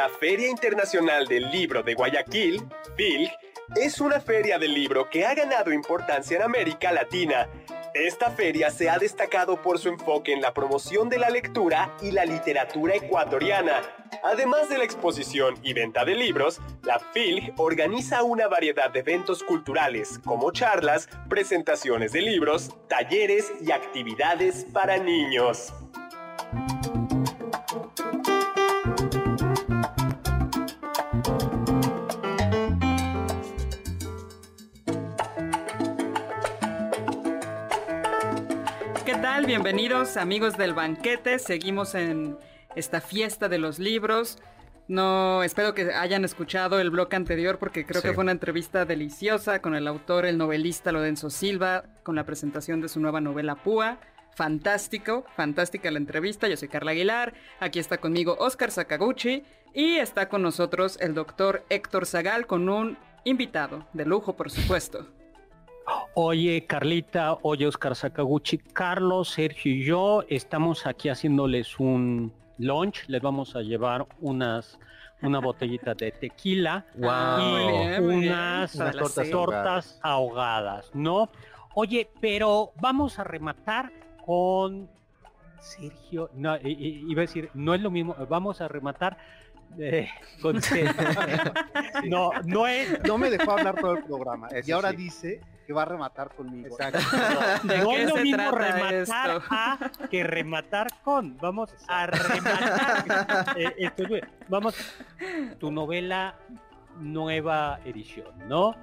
La 0.00 0.08
Feria 0.08 0.48
Internacional 0.48 1.26
del 1.26 1.50
Libro 1.50 1.82
de 1.82 1.92
Guayaquil, 1.92 2.66
FILG, 2.96 3.30
es 3.76 4.00
una 4.00 4.18
feria 4.18 4.58
del 4.58 4.72
libro 4.72 5.10
que 5.10 5.26
ha 5.26 5.34
ganado 5.34 5.74
importancia 5.74 6.38
en 6.38 6.42
América 6.42 6.90
Latina. 6.90 7.50
Esta 7.92 8.30
feria 8.30 8.70
se 8.70 8.88
ha 8.88 8.98
destacado 8.98 9.60
por 9.60 9.78
su 9.78 9.90
enfoque 9.90 10.32
en 10.32 10.40
la 10.40 10.54
promoción 10.54 11.10
de 11.10 11.18
la 11.18 11.28
lectura 11.28 11.94
y 12.00 12.12
la 12.12 12.24
literatura 12.24 12.94
ecuatoriana. 12.94 13.82
Además 14.24 14.70
de 14.70 14.78
la 14.78 14.84
exposición 14.84 15.56
y 15.62 15.74
venta 15.74 16.06
de 16.06 16.14
libros, 16.14 16.62
la 16.82 16.98
FILG 16.98 17.52
organiza 17.58 18.22
una 18.22 18.48
variedad 18.48 18.90
de 18.90 19.00
eventos 19.00 19.42
culturales 19.42 20.18
como 20.24 20.50
charlas, 20.50 21.10
presentaciones 21.28 22.12
de 22.12 22.22
libros, 22.22 22.70
talleres 22.88 23.52
y 23.60 23.70
actividades 23.70 24.64
para 24.72 24.96
niños. 24.96 25.74
Bienvenidos 39.44 40.16
amigos 40.16 40.56
del 40.56 40.72
banquete. 40.72 41.40
Seguimos 41.40 41.96
en 41.96 42.38
esta 42.76 43.00
fiesta 43.00 43.48
de 43.48 43.58
los 43.58 43.80
libros. 43.80 44.38
No, 44.86 45.42
espero 45.42 45.74
que 45.74 45.92
hayan 45.92 46.24
escuchado 46.24 46.78
el 46.78 46.90
bloque 46.90 47.16
anterior 47.16 47.58
porque 47.58 47.84
creo 47.84 48.02
que 48.02 48.12
fue 48.12 48.22
una 48.22 48.30
entrevista 48.30 48.84
deliciosa 48.84 49.60
con 49.60 49.74
el 49.74 49.88
autor, 49.88 50.26
el 50.26 50.38
novelista 50.38 50.92
Lorenzo 50.92 51.28
Silva, 51.28 51.86
con 52.04 52.14
la 52.14 52.24
presentación 52.24 52.80
de 52.80 52.88
su 52.88 53.00
nueva 53.00 53.20
novela 53.20 53.56
Púa. 53.56 53.98
Fantástico, 54.36 55.24
fantástica 55.34 55.90
la 55.90 55.98
entrevista. 55.98 56.46
Yo 56.46 56.56
soy 56.56 56.68
Carla 56.68 56.92
Aguilar. 56.92 57.34
Aquí 57.58 57.80
está 57.80 57.98
conmigo 57.98 58.36
Oscar 58.38 58.70
Sakaguchi 58.70 59.42
y 59.74 59.96
está 59.96 60.28
con 60.28 60.42
nosotros 60.42 60.96
el 61.00 61.14
doctor 61.14 61.64
Héctor 61.68 62.06
Zagal 62.06 62.46
con 62.46 62.68
un 62.68 62.96
invitado 63.24 63.88
de 63.92 64.04
lujo, 64.04 64.36
por 64.36 64.50
supuesto. 64.50 65.08
Oye, 66.14 66.66
Carlita, 66.66 67.38
oye, 67.42 67.66
Oscar 67.66 67.94
Sakaguchi, 67.94 68.58
Carlos, 68.58 69.30
Sergio 69.30 69.72
y 69.72 69.84
yo 69.84 70.24
estamos 70.28 70.86
aquí 70.86 71.08
haciéndoles 71.08 71.78
un 71.78 72.32
lunch. 72.58 73.04
Les 73.08 73.22
vamos 73.22 73.56
a 73.56 73.60
llevar 73.60 74.06
unas 74.20 74.78
una 75.22 75.38
botellita 75.38 75.94
de 75.94 76.12
tequila 76.12 76.86
y 76.96 78.00
unas 78.00 78.72
tortas, 79.30 79.98
ahogadas, 80.02 80.90
¿no? 80.94 81.30
Oye, 81.74 82.08
pero 82.20 82.72
vamos 82.80 83.18
a 83.18 83.24
rematar 83.24 83.92
con 84.24 84.88
Sergio, 85.60 86.30
no, 86.34 86.56
iba 86.62 87.20
a 87.20 87.26
decir, 87.26 87.50
no 87.54 87.74
es 87.74 87.82
lo 87.82 87.90
mismo, 87.90 88.16
vamos 88.28 88.60
a 88.60 88.68
rematar 88.68 89.18
eh, 89.78 90.08
con 90.42 90.56
no, 92.08 92.30
no 92.44 92.66
es. 92.66 93.02
No 93.04 93.18
me 93.18 93.30
dejó 93.30 93.52
hablar 93.52 93.80
todo 93.80 93.92
el 93.92 94.04
programa. 94.04 94.48
y 94.64 94.70
ahora 94.72 94.92
dice 94.92 95.40
que 95.70 95.74
va 95.74 95.82
a 95.82 95.84
rematar 95.84 96.34
conmigo. 96.34 96.76
¿De 97.62 97.78
no 97.78 97.92
es 97.92 98.08
lo 98.08 98.16
se 98.16 98.22
mismo 98.24 98.50
rematar 98.50 98.94
esto? 98.94 99.14
a 99.50 99.78
que 100.10 100.24
rematar 100.24 100.88
con. 101.04 101.36
Vamos 101.36 101.72
a 101.86 102.06
rematar. 102.06 103.54
Eh, 103.56 103.72
esto 103.78 104.02
vamos, 104.48 104.74
tu 105.60 105.70
novela 105.70 106.34
nueva 106.98 107.78
edición, 107.84 108.26
¿no? 108.48 108.74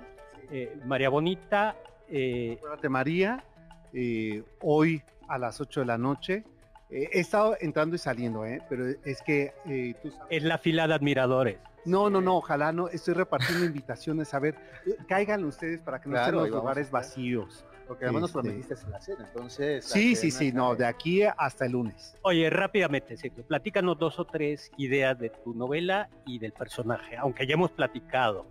Eh, 0.49 0.79
María 0.85 1.09
Bonita, 1.09 1.75
eh, 2.07 2.55
Acuérdate, 2.57 2.88
María, 2.88 3.43
eh, 3.91 4.43
hoy 4.61 5.03
a 5.27 5.38
las 5.38 5.59
8 5.59 5.81
de 5.81 5.85
la 5.85 5.97
noche. 5.97 6.45
eh, 6.89 7.09
he 7.11 7.19
estado 7.19 7.57
entrando 7.59 7.97
y 7.97 7.99
saliendo, 7.99 8.45
¿eh? 8.45 8.61
pero 8.69 8.85
es 9.03 9.21
que 9.23 9.53
eh, 9.65 9.93
tú 10.01 10.09
sabes- 10.11 10.27
es 10.29 10.43
la 10.43 10.57
fila 10.57 10.88
de 10.88 10.93
admiradores. 10.93 11.57
No, 11.88 12.09
no, 12.09 12.21
no, 12.21 12.38
ojalá 12.38 12.71
no. 12.71 12.88
Estoy 12.89 13.13
repartiendo 13.13 13.65
invitaciones. 13.65 14.33
A 14.33 14.39
ver, 14.39 14.55
eh, 14.85 14.95
cáiganle 15.07 15.47
ustedes 15.47 15.79
para 15.81 15.99
que 16.01 16.09
no 16.09 16.13
Claro, 16.15 16.39
estén 16.39 16.51
los 16.51 16.61
lugares 16.61 16.91
vacíos. 16.91 17.65
Porque 17.88 18.03
además 18.03 18.21
nos 18.23 18.29
Este- 18.31 18.41
prometiste 18.41 18.73
en 18.85 18.91
la 18.91 18.99
cena, 19.01 19.25
entonces... 19.33 19.85
la 19.85 19.93
Sí, 19.93 20.15
sí, 20.17 20.29
cena 20.29 20.39
sí, 20.39 20.51
no, 20.51 20.75
de 20.75 20.85
aquí 20.85 21.23
hasta 21.23 21.65
el 21.65 21.71
lunes. 21.71 22.15
Oye, 22.23 22.49
rápidamente, 22.49 23.15
Sergio, 23.15 23.45
platícanos 23.45 23.97
dos 23.97 24.19
o 24.19 24.25
tres 24.25 24.69
ideas 24.75 25.17
de 25.17 25.29
tu 25.29 25.53
novela 25.53 26.09
y 26.25 26.38
del 26.38 26.51
personaje, 26.51 27.15
aunque 27.15 27.47
ya 27.47 27.53
hemos 27.53 27.71
platicado. 27.71 28.45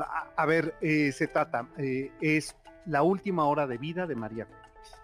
A, 0.00 0.30
a 0.34 0.46
ver, 0.46 0.74
eh, 0.80 1.12
se 1.12 1.26
trata, 1.26 1.68
eh, 1.76 2.10
es 2.22 2.56
la 2.86 3.02
última 3.02 3.44
hora 3.44 3.66
de 3.66 3.76
vida 3.76 4.06
de 4.06 4.14
María 4.14 4.46
Félix. 4.46 5.02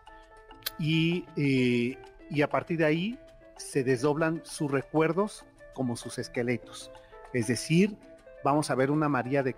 Y, 0.78 1.26
eh, 1.36 1.98
y 2.30 2.40
a 2.40 2.48
partir 2.48 2.78
de 2.78 2.86
ahí 2.86 3.18
se 3.58 3.84
desdoblan 3.84 4.40
sus 4.44 4.70
recuerdos 4.70 5.44
como 5.74 5.96
sus 5.96 6.18
esqueletos. 6.18 6.90
Es 7.34 7.48
decir, 7.48 7.96
vamos 8.44 8.70
a 8.70 8.76
ver 8.76 8.92
una 8.92 9.08
María 9.08 9.42
de, 9.42 9.54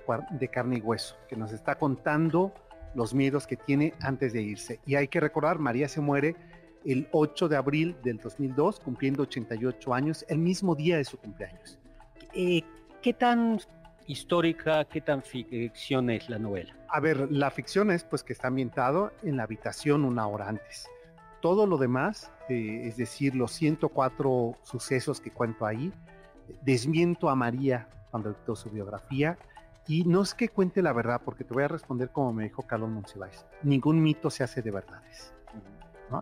carne 0.51 0.79
y 0.79 0.81
hueso, 0.81 1.17
que 1.29 1.37
nos 1.37 1.53
está 1.53 1.75
contando 1.77 2.55
los 2.95 3.13
miedos 3.13 3.47
que 3.47 3.57
tiene 3.57 3.93
antes 4.01 4.33
de 4.33 4.41
irse. 4.41 4.81
Y 4.87 4.95
hay 4.95 5.09
que 5.09 5.21
recordar, 5.21 5.59
María 5.59 5.87
se 5.87 6.01
muere 6.01 6.35
el 6.87 7.07
8 7.13 7.49
de 7.49 7.57
abril 7.57 7.97
del 8.03 8.17
2002, 8.17 8.81
cumpliendo 8.81 9.25
88 9.25 9.93
años, 9.93 10.25
el 10.29 10.39
mismo 10.39 10.75
día 10.75 10.97
de 10.97 11.05
su 11.05 11.19
cumpleaños. 11.19 11.79
Eh, 12.33 12.63
¿Qué 13.03 13.13
tan 13.13 13.61
histórica, 14.07 14.87
qué 14.87 15.03
tan 15.03 15.23
ficción 15.23 16.09
es 16.09 16.31
la 16.31 16.39
novela? 16.39 16.75
A 16.89 17.01
ver, 17.01 17.31
la 17.31 17.51
ficción 17.51 17.91
es 17.91 18.05
pues 18.05 18.23
que 18.23 18.33
está 18.33 18.49
ambientado 18.49 19.13
en 19.23 19.37
la 19.37 19.43
habitación 19.43 20.05
una 20.07 20.27
hora 20.27 20.49
antes. 20.49 20.89
Todo 21.43 21.67
lo 21.67 21.77
demás, 21.77 22.33
eh, 22.49 22.83
es 22.85 22.97
decir, 22.97 23.35
los 23.35 23.53
104 23.53 24.57
sucesos 24.63 25.21
que 25.21 25.31
cuento 25.31 25.67
ahí, 25.67 25.93
desmiento 26.63 27.29
a 27.29 27.35
María 27.35 27.89
cuando 28.11 28.31
dictó 28.31 28.57
su 28.57 28.71
biografía 28.71 29.39
y 29.89 30.05
no 30.05 30.23
es 30.23 30.35
que 30.35 30.49
cuente 30.49 30.83
la 30.83 30.93
verdad, 30.93 31.21
porque 31.25 31.45
te 31.45 31.55
voy 31.55 31.63
a 31.63 31.69
responder 31.69 32.11
como 32.11 32.33
me 32.33 32.45
dijo 32.45 32.63
Carlos 32.63 32.91
Monsiváis. 32.91 33.45
Ningún 33.63 34.03
mito 34.03 34.31
se 34.31 34.43
hace 34.43 34.63
de 34.63 34.71
verdades. 34.71 35.33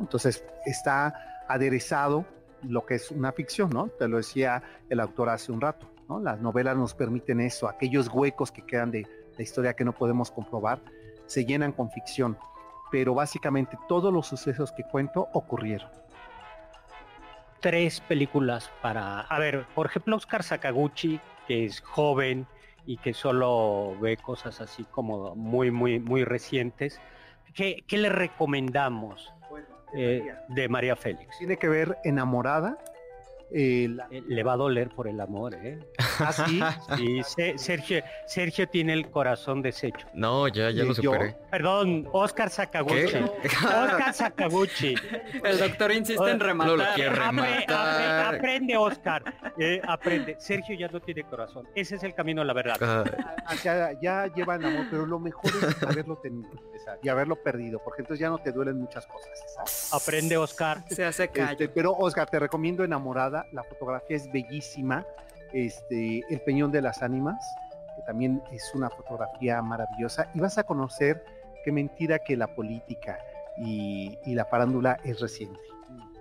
Entonces 0.01 0.45
está 0.66 1.45
aderezado 1.49 2.25
lo 2.62 2.85
que 2.85 2.95
es 2.97 3.11
una 3.11 3.33
ficción, 3.33 3.70
¿no? 3.70 3.89
Te 3.89 4.09
lo 4.09 4.18
decía 4.18 4.62
el 4.89 5.01
autor 5.01 5.29
hace 5.29 5.53
un 5.53 5.61
rato. 5.61 5.91
Las 6.22 6.41
novelas 6.41 6.77
nos 6.77 6.95
permiten 6.95 7.41
eso, 7.41 7.68
aquellos 7.68 8.09
huecos 8.12 8.53
que 8.53 8.62
quedan 8.62 8.91
de 8.91 9.07
la 9.37 9.43
historia 9.43 9.75
que 9.75 9.85
no 9.85 9.93
podemos 9.93 10.31
comprobar, 10.31 10.81
se 11.27 11.45
llenan 11.45 11.72
con 11.72 11.91
ficción. 11.91 12.37
Pero 12.91 13.14
básicamente 13.14 13.79
todos 13.89 14.12
los 14.12 14.27
sucesos 14.27 14.70
que 14.72 14.85
cuento 14.85 15.29
ocurrieron. 15.33 15.91
Tres 17.65 18.03
películas 18.03 18.71
para... 18.83 19.21
A 19.21 19.39
ver, 19.39 19.65
por 19.75 19.87
ejemplo, 19.87 20.17
Oscar 20.17 20.43
Sakaguchi, 20.43 21.19
que 21.49 21.65
es 21.65 21.81
joven 21.81 22.47
y 22.85 22.99
que 22.99 23.15
solo 23.15 23.97
ve 24.03 24.19
cosas 24.19 24.61
así 24.61 24.85
como 24.85 25.35
muy, 25.35 25.71
muy, 25.71 25.99
muy 25.99 26.25
recientes. 26.25 27.01
¿Qué, 27.55 27.83
qué 27.87 27.97
le 27.97 28.11
recomendamos 28.11 29.33
eh, 29.95 30.35
de 30.49 30.69
María 30.69 30.95
Félix? 30.95 31.39
Tiene 31.39 31.57
que 31.57 31.71
ver 31.71 31.97
enamorada. 32.05 32.77
Eh, 33.57 33.88
la- 33.88 34.09
Eh, 34.11 34.22
Le 34.26 34.42
va 34.42 34.55
a 34.55 34.57
doler 34.57 34.88
por 34.90 35.07
el 35.09 35.20
amor, 35.20 35.55
¿eh? 35.55 35.78
así, 36.18 36.61
Sí, 36.98 37.22
Se- 37.22 37.57
Sergio, 37.57 38.02
Sergio 38.26 38.68
tiene 38.68 38.92
el 38.92 39.09
corazón 39.11 39.62
deshecho. 39.62 40.07
No, 40.14 40.48
ya, 40.48 40.70
ya 40.70 40.82
Eh, 40.82 40.86
lo 40.86 40.94
yo- 40.94 41.12
superé. 41.12 41.36
Perdón, 41.50 42.09
Oscar 42.12 42.50
Sakaguchi. 42.50 42.94
¿Qué? 43.12 43.24
Oscar 43.64 44.12
Sakaguchi. 44.14 44.94
El 45.44 45.59
doctor 45.59 45.92
insiste 45.92 46.30
en 46.30 46.38
No 46.38 46.44
lo 46.44 46.46
rematar. 46.46 46.94
quiere 46.94 47.11
rematar. 47.14 47.66
apre- 47.68 48.36
aprende, 48.38 48.76
Oscar. 48.76 49.22
eh, 49.59 49.80
aprende. 49.86 50.36
Sergio 50.38 50.76
ya 50.76 50.88
no 50.88 51.00
tiene 51.00 51.22
corazón. 51.22 51.66
Ese 51.74 51.94
es 51.96 52.02
el 52.02 52.14
camino 52.14 52.42
a 52.42 52.44
la 52.44 52.52
verdad. 52.52 52.76
Ah, 52.80 53.05
ah, 53.46 53.55
ya, 53.62 53.90
ya 54.02 54.26
lleva 54.34 54.57
el 54.57 54.64
amor, 54.64 54.86
pero 54.90 55.07
lo 55.07 55.18
mejor 55.20 55.50
es 55.68 55.82
haberlo 55.82 56.16
tenido 56.16 56.50
y 57.03 57.09
haberlo 57.09 57.37
perdido, 57.37 57.80
porque 57.85 58.03
entonces 58.03 58.20
ya 58.20 58.28
no 58.30 58.39
te 58.39 58.53
duelen 58.53 58.78
muchas 58.80 59.07
cosas. 59.07 59.30
¿sabes? 59.55 59.91
Aprende, 59.93 60.37
Oscar. 60.37 60.82
Se 60.89 61.05
hace 61.05 61.28
callo. 61.28 61.53
Este, 61.53 61.68
pero 61.68 61.93
Oscar, 61.93 62.28
te 62.28 62.39
recomiendo 62.39 62.85
Enamorada, 62.85 63.47
la 63.53 63.62
fotografía 63.64 64.16
es 64.16 64.30
bellísima, 64.32 65.07
este, 65.53 66.22
El 66.28 66.41
Peñón 66.41 66.72
de 66.72 66.82
las 66.82 67.03
Ánimas, 67.03 67.45
que 67.97 68.03
también 68.07 68.43
es 68.51 68.70
una 68.74 68.91
fotografía 68.91 69.61
maravillosa, 69.62 70.30
y 70.35 70.41
vas 70.41 70.59
a 70.59 70.64
conocer 70.64 71.24
qué 71.64 71.72
mentira 71.72 72.18
que 72.18 72.37
la 72.37 72.49
política 72.55 73.18
y, 73.57 74.18
y 74.24 74.35
la 74.35 74.45
farándula 74.45 74.99
es 75.05 75.20
reciente. 75.20 75.61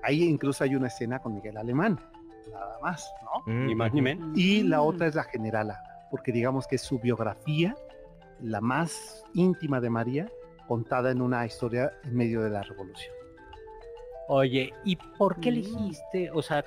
Ahí 0.03 0.23
incluso 0.23 0.63
hay 0.63 0.75
una 0.75 0.87
escena 0.87 1.19
con 1.19 1.33
Miguel 1.33 1.57
Alemán, 1.57 1.99
nada 2.51 2.77
más, 2.81 3.11
¿no? 3.23 3.51
mm, 3.51 3.65
Ni 3.67 3.75
más 3.75 3.93
ni 3.93 4.01
menos. 4.01 4.37
Y 4.37 4.63
la 4.63 4.77
Mm. 4.79 4.85
otra 4.85 5.07
es 5.07 5.15
la 5.15 5.23
generala, 5.23 5.81
porque 6.11 6.31
digamos 6.31 6.67
que 6.67 6.75
es 6.75 6.81
su 6.81 6.99
biografía, 6.99 7.75
la 8.39 8.59
más 8.61 9.23
íntima 9.33 9.79
de 9.79 9.89
María, 9.89 10.29
contada 10.67 11.11
en 11.11 11.21
una 11.21 11.45
historia 11.45 11.91
en 12.03 12.15
medio 12.15 12.41
de 12.41 12.49
la 12.49 12.63
revolución. 12.63 13.13
Oye, 14.27 14.73
¿y 14.85 14.95
por 14.95 15.39
qué 15.39 15.51
Mm. 15.51 15.53
elegiste, 15.53 16.31
o 16.31 16.41
sea, 16.41 16.63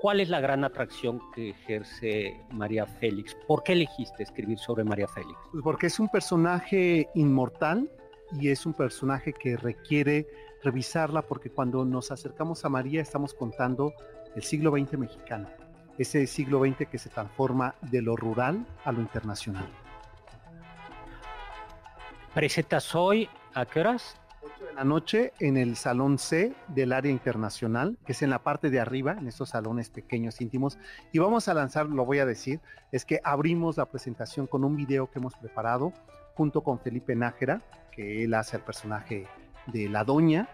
cuál 0.00 0.20
es 0.20 0.28
la 0.28 0.40
gran 0.40 0.64
atracción 0.64 1.20
que 1.34 1.50
ejerce 1.50 2.40
María 2.52 2.86
Félix? 2.86 3.36
¿Por 3.46 3.62
qué 3.62 3.72
elegiste 3.72 4.22
escribir 4.22 4.58
sobre 4.58 4.84
María 4.84 5.08
Félix? 5.08 5.38
Pues 5.50 5.62
porque 5.64 5.86
es 5.88 5.98
un 5.98 6.08
personaje 6.08 7.08
inmortal 7.14 7.90
y 8.40 8.48
es 8.50 8.64
un 8.66 8.72
personaje 8.72 9.32
que 9.32 9.56
requiere 9.56 10.26
revisarla 10.62 11.22
porque 11.22 11.50
cuando 11.50 11.84
nos 11.84 12.12
acercamos 12.12 12.64
a 12.64 12.68
María 12.68 13.02
estamos 13.02 13.34
contando 13.34 13.92
el 14.36 14.42
siglo 14.42 14.70
XX 14.70 14.96
mexicano, 14.96 15.48
ese 15.98 16.26
siglo 16.26 16.60
XX 16.64 16.86
que 16.88 16.98
se 16.98 17.10
transforma 17.10 17.74
de 17.82 18.00
lo 18.00 18.16
rural 18.16 18.64
a 18.84 18.92
lo 18.92 19.00
internacional. 19.00 19.68
¿Presentas 22.34 22.94
hoy 22.94 23.28
a 23.52 23.66
qué 23.66 23.80
horas? 23.80 24.16
8 24.42 24.64
de 24.64 24.72
la 24.72 24.84
noche 24.84 25.34
en 25.38 25.58
el 25.58 25.76
salón 25.76 26.16
C 26.16 26.54
del 26.68 26.94
área 26.94 27.12
internacional, 27.12 27.98
que 28.06 28.12
es 28.12 28.22
en 28.22 28.30
la 28.30 28.42
parte 28.42 28.70
de 28.70 28.80
arriba, 28.80 29.12
en 29.12 29.28
estos 29.28 29.50
salones 29.50 29.90
pequeños 29.90 30.40
íntimos. 30.40 30.78
Y 31.12 31.18
vamos 31.18 31.48
a 31.48 31.54
lanzar, 31.54 31.90
lo 31.90 32.06
voy 32.06 32.20
a 32.20 32.24
decir, 32.24 32.60
es 32.90 33.04
que 33.04 33.20
abrimos 33.22 33.76
la 33.76 33.84
presentación 33.84 34.46
con 34.46 34.64
un 34.64 34.76
video 34.76 35.10
que 35.10 35.18
hemos 35.18 35.34
preparado 35.34 35.92
junto 36.34 36.62
con 36.62 36.80
Felipe 36.80 37.14
Nájera, 37.14 37.60
que 37.90 38.24
él 38.24 38.32
hace 38.32 38.56
el 38.56 38.62
personaje 38.62 39.26
de 39.66 39.90
la 39.90 40.02
doña. 40.02 40.48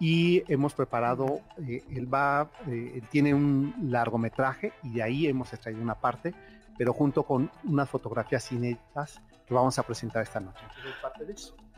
Y 0.00 0.44
hemos 0.50 0.72
preparado, 0.72 1.40
eh, 1.58 1.82
él 1.90 2.12
va, 2.12 2.50
eh, 2.68 2.92
él 2.94 3.02
tiene 3.10 3.34
un 3.34 3.74
largometraje 3.82 4.72
y 4.82 4.94
de 4.94 5.02
ahí 5.02 5.26
hemos 5.26 5.52
extraído 5.52 5.82
una 5.82 5.96
parte, 5.96 6.32
pero 6.78 6.94
junto 6.94 7.24
con 7.24 7.50
unas 7.64 7.90
fotografías 7.90 8.50
inéditas 8.50 9.20
que 9.48 9.54
vamos 9.54 9.78
a 9.78 9.82
presentar 9.82 10.22
esta 10.22 10.38
noche. 10.40 10.60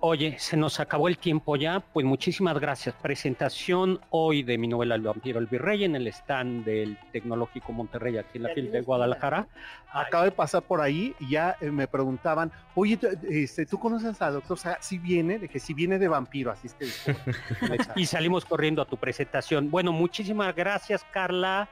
Oye, 0.03 0.39
se 0.39 0.57
nos 0.57 0.81
acabó 0.81 1.09
el 1.09 1.19
tiempo 1.19 1.57
ya, 1.57 1.81
pues 1.81 2.07
muchísimas 2.07 2.59
gracias. 2.59 2.95
Presentación 3.03 4.01
hoy 4.09 4.43
de 4.43 4.57
mi 4.57 4.67
novela 4.67 4.95
El 4.95 5.03
vampiro 5.03 5.39
el 5.39 5.47
virrey 5.47 5.85
en 5.85 5.95
el 5.95 6.07
stand 6.07 6.65
del 6.65 6.97
Tecnológico 7.13 7.73
Monterrey 7.73 8.17
aquí 8.17 8.39
en 8.39 8.45
la 8.45 8.49
FIL 8.49 8.73
de 8.73 8.81
Guadalajara. 8.81 9.47
acabo 9.93 10.25
de 10.25 10.33
pasar 10.33 10.63
por 10.63 10.81
ahí 10.81 11.15
y 11.21 11.31
ya 11.31 11.55
eh, 11.61 11.71
me 11.71 11.87
preguntaban, 11.87 12.51
oye, 12.75 12.97
tú- 12.97 13.09
este, 13.29 13.67
¿tú 13.67 13.79
conoces 13.79 14.21
al 14.23 14.33
doctor 14.35 14.59
Saga? 14.59 14.79
Si 14.81 14.97
viene, 14.99 15.39
de 15.39 15.49
que 15.51 15.61
si 15.61 15.75
viene 15.75 15.99
de 15.99 16.09
vampiro, 16.09 16.51
así 16.51 16.69
es 16.69 16.75
que... 16.75 16.87
Y 17.97 18.07
salimos 18.07 18.47
corriendo 18.47 18.81
a 18.81 18.87
tu 18.87 18.97
presentación. 18.97 19.71
Bueno, 19.71 19.93
muchísimas 19.93 20.57
gracias, 20.57 21.05
Carla. 21.13 21.69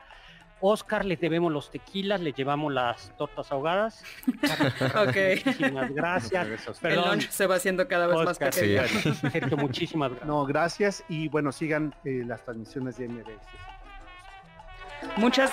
Oscar, 0.61 1.05
les 1.05 1.21
debemos 1.21 1.53
los 1.53 1.71
tequilas, 1.71 2.21
les 2.21 2.35
llevamos 2.35 2.73
las 2.73 3.17
tortas 3.17 3.51
ahogadas. 3.53 4.05
Ok. 4.99 5.17
Muchísimas 5.45 5.93
gracias. 5.93 6.47
El 6.47 6.75
Perdón, 6.81 7.09
lunch 7.11 7.31
se 7.31 7.47
va 7.47 7.57
haciendo 7.57 7.87
cada 7.89 8.07
vez 8.07 8.17
más 8.25 8.39
pequeño. 8.39 8.83
Sergio, 9.33 9.57
muchísimas 9.57 10.11
gracias. 10.11 10.29
No, 10.29 10.45
gracias 10.45 11.05
y 11.09 11.29
bueno, 11.29 11.53
sigan 11.53 11.95
eh, 12.05 12.23
las 12.27 12.45
transmisiones 12.45 12.97
de 12.99 13.09
MBS. 13.09 13.49
Muchas. 15.17 15.53